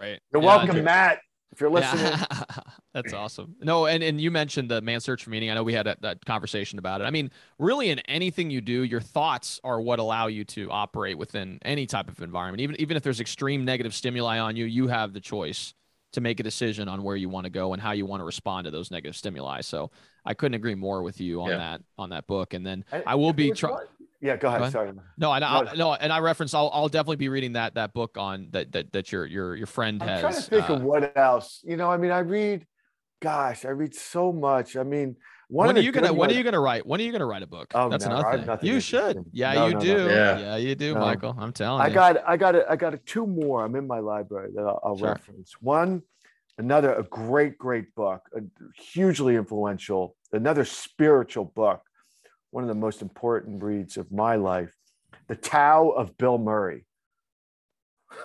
Right. 0.00 0.20
You're 0.32 0.42
yeah, 0.42 0.56
welcome, 0.56 0.84
Matt 0.84 1.18
if 1.54 1.60
you're 1.60 1.70
listening. 1.70 2.04
Yeah. 2.04 2.44
That's 2.94 3.12
awesome. 3.12 3.56
No, 3.60 3.86
and, 3.86 4.02
and 4.02 4.20
you 4.20 4.30
mentioned 4.30 4.70
the 4.70 4.80
man 4.80 5.00
search 5.00 5.24
for 5.24 5.30
meaning. 5.30 5.50
I 5.50 5.54
know 5.54 5.62
we 5.62 5.72
had 5.72 5.86
a, 5.86 5.96
that 6.00 6.24
conversation 6.24 6.78
about 6.78 7.00
it. 7.00 7.04
I 7.04 7.10
mean, 7.10 7.30
really 7.58 7.90
in 7.90 8.00
anything 8.00 8.50
you 8.50 8.60
do, 8.60 8.82
your 8.82 9.00
thoughts 9.00 9.60
are 9.64 9.80
what 9.80 9.98
allow 9.98 10.26
you 10.26 10.44
to 10.46 10.70
operate 10.70 11.16
within 11.16 11.58
any 11.64 11.86
type 11.86 12.08
of 12.08 12.20
environment. 12.22 12.60
Even 12.60 12.80
even 12.80 12.96
if 12.96 13.02
there's 13.02 13.20
extreme 13.20 13.64
negative 13.64 13.94
stimuli 13.94 14.38
on 14.38 14.56
you, 14.56 14.64
you 14.64 14.88
have 14.88 15.12
the 15.12 15.20
choice 15.20 15.74
to 16.12 16.20
make 16.20 16.38
a 16.38 16.44
decision 16.44 16.88
on 16.88 17.02
where 17.02 17.16
you 17.16 17.28
want 17.28 17.44
to 17.44 17.50
go 17.50 17.72
and 17.72 17.82
how 17.82 17.90
you 17.90 18.06
want 18.06 18.20
to 18.20 18.24
respond 18.24 18.66
to 18.66 18.70
those 18.70 18.90
negative 18.92 19.16
stimuli. 19.16 19.60
So 19.60 19.90
I 20.24 20.34
couldn't 20.34 20.54
agree 20.54 20.76
more 20.76 21.02
with 21.02 21.20
you 21.20 21.42
on 21.42 21.50
yeah. 21.50 21.56
that 21.56 21.80
on 21.98 22.10
that 22.10 22.26
book. 22.26 22.54
And 22.54 22.64
then 22.64 22.84
I, 22.92 23.02
I 23.08 23.14
will 23.16 23.32
be 23.32 23.50
trying. 23.50 23.86
Yeah, 24.24 24.38
go 24.38 24.48
ahead. 24.48 24.58
go 24.58 24.62
ahead. 24.62 24.72
Sorry. 24.72 24.92
No, 25.18 25.30
I 25.30 25.38
no, 25.38 25.70
no, 25.76 25.92
and 25.92 26.10
I 26.10 26.20
reference. 26.20 26.54
I'll, 26.54 26.70
I'll 26.72 26.88
definitely 26.88 27.16
be 27.16 27.28
reading 27.28 27.52
that 27.52 27.74
that 27.74 27.92
book 27.92 28.16
on 28.16 28.48
that 28.52 28.72
that 28.72 28.90
that 28.94 29.12
your 29.12 29.26
your 29.26 29.54
your 29.54 29.66
friend 29.66 30.00
has. 30.00 30.08
I'm 30.08 30.14
has. 30.16 30.20
trying 30.20 30.34
to 30.34 30.50
think 30.50 30.70
uh, 30.70 30.74
of 30.76 30.82
what 30.82 31.14
else. 31.14 31.60
You 31.62 31.76
know, 31.76 31.90
I 31.90 31.98
mean, 31.98 32.10
I 32.10 32.20
read. 32.20 32.66
Gosh, 33.20 33.66
I 33.66 33.68
read 33.68 33.94
so 33.94 34.32
much. 34.32 34.76
I 34.76 34.82
mean, 34.82 35.16
when 35.48 35.76
are 35.76 35.80
you 35.80 35.92
gonna 35.92 36.12
When 36.12 36.30
are 36.30 36.34
you 36.34 36.42
gonna 36.42 36.58
write? 36.58 36.86
When 36.86 37.00
are 37.00 37.04
you 37.04 37.12
gonna 37.12 37.26
write 37.26 37.42
a 37.42 37.46
book? 37.46 37.70
Oh, 37.74 37.90
That's 37.90 38.06
no, 38.06 38.16
another 38.16 38.56
thing. 38.56 38.66
You 38.66 38.80
should. 38.80 39.24
Yeah, 39.30 39.52
no, 39.52 39.66
you 39.66 39.74
no, 39.74 39.80
do. 39.80 40.06
Yeah. 40.08 40.38
yeah, 40.38 40.56
you 40.56 40.74
do, 40.74 40.94
Michael. 40.94 41.36
I'm 41.38 41.52
telling 41.52 41.82
I 41.82 41.88
you. 41.88 41.94
got 41.94 42.16
I 42.26 42.36
got 42.38 42.54
a, 42.54 42.70
I 42.70 42.76
got 42.76 42.94
a 42.94 42.98
two 42.98 43.26
more. 43.26 43.62
I'm 43.62 43.76
in 43.76 43.86
my 43.86 43.98
library 43.98 44.52
that 44.54 44.62
I'll, 44.62 44.80
I'll 44.82 44.96
sure. 44.96 45.08
reference. 45.08 45.54
One, 45.60 46.02
another 46.56 46.94
a 46.94 47.02
great 47.02 47.58
great 47.58 47.94
book, 47.94 48.22
a 48.34 48.40
hugely 48.80 49.36
influential. 49.36 50.16
Another 50.32 50.64
spiritual 50.64 51.44
book, 51.44 51.82
one 52.54 52.62
of 52.62 52.68
the 52.68 52.74
most 52.74 53.02
important 53.02 53.64
reads 53.64 53.96
of 53.96 54.12
my 54.12 54.36
life 54.36 54.72
the 55.26 55.34
Tao 55.34 55.88
of 55.88 56.16
Bill 56.16 56.38
Murray. 56.38 56.86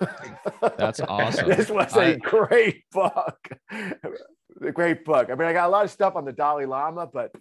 That's 0.60 1.00
awesome. 1.08 1.48
this 1.48 1.68
was 1.68 1.96
I, 1.96 2.04
a 2.04 2.16
great 2.18 2.84
book. 2.92 3.48
a 3.72 4.72
great 4.72 5.04
book. 5.04 5.30
I 5.30 5.34
mean, 5.34 5.48
I 5.48 5.52
got 5.52 5.66
a 5.66 5.72
lot 5.72 5.84
of 5.84 5.90
stuff 5.90 6.14
on 6.14 6.24
the 6.24 6.32
Dalai 6.32 6.66
Lama, 6.66 7.08
but 7.12 7.32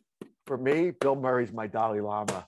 for 0.47 0.57
me, 0.57 0.91
Bill 0.91 1.15
Murray's 1.15 1.51
my 1.51 1.67
Dalai 1.67 1.99
Lama. 1.99 2.47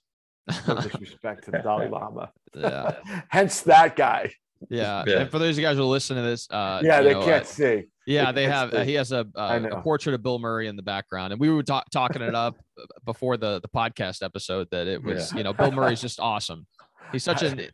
No 0.68 0.76
disrespect 0.76 1.44
to 1.46 1.52
the 1.52 1.60
Dalai 1.64 1.90
Lama. 1.90 2.32
Yeah. 2.56 2.96
Hence 3.30 3.62
that 3.62 3.96
guy. 3.96 4.32
Yeah. 4.70 5.04
yeah. 5.06 5.20
And 5.20 5.30
for 5.30 5.38
those 5.38 5.56
of 5.56 5.60
you 5.60 5.66
guys 5.68 5.78
who 5.78 5.84
are 5.84 5.86
listening 5.86 6.24
to 6.24 6.30
this, 6.30 6.48
uh, 6.50 6.82
yeah, 6.84 7.02
they 7.02 7.14
know, 7.14 7.24
can't 7.24 7.44
uh, 7.44 7.48
see. 7.48 7.84
Yeah, 8.12 8.32
they, 8.32 8.44
they 8.44 8.52
have. 8.52 8.74
Uh, 8.74 8.84
he 8.84 8.94
has 8.94 9.12
a, 9.12 9.28
uh, 9.36 9.60
a 9.72 9.82
portrait 9.82 10.14
of 10.14 10.24
Bill 10.24 10.40
Murray 10.40 10.68
in 10.68 10.76
the 10.76 10.84
background, 10.84 11.34
and 11.34 11.40
we 11.40 11.50
were 11.50 11.64
ta- 11.64 11.84
talking 11.92 12.22
it 12.22 12.36
up 12.36 12.58
before 13.06 13.38
the 13.38 13.60
the 13.62 13.68
podcast 13.68 14.24
episode 14.24 14.68
that 14.72 14.88
it 14.88 15.04
was, 15.04 15.32
yeah. 15.32 15.38
you 15.38 15.44
know, 15.44 15.54
Bill 15.54 15.72
Murray's 15.72 16.02
just 16.02 16.20
awesome. 16.20 16.68
He's 17.12 17.24
such 17.24 17.44
a 17.44 17.70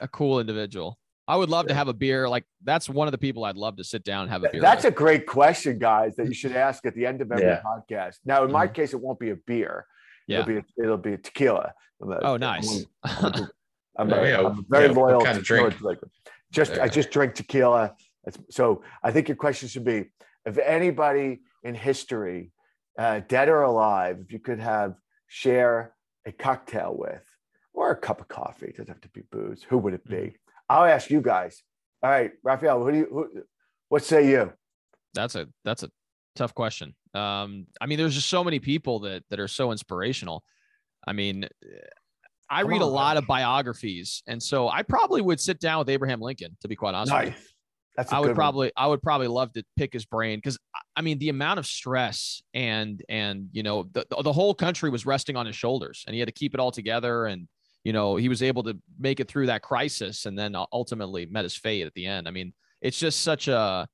a 0.00 0.08
cool 0.08 0.40
individual. 0.40 0.98
I 1.28 1.36
would 1.36 1.48
love 1.48 1.68
to 1.68 1.74
have 1.74 1.86
a 1.86 1.92
beer. 1.92 2.28
Like 2.28 2.44
that's 2.64 2.88
one 2.88 3.06
of 3.06 3.12
the 3.12 3.18
people 3.18 3.44
I'd 3.44 3.56
love 3.56 3.76
to 3.76 3.84
sit 3.84 4.02
down 4.02 4.22
and 4.22 4.32
have 4.32 4.42
a 4.42 4.50
beer. 4.50 4.60
That's 4.60 4.84
with. 4.84 4.94
a 4.94 4.96
great 4.96 5.26
question, 5.26 5.78
guys, 5.78 6.16
that 6.16 6.26
you 6.26 6.34
should 6.34 6.56
ask 6.56 6.84
at 6.86 6.94
the 6.94 7.06
end 7.06 7.20
of 7.20 7.30
every 7.30 7.44
yeah. 7.44 7.62
podcast. 7.64 8.16
Now, 8.24 8.44
in 8.44 8.50
my 8.50 8.66
mm-hmm. 8.66 8.74
case, 8.74 8.94
it 8.94 9.00
won't 9.00 9.20
be 9.20 9.30
a 9.30 9.36
beer. 9.46 9.86
Yeah. 10.26 10.40
It'll 10.40 10.48
be 10.48 10.56
a, 10.56 10.64
it'll 10.82 10.96
be 10.96 11.12
a 11.12 11.18
tequila. 11.18 11.72
Oh, 12.22 12.36
nice. 12.36 12.84
I'm, 13.04 13.24
I'm, 13.24 13.34
I'm, 13.98 14.12
a, 14.12 14.16
I'm 14.16 14.46
a 14.46 14.62
very 14.68 14.86
yeah, 14.86 14.92
loyal 14.92 15.20
kind 15.20 15.38
of 15.38 15.44
drink. 15.44 15.74
Just 16.52 16.72
I 16.78 16.88
just 16.88 17.10
drink 17.10 17.34
tequila. 17.34 17.94
So 18.50 18.82
I 19.02 19.10
think 19.12 19.28
your 19.28 19.36
question 19.36 19.68
should 19.68 19.84
be: 19.84 20.06
if 20.44 20.58
anybody 20.58 21.40
in 21.62 21.74
history, 21.74 22.52
uh, 22.98 23.20
dead 23.26 23.48
or 23.48 23.62
alive, 23.62 24.18
if 24.20 24.32
you 24.32 24.38
could 24.38 24.60
have 24.60 24.94
share 25.26 25.94
a 26.26 26.32
cocktail 26.32 26.94
with, 26.96 27.24
or 27.72 27.90
a 27.90 27.96
cup 27.96 28.20
of 28.20 28.28
coffee. 28.28 28.66
It 28.66 28.76
doesn't 28.76 28.88
have 28.88 29.00
to 29.02 29.08
be 29.08 29.22
booze. 29.30 29.62
Who 29.68 29.78
would 29.78 29.94
it 29.94 30.04
be? 30.06 30.16
Mm-hmm. 30.16 30.34
I'll 30.68 30.84
ask 30.84 31.10
you 31.10 31.20
guys. 31.20 31.62
All 32.02 32.10
right, 32.10 32.32
Rafael, 32.42 32.82
who 32.82 32.92
do 32.92 32.98
you? 32.98 33.08
Who, 33.10 33.42
what 33.88 34.04
say 34.04 34.28
you? 34.28 34.52
That's 35.14 35.34
a 35.34 35.48
that's 35.64 35.82
a 35.82 35.90
tough 36.36 36.54
question. 36.54 36.94
Um, 37.14 37.66
I 37.80 37.86
mean, 37.86 37.98
there's 37.98 38.14
just 38.14 38.28
so 38.28 38.44
many 38.44 38.58
people 38.58 39.00
that 39.00 39.24
that 39.30 39.40
are 39.40 39.48
so 39.48 39.72
inspirational. 39.72 40.44
I 41.06 41.12
mean, 41.12 41.48
I 42.48 42.62
Come 42.62 42.70
read 42.70 42.82
on, 42.82 42.88
a 42.88 42.90
lot 42.90 43.16
of 43.16 43.26
biographies, 43.26 44.22
and 44.26 44.42
so 44.42 44.68
I 44.68 44.82
probably 44.82 45.20
would 45.20 45.40
sit 45.40 45.60
down 45.60 45.80
with 45.80 45.88
Abraham 45.88 46.20
Lincoln. 46.20 46.56
To 46.60 46.68
be 46.68 46.76
quite 46.76 46.94
honest, 46.94 47.12
nice. 47.12 47.32
That's 48.00 48.12
I 48.12 48.18
would 48.20 48.34
probably 48.34 48.66
one. 48.76 48.84
I 48.84 48.86
would 48.86 49.02
probably 49.02 49.28
love 49.28 49.52
to 49.54 49.64
pick 49.76 49.92
his 49.92 50.04
brain 50.04 50.38
because 50.38 50.58
I 50.96 51.02
mean 51.02 51.18
the 51.18 51.28
amount 51.28 51.58
of 51.58 51.66
stress 51.66 52.42
and 52.54 53.02
and 53.08 53.48
you 53.52 53.62
know 53.62 53.88
the 53.92 54.04
the 54.22 54.32
whole 54.32 54.54
country 54.54 54.90
was 54.90 55.06
resting 55.06 55.36
on 55.36 55.46
his 55.46 55.56
shoulders 55.56 56.04
and 56.06 56.14
he 56.14 56.20
had 56.20 56.28
to 56.28 56.32
keep 56.32 56.54
it 56.54 56.60
all 56.60 56.70
together 56.70 57.26
and 57.26 57.48
you 57.84 57.92
know, 57.92 58.16
he 58.16 58.28
was 58.28 58.42
able 58.42 58.62
to 58.64 58.78
make 58.98 59.20
it 59.20 59.28
through 59.28 59.46
that 59.46 59.62
crisis 59.62 60.26
and 60.26 60.38
then 60.38 60.54
ultimately 60.72 61.26
met 61.26 61.44
his 61.44 61.56
fate 61.56 61.86
at 61.86 61.94
the 61.94 62.06
end. 62.06 62.28
I 62.28 62.30
mean, 62.30 62.52
it's 62.82 62.98
just 62.98 63.20
such 63.20 63.48
a, 63.48 63.88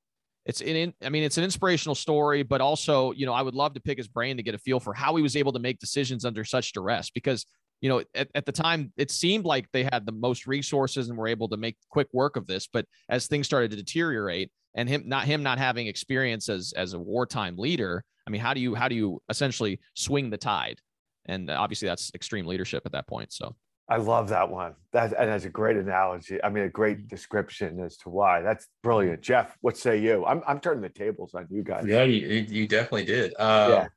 it's 0.45 0.61
in, 0.61 0.93
I 1.01 1.09
mean, 1.09 1.23
it's 1.23 1.37
an 1.37 1.43
inspirational 1.43 1.95
story, 1.95 2.43
but 2.43 2.61
also, 2.61 3.11
you 3.13 3.25
know, 3.25 3.33
I 3.33 3.41
would 3.41 3.55
love 3.55 3.73
to 3.75 3.81
pick 3.81 3.97
his 3.97 4.07
brain 4.07 4.37
to 4.37 4.43
get 4.43 4.55
a 4.55 4.59
feel 4.59 4.79
for 4.79 4.93
how 4.93 5.15
he 5.15 5.23
was 5.23 5.35
able 5.35 5.53
to 5.53 5.59
make 5.59 5.79
decisions 5.79 6.25
under 6.25 6.43
such 6.43 6.73
duress 6.73 7.09
because, 7.09 7.45
you 7.81 7.89
know, 7.89 8.01
at, 8.15 8.29
at 8.35 8.45
the 8.45 8.51
time 8.51 8.91
it 8.97 9.11
seemed 9.11 9.45
like 9.45 9.67
they 9.71 9.83
had 9.83 10.05
the 10.05 10.11
most 10.11 10.47
resources 10.47 11.09
and 11.09 11.17
were 11.17 11.27
able 11.27 11.49
to 11.49 11.57
make 11.57 11.77
quick 11.89 12.07
work 12.13 12.35
of 12.35 12.47
this. 12.47 12.67
But 12.67 12.85
as 13.09 13.27
things 13.27 13.45
started 13.45 13.71
to 13.71 13.77
deteriorate 13.77 14.51
and 14.75 14.89
him, 14.89 15.03
not 15.05 15.25
him, 15.25 15.43
not 15.43 15.57
having 15.57 15.87
experience 15.87 16.49
as, 16.49 16.73
as 16.75 16.93
a 16.93 16.99
wartime 16.99 17.57
leader, 17.57 18.03
I 18.25 18.29
mean, 18.29 18.41
how 18.41 18.53
do 18.53 18.59
you, 18.59 18.75
how 18.75 18.87
do 18.87 18.95
you 18.95 19.21
essentially 19.29 19.79
swing 19.93 20.29
the 20.29 20.37
tide? 20.37 20.79
And 21.25 21.49
obviously 21.49 21.87
that's 21.87 22.11
extreme 22.13 22.45
leadership 22.45 22.83
at 22.85 22.91
that 22.93 23.07
point. 23.07 23.31
So. 23.33 23.55
I 23.89 23.95
love 23.95 24.27
that 24.29 24.49
one. 24.49 24.75
That 24.91 25.13
and 25.17 25.29
that's 25.29 25.45
a 25.45 25.49
great 25.49 25.77
analogy. 25.77 26.43
I 26.43 26.49
mean, 26.49 26.65
a 26.65 26.69
great 26.69 26.97
mm-hmm. 26.97 27.07
description 27.07 27.79
as 27.79 27.95
to 27.99 28.09
why. 28.09 28.41
That's 28.41 28.67
brilliant, 28.83 29.21
Jeff. 29.21 29.55
What 29.61 29.77
say 29.77 30.01
you? 30.01 30.25
I'm 30.25 30.41
I'm 30.45 30.59
turning 30.59 30.81
the 30.81 30.89
tables 30.89 31.33
on 31.33 31.47
you 31.49 31.63
guys. 31.63 31.85
Yeah, 31.87 32.03
you, 32.03 32.45
you 32.49 32.67
definitely 32.67 33.05
did. 33.05 33.33
Uh, 33.39 33.67
yeah, 33.69 33.87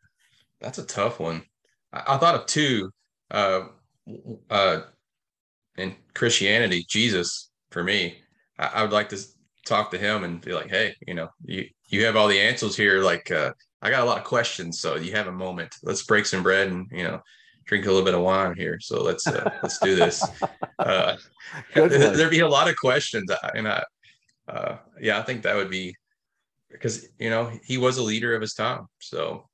that's 0.61 0.79
a 0.79 0.87
tough 0.87 1.19
one. 1.19 1.43
I, 1.93 2.15
I 2.15 2.19
thought 2.19 2.37
of 2.37 2.47
two. 2.47 2.93
Uh, 3.31 3.67
uh, 4.51 4.81
in 5.77 5.95
Christianity, 6.15 6.85
Jesus 6.89 7.51
for 7.71 7.85
me. 7.85 8.19
I, 8.59 8.67
I, 8.67 8.83
would 8.83 8.93
like 8.93 9.09
to 9.11 9.19
talk 9.67 9.91
to 9.93 9.99
him 9.99 10.25
and 10.25 10.41
be 10.41 10.53
like, 10.53 10.69
hey, 10.69 10.95
you 11.07 11.15
know, 11.15 11.29
you 11.45 11.67
you 11.89 12.05
have 12.05 12.17
all 12.17 12.29
the 12.29 12.41
answers 12.41 12.77
here. 12.77 13.03
Like, 13.03 13.31
uh, 13.31 13.53
I 13.83 13.91
got 13.91 14.03
a 14.03 14.07
lot 14.07 14.19
of 14.19 14.25
questions, 14.25 14.81
so 14.81 14.97
you 14.97 15.13
have 15.13 15.27
a 15.27 15.33
moment. 15.33 15.75
Let's 15.83 16.03
break 16.03 16.27
some 16.27 16.43
bread 16.43 16.69
and 16.69 16.87
you 16.91 17.05
know 17.05 17.21
drink 17.67 17.87
a 17.87 17.89
little 17.89 18.05
bit 18.05 18.15
of 18.15 18.23
wine 18.23 18.55
here. 18.57 18.79
So 18.81 19.03
let's 19.03 19.27
uh, 19.27 19.51
let's 19.63 19.79
do 19.79 19.95
this. 19.95 20.25
Uh, 20.79 21.19
there'd 21.75 22.31
be 22.31 22.41
a 22.41 22.49
lot 22.49 22.67
of 22.67 22.75
questions, 22.75 23.31
and 23.55 23.69
I, 23.69 23.85
uh, 24.49 24.79
yeah, 24.99 25.19
I 25.19 25.23
think 25.23 25.43
that 25.43 25.55
would 25.55 25.69
be 25.69 25.95
because 26.71 27.07
you 27.19 27.29
know 27.29 27.53
he 27.67 27.77
was 27.77 27.99
a 27.99 28.03
leader 28.03 28.35
of 28.35 28.41
his 28.41 28.55
time. 28.55 28.87
So 28.99 29.47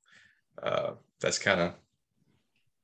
uh, 0.63 0.93
that's 1.21 1.41
kind 1.41 1.61
of 1.61 1.75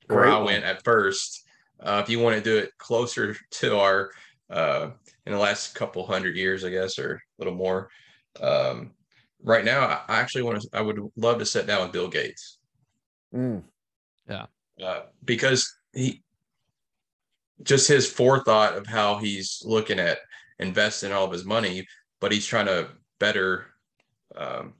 where 0.07 0.25
I 0.25 0.37
went 0.39 0.63
at 0.63 0.83
first. 0.83 1.43
Uh, 1.79 2.01
if 2.03 2.09
you 2.09 2.19
want 2.19 2.35
to 2.35 2.41
do 2.41 2.57
it 2.57 2.71
closer 2.77 3.35
to 3.51 3.77
our 3.77 4.11
uh, 4.49 4.91
in 5.25 5.33
the 5.33 5.39
last 5.39 5.75
couple 5.75 6.05
hundred 6.05 6.35
years, 6.35 6.63
I 6.63 6.69
guess, 6.69 6.99
or 6.99 7.15
a 7.15 7.19
little 7.37 7.55
more. 7.55 7.89
Um, 8.39 8.91
right 9.43 9.65
now, 9.65 10.01
I 10.07 10.19
actually 10.19 10.43
want 10.43 10.61
to. 10.61 10.69
I 10.73 10.81
would 10.81 10.99
love 11.15 11.39
to 11.39 11.45
sit 11.45 11.67
down 11.67 11.83
with 11.83 11.91
Bill 11.91 12.07
Gates. 12.07 12.59
Mm. 13.33 13.63
Yeah, 14.29 14.45
uh, 14.83 15.01
because 15.23 15.73
he 15.93 16.23
just 17.63 17.87
his 17.87 18.09
forethought 18.09 18.75
of 18.75 18.87
how 18.87 19.17
he's 19.17 19.61
looking 19.65 19.99
at 19.99 20.19
investing 20.59 21.11
all 21.11 21.25
of 21.25 21.31
his 21.31 21.45
money, 21.45 21.85
but 22.19 22.31
he's 22.31 22.45
trying 22.45 22.65
to 22.65 22.89
better 23.19 23.67
um, 24.35 24.73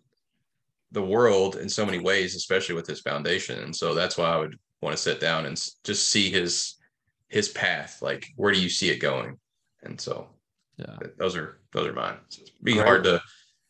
the 0.91 1.01
world 1.01 1.55
in 1.55 1.69
so 1.69 1.85
many 1.85 1.99
ways, 1.99 2.35
especially 2.35 2.75
with 2.75 2.87
his 2.87 3.01
foundation. 3.01 3.59
And 3.63 3.75
so 3.75 3.93
that's 3.93 4.17
why 4.17 4.29
I 4.29 4.37
would 4.37 4.57
want 4.83 4.95
to 4.95 5.01
sit 5.01 5.19
down 5.19 5.45
and 5.45 5.61
just 5.83 6.09
see 6.09 6.29
his 6.29 6.75
his 7.29 7.49
path. 7.49 8.01
Like, 8.01 8.27
where 8.35 8.51
do 8.51 8.59
you 8.59 8.69
see 8.69 8.89
it 8.89 8.97
going? 8.97 9.37
And 9.83 9.99
so, 9.99 10.27
yeah, 10.77 10.97
those 11.17 11.35
are 11.35 11.59
those 11.71 11.87
are 11.87 11.93
mine. 11.93 12.17
So 12.29 12.41
it'd 12.43 12.53
be 12.63 12.77
hard 12.77 13.03
to 13.05 13.21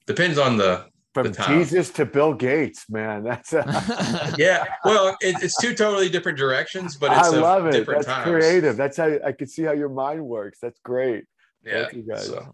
depends 0.06 0.38
on 0.38 0.58
the 0.58 0.86
from 1.14 1.32
Jesus 1.48 1.92
to 1.92 2.06
Bill 2.06 2.34
Gates, 2.34 2.90
man. 2.90 3.24
That's 3.24 3.54
a 3.54 4.36
yeah. 4.38 4.66
Well, 4.84 5.16
it, 5.22 5.36
it's 5.44 5.60
two 5.62 5.76
totally 5.76 6.10
different 6.10 6.38
directions, 6.38 6.96
but 6.96 7.12
I 7.12 7.30
love 7.30 7.68
it. 7.68 7.86
That's 7.86 8.06
times. 8.06 8.30
creative. 8.30 8.78
That's 8.78 8.98
how 8.98 9.20
I 9.24 9.32
can 9.32 9.48
see 9.48 9.64
how 9.64 9.74
your 9.74 9.90
mind 9.90 10.26
works. 10.26 10.60
That's 10.60 10.80
great. 10.84 11.26
Yeah. 11.64 11.84
Thank 11.84 11.94
you 11.94 12.04
guys. 12.04 12.26
So, 12.26 12.54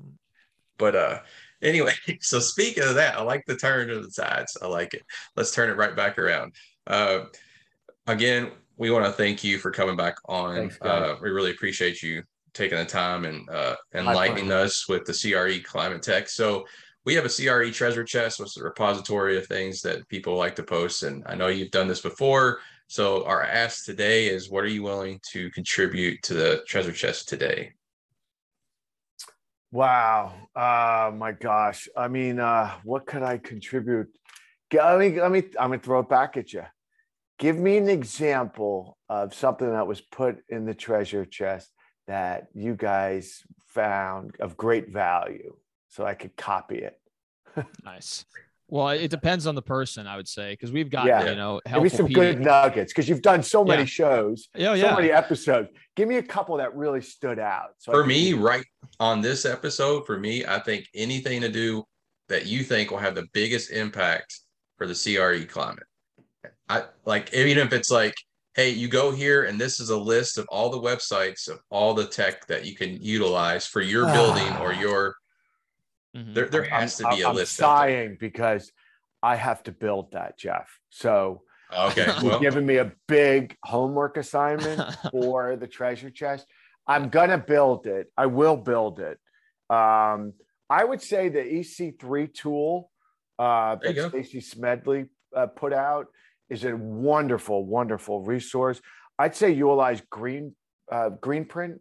but 0.77 0.95
uh, 0.95 1.19
anyway, 1.61 1.93
so 2.21 2.39
speaking 2.39 2.83
of 2.83 2.95
that, 2.95 3.17
I 3.17 3.21
like 3.21 3.45
the 3.45 3.55
turn 3.55 3.87
to 3.87 4.01
the 4.01 4.11
sides. 4.11 4.57
I 4.61 4.67
like 4.67 4.93
it. 4.93 5.03
Let's 5.35 5.53
turn 5.53 5.69
it 5.69 5.77
right 5.77 5.95
back 5.95 6.19
around. 6.19 6.53
Uh, 6.85 7.25
again, 8.09 8.51
we 8.77 8.91
want 8.91 9.05
to 9.05 9.11
thank 9.11 9.43
you 9.43 9.57
for 9.57 9.71
coming 9.71 9.95
back 9.95 10.15
on. 10.27 10.55
Thanks, 10.55 10.77
uh, 10.81 11.15
we 11.21 11.29
really 11.29 11.51
appreciate 11.51 12.01
you 12.01 12.23
taking 12.53 12.77
the 12.77 12.85
time 12.85 13.25
and 13.25 13.47
uh, 13.49 13.75
enlightening 13.93 14.51
us 14.51 14.87
with 14.87 15.05
the 15.05 15.13
CRE 15.13 15.63
climate 15.63 16.01
tech. 16.01 16.27
So 16.27 16.65
we 17.05 17.13
have 17.15 17.25
a 17.25 17.29
CRE 17.29 17.71
treasure 17.71 18.03
chest, 18.03 18.39
which 18.39 18.49
is 18.49 18.57
a 18.57 18.63
repository 18.63 19.37
of 19.37 19.45
things 19.47 19.81
that 19.81 20.07
people 20.09 20.35
like 20.35 20.55
to 20.55 20.63
post. 20.63 21.03
And 21.03 21.23
I 21.27 21.35
know 21.35 21.47
you've 21.47 21.71
done 21.71 21.87
this 21.87 22.01
before. 22.01 22.59
So 22.87 23.23
our 23.25 23.43
ask 23.43 23.85
today 23.85 24.27
is 24.27 24.49
what 24.49 24.63
are 24.63 24.67
you 24.67 24.81
willing 24.81 25.19
to 25.31 25.51
contribute 25.51 26.23
to 26.23 26.33
the 26.33 26.63
treasure 26.67 26.91
chest 26.91 27.29
today? 27.29 27.73
Wow. 29.71 30.33
Uh 30.55 31.11
my 31.13 31.31
gosh. 31.33 31.87
I 31.95 32.07
mean, 32.07 32.39
uh, 32.39 32.73
what 32.83 33.05
could 33.05 33.21
I 33.21 33.37
contribute? 33.37 34.07
Let 34.73 34.99
me 34.99 35.21
let 35.21 35.31
me 35.31 35.43
I'm 35.59 35.69
gonna 35.69 35.79
throw 35.79 35.99
it 35.99 36.09
back 36.09 36.37
at 36.37 36.51
you. 36.51 36.63
Give 37.39 37.57
me 37.57 37.77
an 37.77 37.89
example 37.89 38.97
of 39.07 39.33
something 39.33 39.71
that 39.71 39.87
was 39.87 40.01
put 40.01 40.43
in 40.49 40.65
the 40.65 40.73
treasure 40.73 41.25
chest 41.25 41.71
that 42.07 42.47
you 42.53 42.75
guys 42.75 43.43
found 43.67 44.35
of 44.39 44.57
great 44.57 44.89
value 44.89 45.55
so 45.87 46.05
I 46.05 46.15
could 46.15 46.35
copy 46.35 46.79
it. 46.79 46.99
nice. 47.85 48.25
Well, 48.67 48.89
it 48.89 49.09
depends 49.09 49.47
on 49.47 49.55
the 49.55 49.61
person, 49.61 50.05
I 50.05 50.15
would 50.15 50.27
say, 50.27 50.51
because 50.53 50.71
we've 50.71 50.91
got 50.91 51.07
yeah. 51.07 51.27
you 51.27 51.35
know 51.35 51.59
maybe 51.71 51.89
some 51.89 52.07
good 52.07 52.39
nuggets 52.39 52.93
because 52.93 53.09
you've 53.09 53.23
done 53.23 53.41
so 53.41 53.63
many 53.63 53.81
yeah. 53.81 53.85
shows, 53.85 54.47
oh, 54.55 54.73
yeah. 54.73 54.89
so 54.89 54.95
many 54.95 55.11
episodes. 55.11 55.69
Give 55.95 56.07
me 56.07 56.17
a 56.17 56.23
couple 56.23 56.57
that 56.57 56.75
really 56.75 57.01
stood 57.01 57.39
out. 57.39 57.69
So 57.79 57.91
for 57.91 58.05
me, 58.05 58.33
right 58.33 58.65
on 58.99 59.21
this 59.21 59.45
episode, 59.45 60.05
for 60.05 60.19
me, 60.19 60.45
I 60.45 60.59
think 60.59 60.85
anything 60.93 61.41
to 61.41 61.49
do 61.49 61.83
that 62.27 62.45
you 62.45 62.63
think 62.63 62.91
will 62.91 62.99
have 62.99 63.15
the 63.15 63.27
biggest 63.33 63.71
impact 63.71 64.39
for 64.77 64.85
the 64.85 64.93
CRE 64.93 65.51
climate. 65.51 65.83
I 66.67 66.85
like 67.05 67.33
even 67.33 67.57
if 67.57 67.73
it's 67.73 67.91
like, 67.91 68.15
hey, 68.55 68.69
you 68.69 68.87
go 68.87 69.11
here 69.11 69.43
and 69.43 69.59
this 69.59 69.79
is 69.79 69.89
a 69.89 69.97
list 69.97 70.37
of 70.37 70.45
all 70.49 70.69
the 70.69 70.79
websites 70.79 71.47
of 71.47 71.59
all 71.69 71.93
the 71.93 72.05
tech 72.05 72.45
that 72.47 72.65
you 72.65 72.75
can 72.75 73.01
utilize 73.01 73.65
for 73.65 73.81
your 73.81 74.05
building 74.05 74.55
or 74.57 74.73
your 74.73 75.15
Mm-hmm. 76.15 76.33
There, 76.33 76.47
there 76.47 76.63
has 76.63 76.97
to 76.97 77.07
be 77.09 77.21
a 77.21 77.29
I'm 77.29 77.35
list. 77.35 77.55
sighing 77.55 78.17
because 78.19 78.71
I 79.21 79.35
have 79.35 79.63
to 79.63 79.71
build 79.71 80.11
that, 80.13 80.37
Jeff. 80.37 80.67
So 80.89 81.43
okay, 81.75 82.07
well. 82.23 82.39
giving 82.39 82.65
me 82.65 82.77
a 82.77 82.91
big 83.07 83.55
homework 83.63 84.17
assignment 84.17 84.81
for 85.11 85.55
the 85.55 85.67
treasure 85.67 86.09
chest. 86.09 86.47
I'm 86.87 87.09
gonna 87.09 87.37
build 87.37 87.85
it. 87.85 88.11
I 88.17 88.25
will 88.25 88.57
build 88.57 88.99
it. 88.99 89.19
Um, 89.69 90.33
I 90.69 90.83
would 90.83 91.01
say 91.01 91.29
the 91.29 91.41
EC3 91.41 92.33
tool 92.33 92.89
uh, 93.37 93.75
that 93.83 94.09
Stacy 94.09 94.41
Smedley 94.41 95.05
uh, 95.35 95.47
put 95.47 95.73
out 95.73 96.07
is 96.49 96.63
a 96.63 96.75
wonderful, 96.75 97.65
wonderful 97.65 98.23
resource. 98.23 98.81
I'd 99.17 99.35
say 99.35 99.51
utilize 99.51 100.01
Green 100.09 100.55
uh, 100.91 101.11
Greenprint 101.21 101.79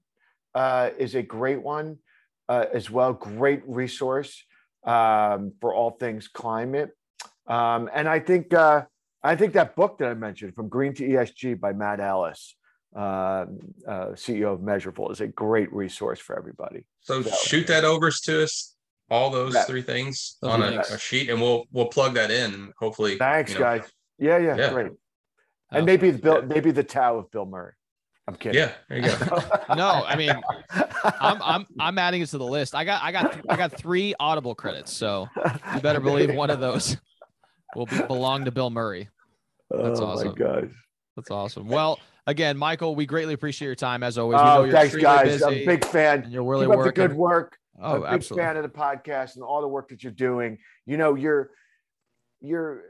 uh, 0.55 0.91
is 0.99 1.14
a 1.14 1.23
great 1.23 1.62
one 1.62 1.99
uh, 2.49 2.66
as 2.73 2.91
well. 2.91 3.12
Great 3.12 3.62
resource 3.66 4.45
um, 4.85 5.53
for 5.61 5.75
all 5.75 5.91
things 5.91 6.29
climate. 6.29 6.91
Um, 7.47 7.89
and 7.95 8.09
I 8.09 8.21
think 8.21 8.53
uh, 8.53 8.83
I 9.23 9.37
think 9.37 9.55
that 9.55 9.75
book 9.75 9.99
that 9.99 10.09
I 10.09 10.14
mentioned, 10.14 10.55
From 10.55 10.69
Green 10.69 10.95
to 10.95 11.09
ESG 11.09 11.59
by 11.59 11.73
Matt 11.73 12.01
Ellis, 12.01 12.57
uh, 12.95 13.01
uh 13.01 13.47
CEO 14.14 14.53
of 14.55 14.61
Measurabl, 14.61 15.11
is 15.11 15.21
a 15.21 15.29
great 15.29 15.73
resource 15.73 16.21
for 16.21 16.37
everybody. 16.37 16.85
So, 17.01 17.23
so 17.23 17.31
shoot 17.31 17.66
that 17.69 17.85
over 17.85 18.11
to 18.11 18.43
us. 18.43 18.75
All 19.11 19.31
those 19.31 19.55
yeah. 19.55 19.62
three 19.62 19.81
things 19.81 20.37
on 20.43 20.62
a, 20.62 20.81
a, 20.81 20.99
sheet, 20.99 21.31
and 21.31 21.41
we'll 21.41 21.64
we'll 21.73 21.87
plug 21.87 22.12
that 22.14 22.31
in. 22.31 22.73
Hopefully, 22.79 23.16
thanks, 23.16 23.53
you 23.53 23.59
know, 23.59 23.64
guys. 23.64 23.91
Yeah, 24.19 24.39
yeah, 24.39 24.57
yeah, 24.57 24.73
great. 24.73 24.93
And 25.71 25.87
maybe 25.87 26.11
the 26.11 26.19
Bill, 26.19 26.43
maybe 26.43 26.71
the 26.71 26.83
Tao 26.83 27.19
of 27.19 27.31
Bill 27.31 27.47
Murray. 27.47 27.73
I'm 28.27 28.35
kidding. 28.35 28.61
Yeah, 28.61 28.73
there 28.89 28.99
you 28.99 29.05
go. 29.05 29.39
no, 29.75 30.05
I 30.07 30.16
mean, 30.16 30.33
I'm 31.03 31.43
I'm 31.43 31.66
I'm 31.81 31.99
adding 31.99 32.21
it 32.21 32.29
to 32.31 32.39
the 32.39 32.45
list. 32.45 32.75
I 32.75 32.85
got 32.85 33.03
I 33.03 33.12
got 33.12 33.41
I 33.49 33.57
got 33.57 33.73
three 33.73 34.14
Audible 34.21 34.55
credits, 34.55 34.93
so 34.93 35.29
you 35.75 35.81
better 35.81 36.01
believe 36.01 36.35
one 36.35 36.51
of 36.51 36.61
those 36.61 36.99
will 37.75 37.87
be, 37.87 38.03
belong 38.03 38.45
to 38.45 38.51
Bill 38.51 38.71
Murray. 38.71 39.09
That's 39.71 40.01
oh 40.01 40.07
awesome. 40.07 40.35
guys. 40.35 40.71
That's 41.16 41.31
awesome. 41.31 41.69
Well, 41.69 41.99
again, 42.27 42.57
Michael, 42.57 42.95
we 42.95 43.07
greatly 43.07 43.35
appreciate 43.35 43.66
your 43.66 43.75
time 43.75 44.03
as 44.03 44.19
always. 44.19 44.41
Oh, 44.43 44.71
thanks, 44.71 44.95
guys. 44.95 45.43
I'm 45.43 45.55
a 45.55 45.66
big 45.66 45.85
fan. 45.85 46.25
And 46.25 46.33
you're 46.33 46.45
really 46.45 46.66
Keep 46.66 46.77
working. 46.77 47.03
the 47.03 47.09
good 47.09 47.16
work. 47.16 47.59
Oh, 47.81 47.95
I'm 47.95 47.97
a 47.97 48.05
big 48.05 48.12
absolutely. 48.14 48.45
fan 48.45 48.57
of 48.57 48.62
the 48.62 48.69
podcast 48.69 49.37
and 49.37 49.43
all 49.43 49.61
the 49.61 49.69
work 49.69 49.89
that 49.89 50.03
you're 50.03 50.12
doing. 50.12 50.59
You 50.87 50.97
know, 50.97 51.14
you're 51.14 51.51
you're 52.41 52.83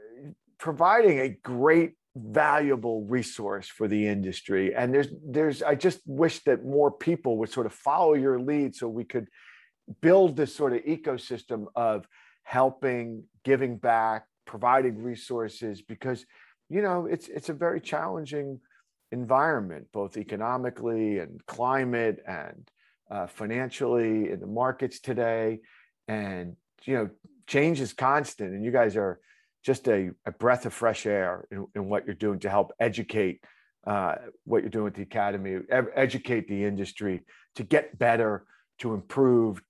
providing 0.59 1.19
a 1.19 1.29
great 1.29 1.93
valuable 2.15 3.03
resource 3.05 3.67
for 3.67 3.87
the 3.87 4.07
industry. 4.07 4.75
And 4.75 4.93
there's 4.93 5.07
there's 5.25 5.63
i 5.63 5.75
just 5.75 6.01
wish 6.05 6.39
that 6.43 6.65
more 6.65 6.91
people 6.91 7.37
would 7.37 7.51
sort 7.51 7.65
of 7.65 7.73
follow 7.73 8.13
your 8.13 8.39
lead 8.39 8.75
so 8.75 8.87
we 8.87 9.05
could 9.05 9.27
build 10.01 10.35
this 10.35 10.55
sort 10.55 10.73
of 10.73 10.83
ecosystem 10.83 11.65
of 11.75 12.07
helping 12.43 13.23
giving 13.43 13.77
back 13.77 14.25
providing 14.45 15.01
resources 15.01 15.81
because 15.81 16.25
you 16.69 16.81
know 16.81 17.05
it's 17.05 17.27
it's 17.27 17.49
a 17.49 17.53
very 17.53 17.79
challenging 17.79 18.59
environment 19.11 19.87
both 19.91 20.17
economically 20.17 21.19
and 21.19 21.43
climate 21.45 22.19
and 22.27 22.69
uh, 23.09 23.25
financially 23.27 24.29
in 24.29 24.39
the 24.39 24.47
markets 24.47 24.99
today. 24.99 25.59
And 26.07 26.55
you 26.83 26.95
know 26.95 27.09
change 27.47 27.81
is 27.81 27.93
constant 27.93 28.53
and 28.53 28.63
you 28.63 28.71
guys 28.71 28.95
are 28.95 29.19
just 29.63 29.87
a, 29.87 30.11
a 30.25 30.31
breath 30.31 30.65
of 30.65 30.73
fresh 30.73 31.05
air 31.05 31.45
in, 31.51 31.67
in, 31.75 31.89
what 31.89 32.05
you're 32.05 32.15
doing 32.15 32.39
to 32.39 32.49
help 32.49 32.71
educate 32.79 33.43
uh, 33.85 34.15
what 34.45 34.61
you're 34.61 34.69
doing 34.69 34.85
with 34.85 34.95
the 34.95 35.01
academy, 35.01 35.57
educate 35.95 36.47
the 36.47 36.63
industry 36.63 37.21
to 37.55 37.63
get 37.63 37.97
better, 37.97 38.45
to 38.79 38.93
improve, 38.93 39.61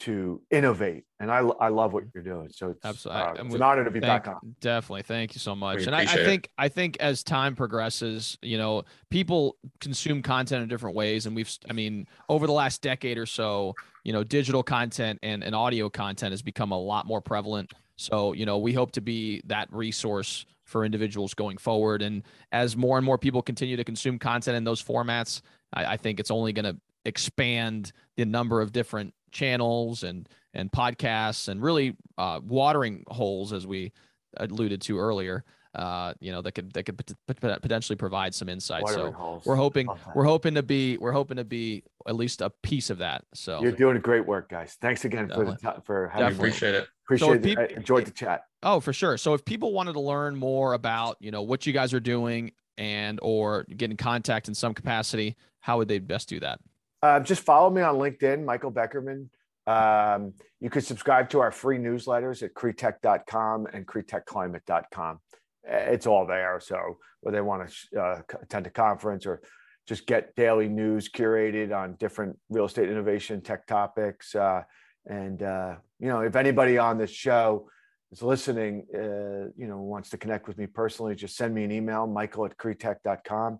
to 0.00 0.40
innovate. 0.50 1.04
And 1.18 1.30
I, 1.30 1.38
I 1.38 1.68
love 1.68 1.92
what 1.92 2.04
you're 2.14 2.22
doing. 2.22 2.48
So 2.52 2.70
it's, 2.70 2.84
Absolutely. 2.84 3.22
Uh, 3.22 3.44
it's 3.44 3.54
an 3.54 3.62
honor 3.62 3.84
to 3.84 3.90
be 3.90 4.00
thank, 4.00 4.24
back 4.24 4.34
on. 4.34 4.54
Definitely. 4.60 5.02
Thank 5.02 5.34
you 5.34 5.40
so 5.40 5.56
much. 5.56 5.86
and 5.86 5.94
I, 5.94 6.02
I, 6.02 6.06
think, 6.06 6.50
I 6.56 6.68
think 6.68 6.96
as 7.00 7.24
time 7.24 7.56
progresses, 7.56 8.38
you 8.40 8.58
know, 8.58 8.84
people 9.10 9.56
consume 9.80 10.22
content 10.22 10.62
in 10.62 10.68
different 10.68 10.94
ways. 10.94 11.26
And 11.26 11.34
we've, 11.34 11.50
I 11.68 11.72
mean, 11.72 12.06
over 12.28 12.46
the 12.46 12.52
last 12.52 12.80
decade 12.80 13.18
or 13.18 13.26
so, 13.26 13.74
you 14.04 14.12
know, 14.12 14.22
digital 14.22 14.62
content 14.62 15.18
and, 15.22 15.42
and 15.42 15.54
audio 15.54 15.90
content 15.90 16.32
has 16.32 16.42
become 16.42 16.70
a 16.70 16.78
lot 16.78 17.06
more 17.06 17.20
prevalent. 17.20 17.72
So, 17.98 18.32
you 18.32 18.46
know, 18.46 18.58
we 18.58 18.72
hope 18.72 18.92
to 18.92 19.00
be 19.00 19.42
that 19.46 19.68
resource 19.72 20.46
for 20.64 20.84
individuals 20.84 21.34
going 21.34 21.58
forward. 21.58 22.00
And 22.00 22.22
as 22.52 22.76
more 22.76 22.96
and 22.96 23.04
more 23.04 23.18
people 23.18 23.42
continue 23.42 23.76
to 23.76 23.84
consume 23.84 24.18
content 24.18 24.56
in 24.56 24.64
those 24.64 24.82
formats, 24.82 25.42
I, 25.72 25.84
I 25.84 25.96
think 25.96 26.20
it's 26.20 26.30
only 26.30 26.52
going 26.52 26.64
to 26.64 26.76
expand 27.04 27.92
the 28.16 28.24
number 28.24 28.60
of 28.60 28.72
different 28.72 29.14
channels 29.32 30.04
and 30.04 30.28
and 30.54 30.70
podcasts 30.72 31.48
and 31.48 31.62
really 31.62 31.96
uh, 32.16 32.40
watering 32.42 33.04
holes, 33.08 33.52
as 33.52 33.66
we 33.66 33.92
alluded 34.38 34.80
to 34.82 34.98
earlier. 34.98 35.44
Uh, 35.78 36.12
you 36.18 36.32
know 36.32 36.42
that 36.42 36.52
could 36.52 36.72
that 36.72 36.82
could 36.84 37.00
potentially 37.26 37.94
provide 37.94 38.34
some 38.34 38.48
insight. 38.48 38.82
Watering 38.82 39.12
so 39.12 39.12
holes. 39.12 39.46
we're 39.46 39.54
hoping 39.54 39.88
we're 40.12 40.24
hoping 40.24 40.54
to 40.56 40.62
be 40.64 40.98
we're 40.98 41.12
hoping 41.12 41.36
to 41.36 41.44
be 41.44 41.84
at 42.08 42.16
least 42.16 42.40
a 42.40 42.50
piece 42.50 42.90
of 42.90 42.98
that. 42.98 43.24
So 43.32 43.62
you're 43.62 43.70
doing 43.70 44.00
great 44.00 44.26
work, 44.26 44.48
guys. 44.48 44.76
Thanks 44.80 45.04
again 45.04 45.28
Definitely. 45.28 45.56
for 45.62 45.74
the 45.76 45.80
for 45.82 46.08
having. 46.08 46.26
Definitely. 46.26 46.48
Appreciate 46.48 46.74
it. 46.74 46.88
Appreciate 47.04 47.28
so 47.28 47.32
it. 47.34 47.42
People, 47.42 47.64
enjoyed 47.64 48.06
the 48.06 48.10
chat. 48.10 48.42
Oh, 48.64 48.80
for 48.80 48.92
sure. 48.92 49.16
So 49.16 49.34
if 49.34 49.44
people 49.44 49.72
wanted 49.72 49.92
to 49.92 50.00
learn 50.00 50.34
more 50.34 50.74
about, 50.74 51.16
you 51.20 51.30
know, 51.30 51.42
what 51.42 51.64
you 51.64 51.72
guys 51.72 51.94
are 51.94 52.00
doing 52.00 52.50
and 52.76 53.20
or 53.22 53.64
get 53.64 53.90
in 53.90 53.96
contact 53.96 54.48
in 54.48 54.54
some 54.54 54.74
capacity, 54.74 55.36
how 55.60 55.78
would 55.78 55.86
they 55.86 56.00
best 56.00 56.28
do 56.28 56.40
that? 56.40 56.58
Uh, 57.02 57.20
just 57.20 57.42
follow 57.42 57.70
me 57.70 57.82
on 57.82 57.94
LinkedIn, 57.94 58.44
Michael 58.44 58.72
Beckerman. 58.72 59.28
Um, 59.68 60.32
you 60.60 60.70
can 60.70 60.82
subscribe 60.82 61.30
to 61.30 61.40
our 61.40 61.52
free 61.52 61.78
newsletters 61.78 62.42
at 62.42 62.54
cretech.com 62.54 63.68
and 63.72 63.86
cretechclimate.com. 63.86 65.20
It's 65.68 66.06
all 66.06 66.26
there. 66.26 66.60
So 66.60 66.98
whether 67.20 67.36
they 67.36 67.42
want 67.42 67.70
to 67.92 68.00
uh, 68.00 68.22
attend 68.40 68.66
a 68.66 68.70
conference 68.70 69.26
or 69.26 69.42
just 69.86 70.06
get 70.06 70.34
daily 70.36 70.68
news 70.68 71.08
curated 71.08 71.76
on 71.76 71.94
different 71.94 72.38
real 72.50 72.66
estate 72.66 72.88
innovation 72.90 73.40
tech 73.40 73.66
topics. 73.66 74.34
Uh, 74.34 74.62
and 75.06 75.42
uh, 75.42 75.76
you 75.98 76.08
know, 76.08 76.20
if 76.20 76.36
anybody 76.36 76.76
on 76.78 76.98
this 76.98 77.10
show 77.10 77.68
is 78.12 78.22
listening, 78.22 78.86
uh, 78.94 79.50
you 79.56 79.66
know, 79.66 79.78
wants 79.78 80.10
to 80.10 80.18
connect 80.18 80.46
with 80.46 80.58
me 80.58 80.66
personally, 80.66 81.14
just 81.14 81.36
send 81.36 81.54
me 81.54 81.64
an 81.64 81.72
email, 81.72 82.06
michael 82.06 82.44
at 82.44 82.56
cretech.com. 82.56 83.58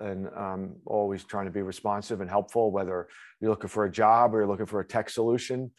And 0.00 0.28
I'm 0.36 0.76
always 0.86 1.24
trying 1.24 1.46
to 1.46 1.52
be 1.52 1.62
responsive 1.62 2.20
and 2.20 2.28
helpful, 2.28 2.70
whether 2.70 3.08
you're 3.40 3.50
looking 3.50 3.68
for 3.68 3.84
a 3.84 3.90
job 3.90 4.34
or 4.34 4.40
you're 4.40 4.48
looking 4.48 4.66
for 4.66 4.80
a 4.80 4.86
tech 4.86 5.08
solution. 5.08 5.70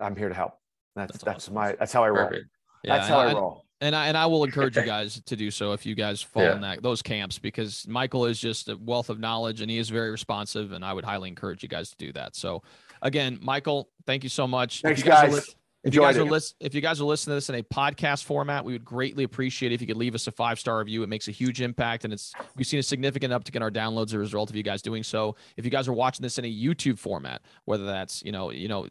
I'm 0.00 0.14
here 0.14 0.28
to 0.28 0.34
help. 0.34 0.52
That's 0.94 1.12
that's, 1.12 1.24
that's 1.24 1.44
awesome. 1.44 1.54
my 1.54 1.72
that's 1.72 1.92
how 1.92 2.04
I 2.04 2.10
roll. 2.10 2.28
Perfect. 2.28 2.46
Yeah, 2.84 2.96
that's 2.96 3.08
how 3.08 3.20
I, 3.20 3.30
I 3.30 3.32
roll 3.32 3.61
and 3.82 3.96
I 3.96 4.06
and 4.06 4.16
I 4.16 4.26
will 4.26 4.44
encourage 4.44 4.76
you 4.76 4.82
guys 4.86 5.20
to 5.20 5.36
do 5.36 5.50
so 5.50 5.72
if 5.72 5.84
you 5.84 5.94
guys 5.94 6.22
fall 6.22 6.44
yeah. 6.44 6.54
in 6.54 6.60
that 6.62 6.82
those 6.82 7.02
camps 7.02 7.38
because 7.38 7.86
Michael 7.86 8.24
is 8.26 8.38
just 8.38 8.68
a 8.68 8.76
wealth 8.76 9.10
of 9.10 9.18
knowledge 9.18 9.60
and 9.60 9.70
he 9.70 9.78
is 9.78 9.90
very 9.90 10.10
responsive 10.10 10.72
and 10.72 10.84
I 10.84 10.92
would 10.92 11.04
highly 11.04 11.28
encourage 11.28 11.62
you 11.62 11.68
guys 11.68 11.90
to 11.90 11.96
do 11.96 12.12
that. 12.12 12.36
So 12.36 12.62
again, 13.02 13.38
Michael, 13.42 13.90
thank 14.06 14.22
you 14.22 14.30
so 14.30 14.46
much. 14.46 14.80
Thanks, 14.80 15.02
guys. 15.02 15.34
guys 15.34 15.54
if 15.84 15.96
you 15.96 16.00
guys 16.00 16.16
are 16.16 16.24
list, 16.24 16.54
if 16.60 16.74
you 16.74 16.80
guys 16.80 17.00
are 17.00 17.04
listening 17.04 17.32
to 17.32 17.36
this 17.36 17.48
in 17.48 17.56
a 17.56 17.62
podcast 17.62 18.22
format, 18.22 18.64
we 18.64 18.72
would 18.72 18.84
greatly 18.84 19.24
appreciate 19.24 19.72
if 19.72 19.80
you 19.80 19.86
could 19.86 19.96
leave 19.96 20.14
us 20.14 20.28
a 20.28 20.30
five 20.30 20.60
star 20.60 20.78
review. 20.78 21.02
It 21.02 21.08
makes 21.08 21.26
a 21.26 21.32
huge 21.32 21.60
impact, 21.60 22.04
and 22.04 22.12
it's 22.12 22.32
we've 22.56 22.66
seen 22.66 22.78
a 22.78 22.84
significant 22.84 23.32
uptick 23.32 23.56
in 23.56 23.62
our 23.62 23.70
downloads 23.70 24.06
as 24.06 24.12
a 24.12 24.18
result 24.18 24.48
of 24.48 24.54
you 24.54 24.62
guys 24.62 24.80
doing 24.80 25.02
so. 25.02 25.34
If 25.56 25.64
you 25.64 25.72
guys 25.72 25.88
are 25.88 25.92
watching 25.92 26.22
this 26.22 26.38
in 26.38 26.44
a 26.44 26.48
YouTube 26.48 27.00
format, 27.00 27.42
whether 27.64 27.84
that's 27.84 28.22
you 28.22 28.30
know 28.30 28.50
you 28.50 28.68
know 28.68 28.86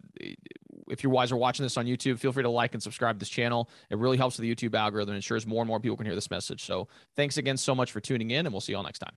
if 0.91 1.03
you're 1.03 1.11
wise 1.11 1.31
or 1.31 1.37
watching 1.37 1.63
this 1.63 1.77
on 1.77 1.85
YouTube, 1.85 2.19
feel 2.19 2.31
free 2.33 2.43
to 2.43 2.49
like 2.49 2.73
and 2.73 2.83
subscribe 2.83 3.15
to 3.15 3.19
this 3.19 3.29
channel. 3.29 3.69
It 3.89 3.97
really 3.97 4.17
helps 4.17 4.37
with 4.37 4.43
the 4.43 4.53
YouTube 4.53 4.75
algorithm, 4.77 5.13
and 5.13 5.15
ensures 5.15 5.47
more 5.47 5.61
and 5.61 5.67
more 5.67 5.79
people 5.79 5.97
can 5.97 6.05
hear 6.05 6.15
this 6.15 6.29
message. 6.29 6.63
So 6.63 6.87
thanks 7.15 7.37
again 7.37 7.57
so 7.57 7.73
much 7.73 7.91
for 7.91 8.01
tuning 8.01 8.31
in, 8.31 8.45
and 8.45 8.53
we'll 8.53 8.61
see 8.61 8.73
you 8.73 8.77
all 8.77 8.83
next 8.83 8.99
time. 8.99 9.13